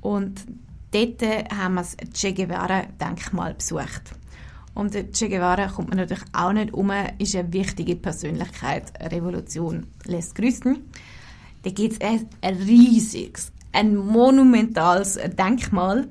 und 0.00 0.44
dort 0.92 1.22
haben 1.22 1.74
wir 1.74 1.82
das 1.82 1.96
Che 2.12 2.32
Guevara-Denkmal 2.32 3.54
besucht. 3.54 4.14
Um 4.74 4.90
den 4.90 5.12
Che 5.12 5.28
Guevara 5.28 5.68
kommt 5.68 5.88
man 5.88 5.98
natürlich 5.98 6.24
auch 6.32 6.52
nicht 6.52 6.72
um, 6.74 6.90
ist 7.18 7.36
eine 7.36 7.52
wichtige 7.52 7.96
Persönlichkeit. 7.96 8.92
Revolution 9.00 9.86
lässt 10.04 10.34
grüßen. 10.34 10.78
Da 11.62 11.70
gibt 11.70 11.94
es 11.94 12.28
ein 12.40 12.56
riesiges, 12.56 13.52
ein 13.72 13.96
monumentales 13.96 15.18
Denkmal. 15.38 16.08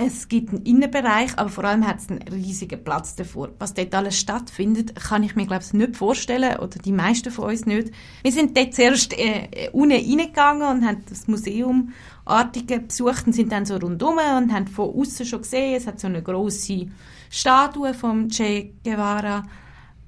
Es 0.00 0.28
gibt 0.28 0.50
einen 0.50 0.62
Innenbereich, 0.62 1.36
aber 1.36 1.48
vor 1.48 1.64
allem 1.64 1.84
hat 1.84 1.98
es 1.98 2.08
einen 2.08 2.22
riesigen 2.28 2.84
Platz 2.84 3.16
davor. 3.16 3.48
Was 3.58 3.74
dort 3.74 3.92
alles 3.96 4.16
stattfindet, 4.16 4.94
kann 4.94 5.24
ich 5.24 5.34
mir 5.34 5.44
glaube 5.44 5.64
ich 5.64 5.72
nicht 5.72 5.96
vorstellen 5.96 6.60
oder 6.60 6.78
die 6.78 6.92
meisten 6.92 7.32
von 7.32 7.50
uns 7.50 7.66
nicht. 7.66 7.90
Wir 8.22 8.30
sind 8.30 8.56
dort 8.56 8.74
zuerst 8.74 9.12
äh, 9.18 9.70
unten 9.72 9.96
reingegangen 9.96 10.68
und 10.68 10.86
haben 10.86 11.02
das 11.08 11.26
Museum 11.26 11.92
Artige 12.24 12.78
besucht 12.78 13.26
und 13.26 13.32
sind 13.32 13.50
dann 13.50 13.66
so 13.66 13.74
rundum 13.74 14.18
und 14.18 14.52
haben 14.52 14.68
von 14.68 14.94
außen 14.94 15.26
schon 15.26 15.42
gesehen, 15.42 15.74
es 15.74 15.88
hat 15.88 15.98
so 15.98 16.06
eine 16.06 16.22
große 16.22 16.86
Statue 17.28 17.92
vom 17.92 18.28
Che 18.28 18.74
Guevara 18.84 19.42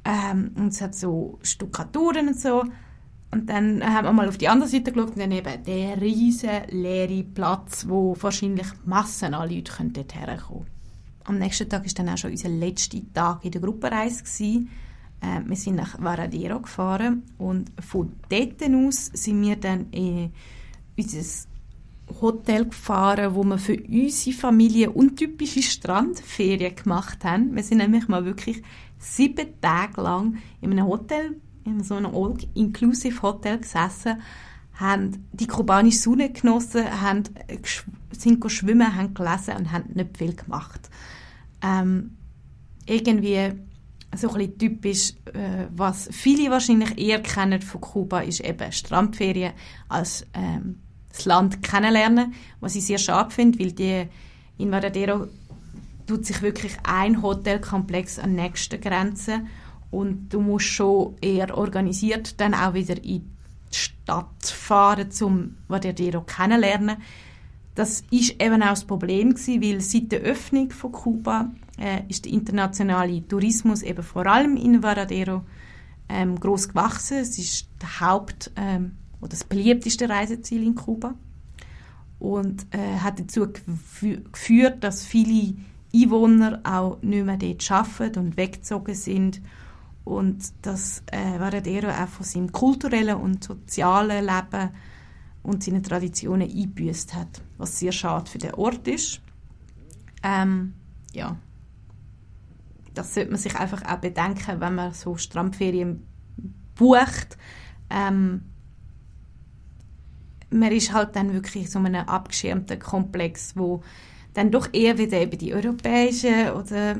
ähm, 0.04 0.52
und 0.54 0.68
es 0.68 0.80
hat 0.80 0.94
so 0.94 1.40
Stuckaturen 1.42 2.28
und 2.28 2.38
so. 2.38 2.62
Und 3.32 3.48
dann 3.48 3.82
haben 3.84 4.06
wir 4.06 4.12
mal 4.12 4.28
auf 4.28 4.38
die 4.38 4.48
andere 4.48 4.68
Seite 4.68 4.90
geschaut 4.90 5.10
und 5.10 5.20
dann 5.20 5.30
eben 5.30 5.62
der 5.64 6.00
riesen 6.00 6.62
leere 6.70 7.22
Platz, 7.22 7.86
wo 7.88 8.16
wahrscheinlich 8.20 8.66
Massen 8.84 9.34
an 9.34 9.48
Leuten 9.48 9.64
können 9.64 9.94
herkommen 10.12 10.66
Am 11.24 11.38
nächsten 11.38 11.68
Tag 11.68 11.84
war 11.84 11.92
dann 11.94 12.08
auch 12.08 12.18
schon 12.18 12.32
unser 12.32 12.48
letzter 12.48 12.98
Tag 13.14 13.44
in 13.44 13.52
der 13.52 13.60
Gruppenreise. 13.60 14.24
Gewesen. 14.24 14.70
Äh, 15.20 15.40
wir 15.46 15.56
sind 15.56 15.76
nach 15.76 16.00
Varadero 16.02 16.60
gefahren 16.60 17.22
und 17.38 17.70
von 17.80 18.12
dort 18.28 18.62
aus 18.62 19.10
sind 19.12 19.42
wir 19.42 19.56
dann 19.56 19.90
in 19.90 20.32
unser 20.96 21.48
Hotel 22.20 22.64
gefahren, 22.64 23.34
wo 23.34 23.44
wir 23.44 23.58
für 23.58 23.80
unsere 23.80 24.36
Familie 24.36 24.90
untypische 24.90 25.62
Strandferien 25.62 26.74
gemacht 26.74 27.24
haben. 27.24 27.54
Wir 27.54 27.62
sind 27.62 27.78
nämlich 27.78 28.08
mal 28.08 28.24
wirklich 28.24 28.62
sieben 28.98 29.60
Tage 29.60 30.00
lang 30.00 30.38
in 30.60 30.72
einem 30.72 30.86
Hotel, 30.86 31.36
in 31.64 31.82
so 31.82 31.94
einem 31.94 32.14
All-Inclusive 32.14 33.22
Hotel 33.22 33.58
gesessen, 33.58 34.20
haben 34.74 35.28
die 35.32 35.46
kubanische 35.46 35.98
Sonne 35.98 36.30
genossen, 36.30 36.84
haben, 37.02 37.24
sind 38.12 38.50
schwimmen, 38.50 38.96
haben 38.96 39.14
gelesen 39.14 39.56
und 39.58 39.72
haben 39.72 39.92
nicht 39.92 40.16
viel 40.16 40.34
gemacht. 40.34 40.88
Ähm, 41.62 42.16
irgendwie 42.86 43.52
so 44.16 44.28
ein 44.30 44.34
bisschen 44.34 44.58
typisch, 44.58 45.12
äh, 45.34 45.66
was 45.76 46.08
viele 46.10 46.50
wahrscheinlich 46.50 46.98
eher 46.98 47.22
kennen 47.22 47.60
von 47.60 47.80
Kuba, 47.80 48.20
ist 48.20 48.40
eben 48.40 48.72
Strandferien 48.72 49.52
als 49.88 50.26
ähm, 50.34 50.80
das 51.10 51.24
Land 51.26 51.62
kennenlernen, 51.62 52.34
was 52.60 52.74
ich 52.74 52.86
sehr 52.86 52.98
schade 52.98 53.30
finde, 53.30 53.58
weil 53.58 53.72
die 53.72 54.06
in 54.58 54.72
Varadero 54.72 55.26
tut 56.06 56.26
sich 56.26 56.42
wirklich 56.42 56.76
ein 56.82 57.22
Hotelkomplex 57.22 58.18
an 58.18 58.34
der 58.34 58.44
nächsten 58.44 58.80
Grenze 58.80 59.42
und 59.90 60.28
du 60.28 60.40
musst 60.40 60.66
schon 60.66 61.16
eher 61.20 61.56
organisiert 61.56 62.40
dann 62.40 62.54
auch 62.54 62.74
wieder 62.74 62.96
in 62.96 63.22
die 63.72 63.76
Stadt 63.76 64.44
fahren, 64.44 65.08
um 65.20 65.56
Varadero 65.68 66.22
kennenlernen. 66.22 66.96
Das 67.74 68.02
ist 68.10 68.40
eben 68.42 68.62
auch 68.62 68.70
das 68.70 68.84
Problem 68.84 69.34
gewesen, 69.34 69.62
weil 69.62 69.80
seit 69.80 70.12
der 70.12 70.20
Öffnung 70.20 70.70
von 70.70 70.92
Kuba 70.92 71.50
äh, 71.78 72.02
ist 72.08 72.24
der 72.24 72.32
internationale 72.32 73.26
Tourismus 73.26 73.82
eben 73.82 74.02
vor 74.02 74.26
allem 74.26 74.56
in 74.56 74.82
Varadero 74.82 75.42
ähm, 76.08 76.38
groß 76.38 76.68
gewachsen. 76.68 77.18
Es 77.18 77.38
ist 77.38 77.68
der 77.80 78.00
Haupt 78.00 78.50
ähm, 78.56 78.96
oder 79.20 79.30
das 79.30 79.44
beliebteste 79.44 80.08
Reiseziel 80.08 80.64
in 80.64 80.74
Kuba 80.74 81.14
und 82.18 82.66
äh, 82.72 82.98
hat 82.98 83.20
dazu 83.20 83.44
gefü- 83.44 84.22
geführt, 84.30 84.82
dass 84.84 85.04
viele 85.04 85.54
Einwohner 85.94 86.60
auch 86.64 87.00
nicht 87.02 87.24
mehr 87.24 87.36
dort 87.36 87.70
arbeiten 87.70 88.18
und 88.18 88.36
weggezogen 88.36 88.94
sind 88.94 89.40
und 90.04 90.52
dass 90.62 91.02
äh, 91.06 91.38
Varadero 91.38 91.88
auch 91.88 92.08
von 92.08 92.24
seinem 92.26 92.52
kulturellen 92.52 93.16
und 93.16 93.44
sozialen 93.44 94.24
Leben 94.24 94.70
und 95.42 95.64
seinen 95.64 95.82
Traditionen 95.82 96.48
eingebüßt 96.48 97.14
hat, 97.14 97.42
was 97.58 97.78
sehr 97.78 97.92
schade 97.92 98.30
für 98.30 98.38
den 98.38 98.54
Ort 98.54 98.86
ist. 98.88 99.20
Ähm, 100.22 100.74
ja, 101.12 101.36
das 102.94 103.14
sollte 103.14 103.30
man 103.30 103.40
sich 103.40 103.56
einfach 103.56 103.82
auch 103.82 103.98
bedenken, 103.98 104.60
wenn 104.60 104.74
man 104.74 104.92
so 104.92 105.16
Strandferien 105.16 106.06
bucht. 106.74 107.38
Ähm, 107.88 108.42
man 110.50 110.72
ist 110.72 110.92
halt 110.92 111.14
dann 111.16 111.32
wirklich 111.32 111.70
so 111.70 111.78
in 111.78 111.86
einem 111.86 112.08
abgeschirmten 112.08 112.78
Komplex, 112.78 113.56
wo 113.56 113.82
dann 114.34 114.50
doch 114.50 114.68
eher 114.72 114.98
wieder 114.98 115.20
eben 115.20 115.38
die 115.38 115.54
europäischen 115.54 116.50
oder 116.50 116.96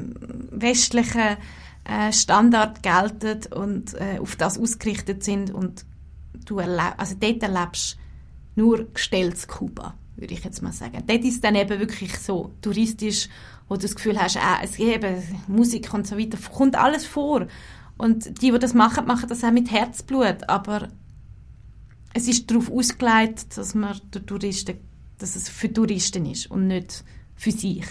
westlichen 0.50 1.36
äh, 1.84 2.12
Standards 2.12 2.82
gelten 2.82 3.52
und 3.52 3.94
äh, 3.94 4.18
auf 4.20 4.36
das 4.36 4.58
ausgerichtet 4.58 5.24
sind 5.24 5.52
und 5.52 5.84
du 6.44 6.58
also 6.58 7.14
dort 7.18 7.42
erlebst 7.42 7.96
nur 8.56 8.92
gestelltes 8.92 9.48
Kuba, 9.48 9.94
würde 10.16 10.34
ich 10.34 10.44
jetzt 10.44 10.62
mal 10.62 10.72
sagen. 10.72 11.02
Dort 11.06 11.24
ist 11.24 11.42
dann 11.44 11.54
eben 11.54 11.78
wirklich 11.78 12.18
so 12.18 12.52
touristisch, 12.60 13.28
wo 13.68 13.76
du 13.76 13.82
das 13.82 13.94
Gefühl 13.94 14.18
hast, 14.18 14.36
äh, 14.36 14.40
es 14.62 14.78
eben 14.78 15.22
Musik 15.46 15.92
und 15.94 16.06
so 16.06 16.18
weiter, 16.18 16.38
kommt 16.52 16.76
alles 16.76 17.06
vor. 17.06 17.46
Und 17.96 18.42
die, 18.42 18.50
die 18.50 18.58
das 18.58 18.74
machen, 18.74 19.06
machen 19.06 19.28
das 19.28 19.44
auch 19.44 19.52
mit 19.52 19.70
Herzblut, 19.70 20.48
aber 20.48 20.88
es 22.12 22.26
ist 22.26 22.50
darauf 22.50 22.70
ausgelegt, 22.70 23.56
dass 23.56 23.74
man 23.74 24.00
der 24.12 24.24
Touristen, 24.26 24.78
dass 25.18 25.36
es 25.36 25.48
für 25.48 25.72
Touristen 25.72 26.26
ist 26.26 26.50
und 26.50 26.66
nicht 26.66 27.04
für 27.36 27.52
sich. 27.52 27.84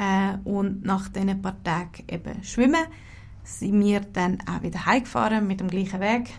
Äh, 0.00 0.38
und 0.44 0.82
nach 0.84 1.08
diesen 1.10 1.42
paar 1.42 1.62
Tagen 1.62 2.04
eben 2.08 2.42
schwimmen, 2.42 2.86
sind 3.44 3.78
wir 3.84 4.00
dann 4.00 4.38
auch 4.48 4.62
wieder 4.62 4.86
heimgefahren 4.86 5.46
mit 5.46 5.60
dem 5.60 5.68
gleichen 5.68 6.00
Weg 6.00 6.30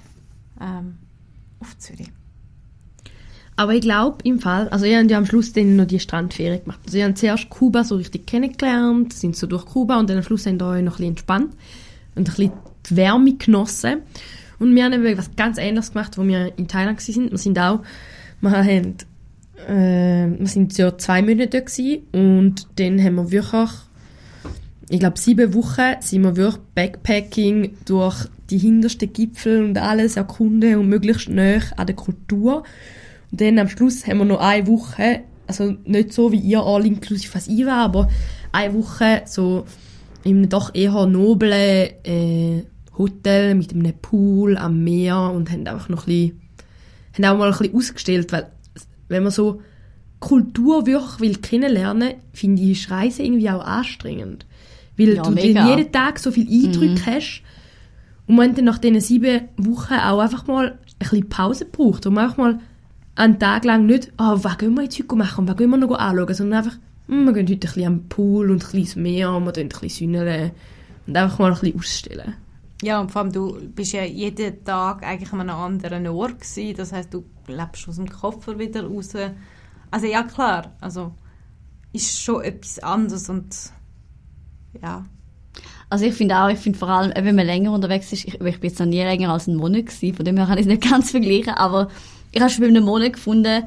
ähm, 0.60 0.98
auf 1.60 1.78
Zürich. 1.78 2.12
Aber 3.56 3.76
ich 3.76 3.82
glaube 3.82 4.18
im 4.24 4.40
Fall, 4.40 4.68
also 4.70 4.86
ihr 4.86 4.98
habt 4.98 5.12
ja 5.12 5.18
am 5.20 5.28
Schluss 5.28 5.54
dann 5.54 5.76
noch 5.76 5.86
die 5.86 6.00
Strandferien 6.00 6.62
gemacht. 6.62 6.80
Also 6.86 6.98
ihr 6.98 7.06
habt 7.06 7.20
zuerst 7.20 7.50
Kuba 7.52 7.84
so 7.84 7.98
richtig 7.98 8.26
kennengelernt, 8.26 9.14
sind 9.14 9.36
so 9.36 9.46
durch 9.46 9.66
Kuba 9.66 10.00
und 10.00 10.10
dann 10.10 10.18
am 10.18 10.24
Schluss 10.24 10.48
habt 10.48 10.60
ihr 10.60 10.66
euch 10.66 10.82
noch 10.82 10.94
ein 10.94 10.98
bisschen 10.98 11.10
entspannt 11.10 11.54
und 12.16 12.22
ein 12.22 12.36
bisschen 12.36 12.54
die 12.90 12.96
Wärme 12.96 13.36
genossen. 13.36 14.02
Und 14.58 14.74
wir 14.74 14.86
haben 14.86 14.94
eben 14.94 15.18
was 15.18 15.36
ganz 15.36 15.60
anderes 15.60 15.94
gemacht, 15.94 16.18
wo 16.18 16.24
wir 16.26 16.58
in 16.58 16.68
Thailand 16.68 17.08
waren. 17.08 17.32
Wir 17.32 17.38
sind 17.38 17.60
auch, 17.60 17.82
wir 18.42 18.52
haben, 18.52 18.96
äh, 19.68 20.40
wir 20.40 20.48
sind 20.48 20.74
so 20.74 20.92
zwei 20.92 21.22
Monate 21.22 21.62
gewesen 21.64 22.04
und 22.12 22.68
dann 22.78 23.04
haben 23.04 23.16
wir 23.16 23.32
wirklich 23.32 23.70
ich 24.92 25.00
glaube, 25.00 25.18
sieben 25.18 25.54
Wochen 25.54 26.02
sind 26.02 26.24
wir 26.24 26.36
wirklich 26.36 26.62
Backpacking 26.76 27.78
durch 27.86 28.28
die 28.50 28.58
hintersten 28.58 29.14
Gipfel 29.14 29.64
und 29.64 29.78
alles 29.78 30.18
erkunden 30.18 30.76
und 30.76 30.90
möglichst 30.90 31.30
näher 31.30 31.62
an 31.78 31.88
der 31.88 31.96
Kultur. 31.96 32.64
Und 33.32 33.40
dann 33.40 33.58
am 33.58 33.70
Schluss 33.70 34.06
haben 34.06 34.18
wir 34.18 34.26
noch 34.26 34.42
eine 34.42 34.68
Woche, 34.68 35.22
also 35.48 35.76
nicht 35.86 36.12
so 36.12 36.34
wie 36.34 36.40
ihr 36.40 36.62
all 36.62 36.86
inklusive 36.86 37.34
was 37.36 37.48
ich 37.48 37.66
war, 37.66 37.86
aber 37.86 38.10
eine 38.52 38.74
Woche 38.74 39.22
so 39.26 39.66
in 40.26 40.40
einem 40.40 40.50
doch 40.50 40.76
eher 40.76 41.06
noblen 41.06 41.90
äh, 42.04 42.64
Hotel 42.98 43.56
mit 43.56 43.74
einem 43.74 43.94
Pool 43.94 44.58
am 44.58 44.84
Meer 44.84 45.32
und 45.34 45.50
haben 45.50 45.66
einfach 45.68 45.88
noch 45.88 46.06
ein 46.06 46.14
bisschen, 46.14 46.42
haben 47.16 47.26
auch 47.26 47.38
mal 47.38 47.52
ein 47.52 47.58
bisschen 47.58 47.76
ausgestellt, 47.76 48.32
weil 48.34 48.52
wenn 49.12 49.24
man 49.24 49.32
so 49.32 49.62
Kultur 50.20 50.86
wirklich 50.86 51.20
will 51.20 51.36
kennenlernen, 51.38 52.14
finde 52.34 52.62
ich 52.62 52.84
ist 52.84 52.92
Reisen 52.92 53.26
irgendwie 53.26 53.50
auch 53.50 53.64
anstrengend. 53.64 54.46
Weil 54.98 55.16
Ja, 55.16 55.24
du 55.24 55.32
jeden 55.36 55.92
Tag 55.92 56.20
so 56.20 56.32
viel 56.32 56.48
Eindrücke 56.48 57.06
hast 57.06 57.42
und 58.28 58.36
man 58.36 58.54
dann 58.56 58.66
nach 58.66 58.78
diesen 58.78 59.02
sieben 59.02 59.50
Wochen 59.58 59.94
auch 59.94 60.20
einfach 60.20 60.48
mal 60.48 60.72
ein 60.72 60.78
bisschen 61.00 61.28
Pause 61.28 61.66
braucht, 61.66 62.06
wo 62.06 62.12
man 62.12 62.26
einfach 62.26 62.38
mal 62.38 62.60
einen 63.16 63.40
Tag 63.40 63.66
lang 63.66 63.86
nicht, 63.86 64.12
ah, 64.18 64.38
was 64.42 64.58
gehen 64.58 64.76
wir 64.76 64.84
jetzt 64.84 64.98
heute 65.00 65.16
machen, 65.16 65.48
was 65.48 65.58
gehen 65.58 65.70
wir 65.70 65.78
noch 65.78 65.92
anschauen, 65.92 66.34
sondern 66.34 66.64
einfach, 66.64 66.78
hm, 67.08 67.26
wir 67.26 67.34
gehen 67.34 67.48
heute 67.48 67.54
ein 67.54 67.60
bisschen 67.60 67.88
am 67.88 68.08
Pool 68.08 68.52
und 68.52 68.58
ein 68.58 68.60
bisschen 68.60 68.80
ins 68.80 68.96
Meer 68.96 69.32
und 69.32 69.46
wir 69.46 69.58
ein 69.58 69.70
bisschen 69.70 69.90
sünneln 69.90 70.52
und 71.08 71.18
einfach 71.18 71.40
mal 71.40 71.52
ein 71.52 71.60
bisschen 71.60 71.80
ausstellen. 71.80 72.36
Ja, 72.82 73.00
und 73.00 73.12
vor 73.12 73.22
allem, 73.22 73.32
du 73.32 73.60
bist 73.70 73.94
ja 73.94 74.04
jeden 74.04 74.64
Tag 74.64 75.04
eigentlich 75.04 75.32
an 75.32 75.42
einem 75.42 75.56
anderen 75.56 76.08
Ort 76.08 76.42
gewesen. 76.42 76.76
Das 76.76 76.92
heißt, 76.92 77.14
du 77.14 77.26
lebst 77.48 77.88
aus 77.88 77.98
dem 77.98 78.10
Koffer 78.10 78.58
wieder 78.58 78.86
raus. 78.86 79.10
Also 79.92 80.08
ja, 80.08 80.24
klar, 80.24 80.72
also 80.82 81.14
ist 81.94 82.20
schon 82.20 82.44
etwas 82.44 82.80
anderes 82.80 83.30
und 83.30 83.56
ja. 84.82 85.06
Also 85.90 86.06
ich 86.06 86.14
finde 86.14 86.38
auch, 86.38 86.50
ich 86.50 86.60
finde 86.60 86.80
vor 86.80 86.88
allem, 86.88 87.12
äh, 87.12 87.26
wenn 87.26 87.36
man 87.36 87.46
länger 87.46 87.74
unterwegs 87.74 88.14
ist, 88.14 88.26
ich, 88.26 88.36
ich 88.36 88.40
bin 88.40 88.70
jetzt 88.70 88.80
noch 88.80 88.86
nie 88.86 89.02
länger 89.02 89.30
als 89.30 89.50
einen 89.50 89.58
Monat 89.58 89.88
gewesen, 89.88 90.16
von 90.16 90.24
dem 90.24 90.38
her 90.38 90.46
kann 90.46 90.58
ich 90.58 90.66
es 90.66 90.68
nicht 90.68 90.82
ganz 90.90 91.12
vergleichen, 91.12 91.54
aber 91.54 91.90
ich 92.32 92.40
habe 92.40 92.50
schon 92.50 92.62
bei 92.62 92.70
einem 92.70 92.86
Monat 92.86 93.14
gefunden, 93.14 93.64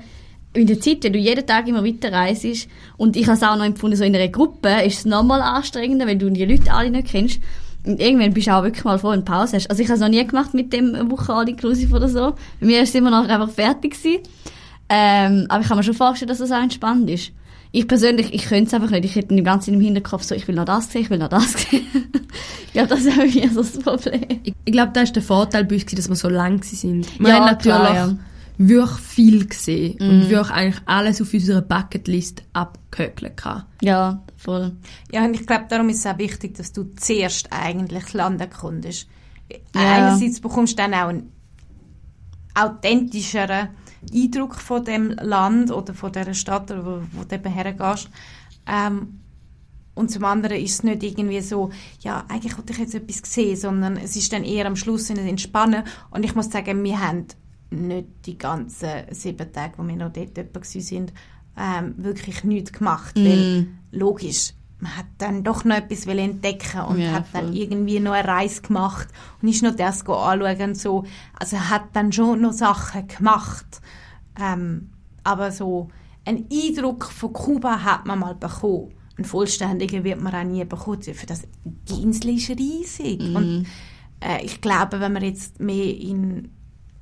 in 0.55 0.67
der 0.67 0.81
Zeit, 0.81 1.03
wenn 1.03 1.13
du 1.13 1.19
jeden 1.19 1.47
Tag 1.47 1.69
immer 1.69 1.85
weiter 1.85 2.13
reist 2.13 2.69
und 2.97 3.17
ich 3.17 3.27
habe 3.27 3.37
es 3.37 3.43
auch 3.43 3.57
noch 3.57 3.65
empfunden, 3.65 3.97
so 3.97 4.05
in 4.05 4.15
einer 4.15 4.29
Gruppe 4.29 4.71
ist 4.85 5.01
es 5.01 5.05
nochmal 5.05 5.43
anstrengender, 5.43 6.07
wenn 6.07 6.19
du 6.19 6.31
die 6.31 6.45
Leute 6.45 6.73
alle 6.73 6.91
nicht 6.91 7.09
kennst 7.09 7.41
und 7.87 8.01
irgendwann 8.01 8.33
bist 8.33 8.47
du 8.47 8.53
auch 8.55 8.63
wirklich 8.63 8.85
mal 8.85 8.99
froh, 8.99 9.11
wenn 9.11 9.21
du 9.21 9.25
Pause 9.25 9.57
hast. 9.57 9.69
Also 9.71 9.83
ich 9.83 9.89
habe 9.89 9.95
es 9.97 10.01
noch 10.01 10.09
nie 10.09 10.27
gemacht 10.27 10.55
mit 10.55 10.73
dem 10.73 11.11
Woche 11.11 11.33
all 11.33 11.49
inclusive 11.49 11.95
oder 11.95 12.09
so. 12.09 12.35
Bei 12.61 12.67
mir 12.67 12.83
ist 12.83 12.91
es 12.91 12.95
immer 12.95 13.11
noch 13.11 13.29
einfach 13.29 13.51
fertig 13.51 13.93
gewesen. 13.97 14.23
Ähm, 14.89 15.47
aber 15.49 15.63
ich 15.63 15.69
kann 15.69 15.77
mir 15.77 15.83
schon 15.83 15.95
vorstellen, 15.95 16.29
dass 16.29 16.39
das 16.39 16.53
auch 16.53 16.63
entspannt 16.63 17.09
ist. 17.11 17.33
Ich 17.73 17.89
persönlich, 17.89 18.33
ich 18.33 18.45
könnte 18.45 18.69
es 18.69 18.75
einfach 18.75 18.91
nicht. 18.91 19.05
Ich 19.05 19.17
hätte 19.17 19.35
den 19.35 19.43
ganzen 19.43 19.75
im 19.75 19.81
Hinterkopf 19.81 20.23
so, 20.23 20.35
ich 20.35 20.47
will 20.47 20.55
noch 20.55 20.65
das 20.65 20.93
sehen, 20.93 21.03
ich 21.03 21.11
will 21.11 21.19
noch 21.19 21.29
das 21.29 21.53
sehen. 21.71 21.83
ich 22.67 22.73
glaube, 22.73 22.89
das 22.89 23.01
ist 23.01 23.19
auch 23.19 23.25
mir 23.25 23.49
so 23.51 23.63
das 23.63 23.79
Problem. 23.79 24.23
Ich, 24.45 24.55
ich 24.65 24.73
glaube, 24.73 24.93
das 24.93 25.09
war 25.09 25.13
der 25.15 25.23
Vorteil 25.23 25.65
bei 25.65 25.75
uns, 25.75 25.87
dass 25.87 26.09
wir 26.09 26.15
so 26.15 26.29
lang. 26.29 26.61
Wir 26.63 27.29
Ja, 27.29 27.35
haben 27.37 27.45
natürlich 27.47 27.77
klar, 27.77 27.95
ja. 27.95 28.15
Wirklich 28.57 29.01
viel 29.01 29.47
gesehen 29.47 30.01
und 30.01 30.31
wirklich 30.31 30.51
eigentlich 30.51 30.83
alles 30.87 31.21
auf 31.21 31.33
unserer 31.33 31.63
Bucketlist 31.63 32.43
abgehökelt. 32.53 33.43
Ja, 33.83 34.23
voll. 34.37 34.77
Ja, 35.13 35.25
und 35.25 35.35
ich 35.35 35.47
glaube, 35.47 35.67
darum 35.69 35.89
ist 35.89 35.99
es 35.99 36.07
auch 36.07 36.19
wichtig, 36.19 36.55
dass 36.55 36.73
du 36.73 36.85
zuerst 36.97 37.49
eigentlich 37.51 38.05
das 38.05 38.13
Land 38.13 38.41
erkundest. 38.41 39.09
Ja. 39.51 39.59
Einerseits 39.75 40.41
bekommst 40.41 40.75
du 40.75 40.83
dann 40.83 40.95
auch 40.95 41.09
einen 41.09 41.33
authentischeren 42.55 43.69
Eindruck 44.13 44.57
von 44.57 44.85
dem 44.85 45.11
Land 45.11 45.71
oder 45.71 45.95
von 45.95 46.13
der 46.13 46.33
Stadt, 46.35 46.71
oder 46.71 46.85
wo, 46.85 47.03
wo 47.13 47.25
du 47.25 47.35
eben 47.35 47.53
hergehst. 47.53 48.09
Ähm, 48.67 49.21
und 49.95 50.11
zum 50.11 50.25
anderen 50.25 50.59
ist 50.59 50.73
es 50.73 50.83
nicht 50.83 51.03
irgendwie 51.03 51.41
so, 51.41 51.71
ja, 52.01 52.25
eigentlich 52.29 52.57
wollte 52.57 52.73
ich 52.73 52.81
jetzt 52.81 52.95
etwas 52.95 53.21
sehen, 53.33 53.57
sondern 53.57 53.97
es 53.97 54.17
ist 54.17 54.33
dann 54.33 54.43
eher 54.43 54.67
am 54.67 54.77
Schluss 54.77 55.11
ein 55.11 55.19
Entspannen. 55.19 55.85
Und 56.11 56.25
ich 56.25 56.35
muss 56.35 56.51
sagen, 56.51 56.83
wir 56.83 57.01
haben 57.01 57.27
nicht 57.75 58.09
die 58.27 58.39
ganzen 58.39 58.89
sieben 59.11 59.53
Tage, 59.53 59.75
wo 59.77 59.87
wir 59.87 59.97
noch 59.97 60.13
dort 60.13 60.67
sind, 60.67 61.13
ähm, 61.57 61.95
wirklich 61.97 62.45
nichts 62.45 62.73
gemacht. 62.73 63.15
Weil, 63.17 63.69
logisch, 63.93 64.55
man 64.81 64.97
hat 64.97 65.07
dann 65.19 65.45
doch 65.45 65.65
noch 65.65 65.77
etwas 65.77 66.07
wollen 66.07 66.19
entdecken 66.31 66.81
und 66.83 66.99
Ja, 67.01 67.13
hat 67.13 67.27
dann 67.33 67.47
voll. 67.47 67.57
irgendwie 67.57 68.01
noch 68.01 68.13
eine 68.13 68.27
Reise 68.29 68.63
gemacht 68.63 69.09
und 69.41 69.49
ist 69.49 69.63
noch 69.63 69.75
das 69.77 70.01
anschauen 70.07 70.61
und 70.63 70.77
so. 70.79 71.05
Also 71.39 71.59
hat 71.59 71.85
dann 71.95 72.13
schon 72.13 72.41
noch 72.41 72.53
Sachen 72.53 73.07
gemacht. 73.07 73.81
Ähm, 74.41 74.91
aber 75.23 75.53
so 75.53 75.89
einen 76.27 76.47
Eindruck 76.53 77.05
von 77.05 77.33
Kuba 77.33 77.83
hat 77.85 78.05
man 78.07 78.19
mal 78.19 78.35
bekommen. 78.35 78.93
Einen 79.17 79.25
vollständigen 79.25 80.03
wird 80.03 80.21
man 80.21 80.35
auch 80.35 80.43
nie 80.45 80.65
bekommen. 80.65 81.03
Für 81.03 81.27
das, 81.27 81.47
die 81.65 82.03
Insel 82.03 82.31
ist 82.37 82.51
riesig. 82.51 83.21
Und 83.21 83.67
äh, 84.21 84.45
ich 84.45 84.61
glaube, 84.61 84.99
wenn 85.01 85.13
man 85.13 85.23
jetzt 85.23 85.61
mehr 85.61 85.97
in 85.97 86.51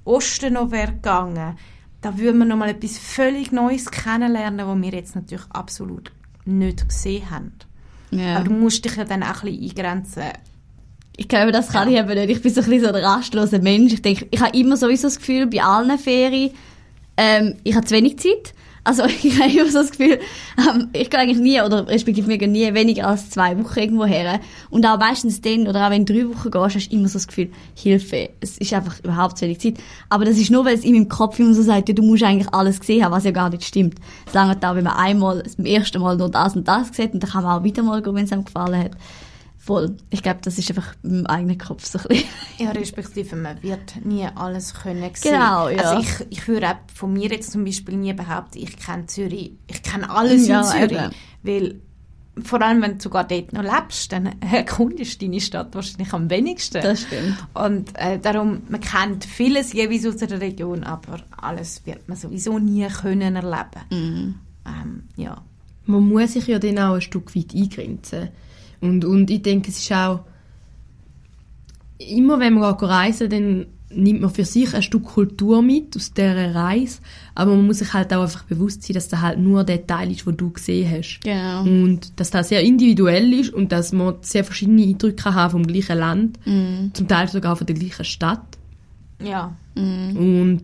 Osten 0.04 0.54
noch 0.54 0.70
wäre 0.70 0.92
gegangen, 0.92 1.56
da 2.00 2.18
würde 2.18 2.38
man 2.38 2.48
noch 2.48 2.56
mal 2.56 2.70
etwas 2.70 2.98
völlig 2.98 3.52
Neues 3.52 3.90
kennenlernen, 3.90 4.66
was 4.66 4.82
wir 4.82 4.98
jetzt 4.98 5.14
natürlich 5.14 5.44
absolut 5.50 6.10
nicht 6.44 6.88
gesehen 6.88 7.30
haben. 7.30 7.52
Ja. 8.10 8.36
Aber 8.36 8.48
du 8.48 8.52
musst 8.52 8.84
dich 8.84 8.96
ja 8.96 9.04
dann 9.04 9.22
auch 9.22 9.42
ein 9.42 9.52
bisschen 9.52 9.70
eingrenzen. 9.70 10.22
Ich 11.16 11.28
glaube, 11.28 11.52
das 11.52 11.68
kann 11.68 11.88
ich 11.88 11.98
eben 11.98 12.08
nicht. 12.08 12.30
Ich 12.30 12.42
bin 12.42 12.52
so 12.52 12.60
ein 12.60 12.68
bisschen 12.68 12.84
so 12.84 12.92
ein 12.92 13.04
rastloser 13.04 13.60
Mensch. 13.60 13.92
Ich 13.92 14.02
denke, 14.02 14.26
ich 14.30 14.40
habe 14.40 14.56
immer 14.56 14.76
sowieso 14.76 15.06
das 15.06 15.18
Gefühl, 15.18 15.46
bei 15.46 15.62
allen 15.62 15.98
Ferien, 15.98 16.50
ähm, 17.16 17.56
ich 17.64 17.76
habe 17.76 17.86
zu 17.86 17.94
wenig 17.94 18.18
Zeit. 18.18 18.54
Also 18.84 19.04
ich 19.22 19.38
habe 19.40 19.50
immer 19.50 19.70
so 19.70 19.78
das 19.78 19.90
Gefühl, 19.90 20.18
ähm, 20.58 20.88
ich 20.92 21.08
gehe 21.08 21.20
eigentlich 21.20 21.38
nie, 21.38 21.60
oder 21.60 21.86
respektive 21.86 22.28
wir 22.28 22.38
gehen 22.38 22.52
nie 22.52 22.72
weniger 22.74 23.08
als 23.08 23.30
zwei 23.30 23.56
Wochen 23.62 23.78
irgendwo 23.78 24.04
her. 24.04 24.40
Und 24.70 24.84
auch 24.86 24.98
meistens 24.98 25.40
dann, 25.40 25.68
oder 25.68 25.86
auch 25.86 25.90
wenn 25.90 26.04
du 26.04 26.12
drei 26.12 26.28
Wochen 26.28 26.50
gehst, 26.50 26.76
hast 26.76 26.88
du 26.90 26.96
immer 26.96 27.08
so 27.08 27.14
das 27.14 27.28
Gefühl, 27.28 27.50
Hilfe, 27.76 28.30
es 28.40 28.58
ist 28.58 28.72
einfach 28.72 28.98
überhaupt 29.00 29.38
zu 29.38 29.44
wenig 29.44 29.60
Zeit. 29.60 29.74
Aber 30.08 30.24
das 30.24 30.36
ist 30.36 30.50
nur, 30.50 30.64
weil 30.64 30.74
es 30.74 30.84
in 30.84 30.94
meinem 30.94 31.08
Kopf 31.08 31.38
immer 31.38 31.54
so 31.54 31.62
sagt, 31.62 31.88
ja, 31.88 31.94
du 31.94 32.02
musst 32.02 32.22
eigentlich 32.22 32.52
alles 32.52 32.80
gesehen 32.80 33.04
haben, 33.04 33.12
was 33.12 33.24
ja 33.24 33.30
gar 33.30 33.50
nicht 33.50 33.64
stimmt. 33.64 33.94
Es 34.26 34.34
langt 34.34 34.64
auch, 34.64 34.74
wenn 34.74 34.84
man 34.84 34.96
einmal, 34.96 35.42
beim 35.56 35.66
ersten 35.66 36.00
Mal 36.00 36.16
nur 36.16 36.30
das 36.30 36.56
und 36.56 36.66
das 36.66 36.88
sieht, 36.88 37.14
und 37.14 37.22
dann 37.22 37.30
kann 37.30 37.44
man 37.44 37.60
auch 37.60 37.64
wieder 37.64 37.82
mal 37.82 38.02
gehen, 38.02 38.14
wenn 38.14 38.24
es 38.24 38.32
einem 38.32 38.44
gefallen 38.44 38.84
hat. 38.84 38.92
Voll. 39.64 39.96
Ich 40.10 40.24
glaube, 40.24 40.40
das 40.42 40.58
ist 40.58 40.68
einfach 40.70 40.96
im 41.04 41.24
eigenen 41.26 41.56
Kopf 41.56 41.84
so 41.84 42.00
ein 42.00 42.08
bisschen. 42.08 42.28
Ja, 42.58 42.70
respektive 42.72 43.36
man 43.36 43.62
wird 43.62 44.04
nie 44.04 44.26
alles 44.34 44.74
können 44.74 45.02
sehen. 45.14 45.32
Genau, 45.34 45.68
ja. 45.68 45.78
Also 45.82 46.02
ich, 46.02 46.26
ich 46.30 46.48
würde 46.48 46.70
auch 46.70 46.76
von 46.92 47.12
mir 47.12 47.30
jetzt 47.30 47.52
zum 47.52 47.64
Beispiel 47.64 47.96
nie 47.96 48.12
behaupten, 48.12 48.58
ich 48.58 48.76
kenne 48.76 49.06
Zürich, 49.06 49.52
ich 49.68 49.82
kenne 49.84 50.10
alles 50.10 50.48
Ja, 50.48 50.62
in 50.62 50.66
Zürich. 50.66 50.92
eben. 51.00 51.10
Weil 51.44 51.80
vor 52.42 52.60
allem, 52.60 52.82
wenn 52.82 52.98
du 52.98 53.02
sogar 53.04 53.22
dort 53.22 53.52
noch 53.52 53.62
lebst, 53.62 54.10
dann 54.10 54.30
erkundest 54.40 55.22
du 55.22 55.26
deine 55.26 55.40
Stadt 55.40 55.74
wahrscheinlich 55.76 56.12
am 56.12 56.28
wenigsten. 56.28 56.82
Das 56.82 57.02
stimmt. 57.02 57.36
Und 57.54 57.90
äh, 57.94 58.18
darum, 58.18 58.62
man 58.68 58.80
kennt 58.80 59.24
vieles 59.24 59.72
jeweils 59.72 60.06
aus 60.06 60.16
der 60.16 60.40
Region, 60.40 60.82
aber 60.82 61.20
alles 61.36 61.86
wird 61.86 62.08
man 62.08 62.16
sowieso 62.16 62.58
nie 62.58 62.88
können 62.88 63.36
erleben. 63.36 63.82
Mhm. 63.90 64.34
Ähm, 64.66 65.02
ja. 65.16 65.40
Man 65.84 66.08
muss 66.08 66.32
sich 66.32 66.46
ja 66.48 66.58
dann 66.58 66.78
auch 66.78 66.94
ein 66.94 67.00
Stück 67.00 67.36
weit 67.36 67.54
eingrenzen. 67.54 68.30
Und, 68.82 69.04
und 69.06 69.30
ich 69.30 69.40
denke, 69.42 69.70
es 69.70 69.78
ist 69.78 69.92
auch, 69.92 70.20
immer 71.98 72.38
wenn 72.40 72.54
man 72.54 72.74
reisen 72.74 73.30
dann 73.30 73.66
nimmt 73.94 74.22
man 74.22 74.30
für 74.30 74.44
sich 74.44 74.74
ein 74.74 74.82
Stück 74.82 75.04
Kultur 75.04 75.62
mit 75.62 75.94
aus 75.96 76.12
dieser 76.14 76.54
Reise, 76.54 77.00
aber 77.34 77.54
man 77.54 77.66
muss 77.66 77.78
sich 77.78 77.92
halt 77.92 78.12
auch 78.14 78.22
einfach 78.22 78.44
bewusst 78.44 78.82
sein, 78.82 78.94
dass 78.94 79.08
das 79.08 79.20
halt 79.20 79.38
nur 79.38 79.64
der 79.64 79.86
Teil 79.86 80.10
ist, 80.10 80.26
den 80.26 80.36
du 80.36 80.50
gesehen 80.50 80.90
hast. 80.90 81.20
Genau. 81.22 81.62
Und 81.62 82.18
dass 82.18 82.30
das 82.30 82.48
sehr 82.48 82.62
individuell 82.62 83.32
ist 83.34 83.52
und 83.52 83.70
dass 83.70 83.92
man 83.92 84.14
sehr 84.22 84.44
verschiedene 84.44 84.82
Eindrücke 84.82 85.34
haben 85.34 85.50
vom 85.50 85.66
gleichen 85.66 85.98
Land, 85.98 86.38
zum 86.94 87.06
Teil 87.06 87.28
sogar 87.28 87.54
von 87.54 87.66
der 87.66 87.76
gleichen 87.76 88.04
Stadt. 88.04 88.58
ja. 89.22 89.54
Und 89.76 90.62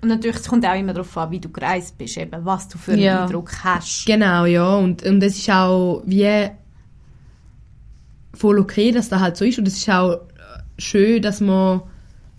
Und 0.00 0.08
natürlich, 0.08 0.36
es 0.36 0.46
kommt 0.48 0.64
auch 0.64 0.78
immer 0.78 0.92
darauf 0.92 1.16
an, 1.18 1.32
wie 1.32 1.40
du 1.40 1.48
gereist 1.48 1.98
bist, 1.98 2.16
eben, 2.16 2.44
was 2.44 2.68
du 2.68 2.78
für 2.78 2.92
einen 2.92 3.02
Ja. 3.02 3.24
Eindruck 3.24 3.50
hast. 3.64 4.06
Genau, 4.06 4.44
ja. 4.46 4.76
Und, 4.76 5.02
und 5.02 5.20
es 5.22 5.36
ist 5.38 5.50
auch 5.50 6.02
wie 6.06 6.48
voll 8.38 8.58
okay, 8.58 8.92
dass 8.92 9.08
das 9.08 9.20
halt 9.20 9.36
so 9.36 9.44
ist. 9.44 9.58
Und 9.58 9.68
es 9.68 9.78
ist 9.78 9.90
auch 9.90 10.12
äh, 10.12 10.18
schön, 10.78 11.22
dass 11.22 11.40
man 11.40 11.82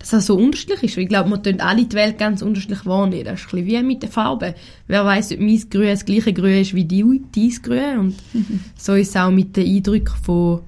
dass 0.00 0.10
das 0.10 0.26
so 0.26 0.36
unterschiedlich 0.36 0.82
ist. 0.82 0.96
Weil 0.96 1.04
Ich 1.04 1.08
glaube, 1.10 1.28
man 1.28 1.42
tun 1.42 1.60
alle 1.60 1.84
die 1.84 1.94
Welt 1.94 2.18
ganz 2.18 2.40
unterschiedlich 2.40 2.86
wahrnehmen. 2.86 3.26
Das 3.26 3.40
ist 3.40 3.52
ein 3.52 3.64
bisschen 3.64 3.82
wie 3.82 3.86
mit 3.86 4.02
den 4.02 4.10
Farben. 4.10 4.54
Wer 4.86 5.04
weiß, 5.04 5.32
ob 5.32 5.40
mein 5.40 5.62
Grün 5.68 5.88
das 5.88 6.06
gleiche 6.06 6.32
Grün 6.32 6.62
ist 6.62 6.74
wie 6.74 6.86
die, 6.86 7.04
dein 7.04 7.50
Grün. 7.62 7.98
Und 7.98 8.14
so 8.76 8.94
ist 8.94 9.10
es 9.10 9.16
auch 9.16 9.30
mit 9.30 9.56
den 9.56 9.66
Eindrücken 9.66 10.16
von 10.22 10.62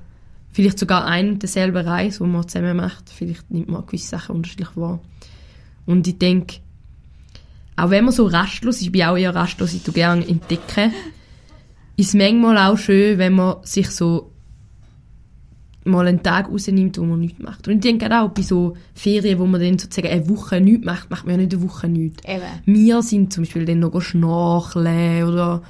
vielleicht 0.53 0.78
sogar 0.78 1.07
ein 1.07 1.30
und 1.30 1.43
derselben 1.43 1.87
Reise, 1.87 2.22
die 2.22 2.30
man 2.30 2.47
zusammen 2.47 2.76
macht. 2.76 3.09
Vielleicht 3.09 3.51
nimmt 3.51 3.70
man 3.70 3.87
gewisse 3.87 4.09
Sachen 4.09 4.37
unterschiedlich 4.37 4.76
wahr. 4.76 5.01
Und 5.87 6.07
ich 6.07 6.18
denke, 6.18 6.57
auch 7.76 7.89
wenn 7.89 8.05
man 8.05 8.12
so 8.12 8.26
rastlos 8.26 8.76
ist, 8.76 8.83
ich 8.83 8.93
bin 8.93 9.05
auch 9.05 9.16
eher 9.16 9.35
rastlos, 9.35 9.72
ich 9.72 9.83
tue 9.83 9.95
gerne 9.95 10.28
entdecken, 10.28 10.93
ist 11.97 12.09
es 12.09 12.14
manchmal 12.14 12.59
auch 12.59 12.76
schön, 12.76 13.16
wenn 13.16 13.33
man 13.33 13.57
sich 13.64 13.89
so 13.89 14.32
mal 15.85 16.07
einen 16.07 16.22
Tag 16.22 16.49
rausnimmt, 16.49 16.99
wo 16.99 17.05
man 17.05 17.20
nichts 17.20 17.41
macht. 17.43 17.66
Und 17.68 17.74
ich 17.74 17.80
denke 17.80 18.07
auch 18.16 18.28
bei 18.30 18.43
so 18.43 18.76
Ferien, 18.95 19.39
wo 19.39 19.47
man 19.47 19.61
dann 19.61 19.78
sozusagen 19.78 20.09
eine 20.12 20.28
Woche 20.28 20.61
nichts 20.61 20.85
macht, 20.85 21.11
macht 21.11 21.24
man 21.26 21.33
ja 21.37 21.41
nicht 21.43 21.55
eine 21.55 21.62
Woche 21.62 21.89
nichts. 21.89 22.22
Eben. 22.24 22.43
Wir 22.64 23.03
sind 23.03 23.33
zum 23.33 23.45
Beispiel 23.45 23.64
dann 23.64 23.80
noch 23.80 24.01
schnorcheln 24.01 25.24
oder 25.24 25.62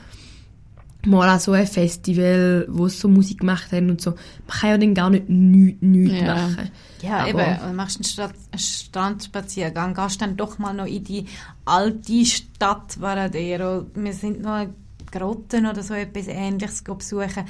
mal 1.04 1.28
an 1.28 1.40
so 1.40 1.52
ein 1.52 1.66
Festival, 1.66 2.66
wo 2.68 2.86
sie 2.88 2.96
so 2.98 3.08
Musik 3.08 3.40
gemacht 3.40 3.72
haben 3.72 3.90
und 3.90 4.00
so. 4.00 4.10
Man 4.10 4.56
kann 4.60 4.70
ja 4.70 4.78
dann 4.78 4.94
gar 4.94 5.10
nicht 5.10 5.28
nichts 5.28 5.82
nicht 5.82 6.22
Ja. 6.22 6.34
machen. 6.34 6.70
Ja, 7.02 7.16
Aber- 7.18 7.28
eben. 7.28 7.60
Und 7.70 7.76
machst 7.76 7.96
einen, 7.96 8.04
Stadt, 8.04 8.34
einen 8.52 8.58
Strandspaziergang, 8.60 9.94
gehst 9.94 10.20
dann 10.22 10.36
doch 10.36 10.58
mal 10.58 10.72
noch 10.72 10.86
in 10.86 11.02
die 11.02 11.24
alte 11.64 12.24
Stadt 12.24 13.00
Varadero. 13.00 13.86
Wir 13.94 14.12
sind 14.12 14.42
noch 14.42 14.66
Grotten 15.10 15.66
oder 15.66 15.82
so 15.82 15.94
etwas 15.94 16.28
Ähnliches 16.28 16.82
besuchen. 16.82 17.44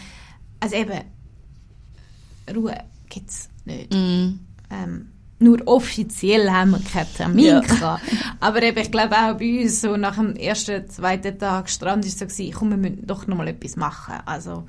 Also 0.60 0.76
eben, 0.76 1.00
Ruhe 2.54 2.76
gibt 3.08 3.30
es 3.30 3.48
nicht. 3.64 3.92
Mm. 3.92 4.40
Ähm, 4.70 5.08
nur 5.38 5.60
offiziell 5.66 6.50
haben 6.50 6.70
wir 6.70 6.80
keinen 6.80 7.12
Termin 7.14 7.44
Ja. 7.44 7.60
gehabt. 7.60 8.02
Aber 8.40 8.62
eben, 8.62 8.78
ich 8.78 8.90
glaube 8.92 9.14
auch 9.16 9.36
bei 9.36 9.62
uns, 9.62 9.80
so 9.80 9.96
nach 9.96 10.16
dem 10.16 10.36
ersten, 10.36 10.88
zweiten 10.88 11.38
Tag 11.38 11.68
Strand 11.68 12.04
ist 12.04 12.14
es 12.14 12.18
so 12.20 12.26
gewesen, 12.26 12.54
komm, 12.56 12.70
wir 12.70 12.76
müssen 12.76 13.06
doch 13.06 13.26
noch 13.26 13.36
mal 13.36 13.48
etwas 13.48 13.76
machen. 13.76 14.14
Also, 14.24 14.66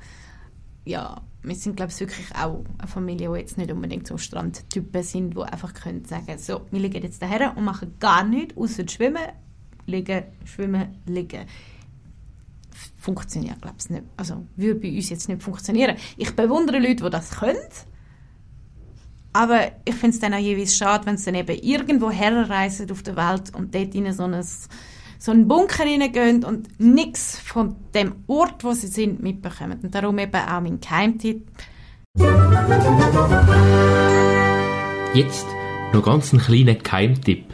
ja, 0.84 1.20
wir 1.42 1.54
sind, 1.54 1.76
glaube 1.76 1.92
ich, 1.92 2.00
wirklich 2.00 2.26
auch 2.34 2.64
eine 2.78 2.88
Familie, 2.88 3.30
die 3.32 3.38
jetzt 3.38 3.56
nicht 3.56 3.70
unbedingt 3.70 4.06
so 4.06 4.18
Strandtypen 4.18 5.02
sind, 5.02 5.36
die 5.36 5.42
einfach 5.42 5.74
können 5.74 6.04
sagen, 6.04 6.38
so, 6.38 6.62
wir 6.70 6.80
liegen 6.80 7.02
jetzt 7.02 7.22
daher 7.22 7.56
und 7.56 7.64
machen 7.64 7.94
gar 8.00 8.24
nichts, 8.24 8.56
außer 8.56 8.88
schwimmen, 8.88 9.28
liegen, 9.86 10.24
schwimmen, 10.44 10.96
liegen. 11.06 11.44
Funktioniert, 12.98 13.62
glaube 13.62 13.76
ich, 13.78 13.90
nicht. 13.90 14.04
Also, 14.16 14.46
würde 14.56 14.80
bei 14.80 14.94
uns 14.94 15.10
jetzt 15.10 15.28
nicht 15.28 15.42
funktionieren. 15.42 15.96
Ich 16.16 16.34
bewundere 16.34 16.78
Leute, 16.78 17.04
die 17.04 17.10
das 17.10 17.30
können. 17.30 17.58
Aber 19.32 19.72
ich 19.84 19.94
finde 19.96 20.14
es 20.14 20.20
dann 20.20 20.32
auch 20.32 20.38
jeweils 20.38 20.76
schade, 20.76 21.06
wenn 21.06 21.16
sie 21.16 21.26
dann 21.26 21.34
eben 21.34 21.58
irgendwo 21.60 22.10
herreisen 22.10 22.90
auf 22.90 23.02
der 23.02 23.16
Welt 23.16 23.52
und 23.54 23.74
dort 23.74 23.94
in 23.94 24.12
so, 24.12 24.22
ein, 24.22 24.44
so 25.18 25.32
einen 25.32 25.48
Bunker 25.48 25.84
reingehen 25.84 26.44
und 26.44 26.80
nichts 26.80 27.40
von 27.40 27.74
dem 27.94 28.14
Ort, 28.28 28.62
wo 28.62 28.72
sie 28.72 28.86
sind, 28.86 29.22
mitbekommen. 29.22 29.80
Und 29.82 29.92
darum 29.94 30.18
eben 30.18 30.36
auch 30.36 30.60
mein 30.60 30.78
Geheimtipp. 30.78 31.50
Jetzt 35.14 35.46
noch 35.92 36.04
ganz 36.04 36.32
einen 36.32 36.42
kleinen 36.42 36.78
Geheimtipp. 36.80 37.53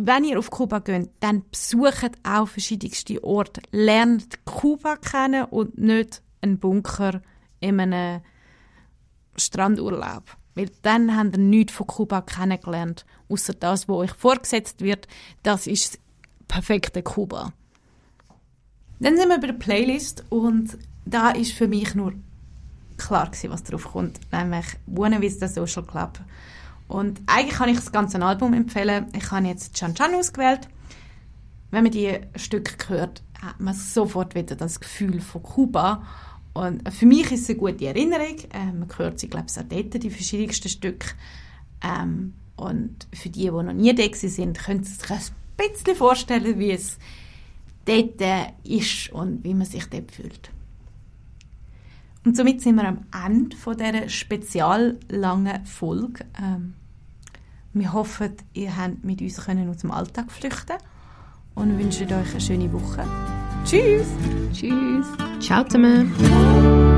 Wenn 0.00 0.22
ihr 0.22 0.38
auf 0.38 0.50
Kuba 0.50 0.78
geht, 0.78 1.10
dann 1.18 1.42
besucht 1.50 2.12
auch 2.22 2.46
verschiedenste 2.46 3.22
Orte. 3.24 3.60
Lernt 3.72 4.44
Kuba 4.44 4.94
kennen 4.94 5.46
und 5.46 5.76
nicht 5.76 6.22
einen 6.40 6.60
Bunker 6.60 7.20
in 7.58 7.80
einem 7.80 8.20
Strandurlaub. 9.36 10.22
Weil 10.54 10.70
dann 10.82 11.16
habt 11.16 11.36
ihr 11.36 11.42
nichts 11.42 11.72
von 11.72 11.88
Kuba 11.88 12.20
kennengelernt. 12.20 13.06
Außer 13.28 13.54
das, 13.54 13.88
was 13.88 13.96
euch 13.96 14.12
vorgesetzt 14.12 14.82
wird, 14.82 15.08
das 15.42 15.66
ist 15.66 15.94
das 15.94 16.00
perfekte 16.46 17.02
Kuba. 17.02 17.52
Dann 19.00 19.16
sind 19.16 19.28
wir 19.28 19.40
bei 19.40 19.48
der 19.48 19.54
Playlist 19.54 20.24
und 20.28 20.78
da 21.06 21.30
ist 21.30 21.54
für 21.54 21.66
mich 21.66 21.96
nur 21.96 22.12
klar 22.98 23.26
gewesen, 23.26 23.50
was 23.50 23.64
drauf 23.64 23.84
kommt, 23.84 24.20
nämlich 24.30 24.66
Buena 24.86 25.20
Vista 25.20 25.48
Social 25.48 25.82
Club. 25.82 26.20
Und 26.88 27.20
eigentlich 27.26 27.58
kann 27.58 27.68
ich 27.68 27.76
das 27.76 27.92
ganze 27.92 28.20
Album 28.20 28.54
empfehlen. 28.54 29.06
Ich 29.14 29.30
habe 29.30 29.46
jetzt 29.46 29.74
Chan 29.74 29.94
Chan 29.94 30.14
ausgewählt. 30.14 30.68
Wenn 31.70 31.82
man 31.82 31.92
die 31.92 32.18
Stücke 32.34 32.88
hört, 32.88 33.22
hat 33.42 33.60
man 33.60 33.74
sofort 33.74 34.34
wieder 34.34 34.56
das 34.56 34.80
Gefühl 34.80 35.20
von 35.20 35.42
Kuba. 35.42 36.02
Und 36.54 36.92
für 36.92 37.06
mich 37.06 37.30
ist 37.30 37.42
es 37.42 37.50
eine 37.50 37.58
gute 37.58 37.86
Erinnerung. 37.86 38.36
Ähm, 38.52 38.80
man 38.80 38.88
hört 38.96 39.20
sie, 39.20 39.28
glaube 39.28 39.46
ich, 39.48 39.58
auch 39.58 39.64
dort, 39.68 40.02
die 40.02 40.10
verschiedensten 40.10 40.68
Stücke. 40.68 41.10
Ähm, 41.82 42.34
und 42.56 43.06
für 43.12 43.28
die, 43.28 43.42
die 43.42 43.50
noch 43.50 43.72
nie 43.72 43.94
da 43.94 44.02
sind, 44.12 44.58
können 44.58 44.82
sie 44.82 44.94
sich 44.94 45.10
ein 45.10 45.20
bisschen 45.56 45.94
vorstellen, 45.94 46.58
wie 46.58 46.72
es 46.72 46.98
dort 47.84 48.20
ist 48.64 49.12
und 49.12 49.44
wie 49.44 49.54
man 49.54 49.66
sich 49.66 49.86
dort 49.86 50.10
fühlt. 50.10 50.50
Und 52.24 52.36
somit 52.36 52.60
sind 52.60 52.76
wir 52.76 52.88
am 52.88 53.06
Ende 53.24 53.56
von 53.56 53.76
dieser 53.76 54.08
spezial 54.08 54.98
langen 55.08 55.64
Folge. 55.66 56.24
Ähm, 56.38 56.74
wir 57.72 57.92
hoffen, 57.92 58.34
ihr 58.54 58.76
habt 58.76 59.04
mit 59.04 59.20
uns 59.20 59.44
können 59.44 59.68
aus 59.70 59.78
dem 59.78 59.90
Alltag 59.90 60.30
flüchten 60.30 60.76
und 61.54 61.78
wünschen 61.78 62.06
euch 62.06 62.30
eine 62.30 62.40
schöne 62.40 62.72
Woche. 62.72 63.04
Tschüss! 63.64 64.06
Tschüss. 64.52 65.06
Ciao 65.40 65.64
zusammen. 65.64 66.96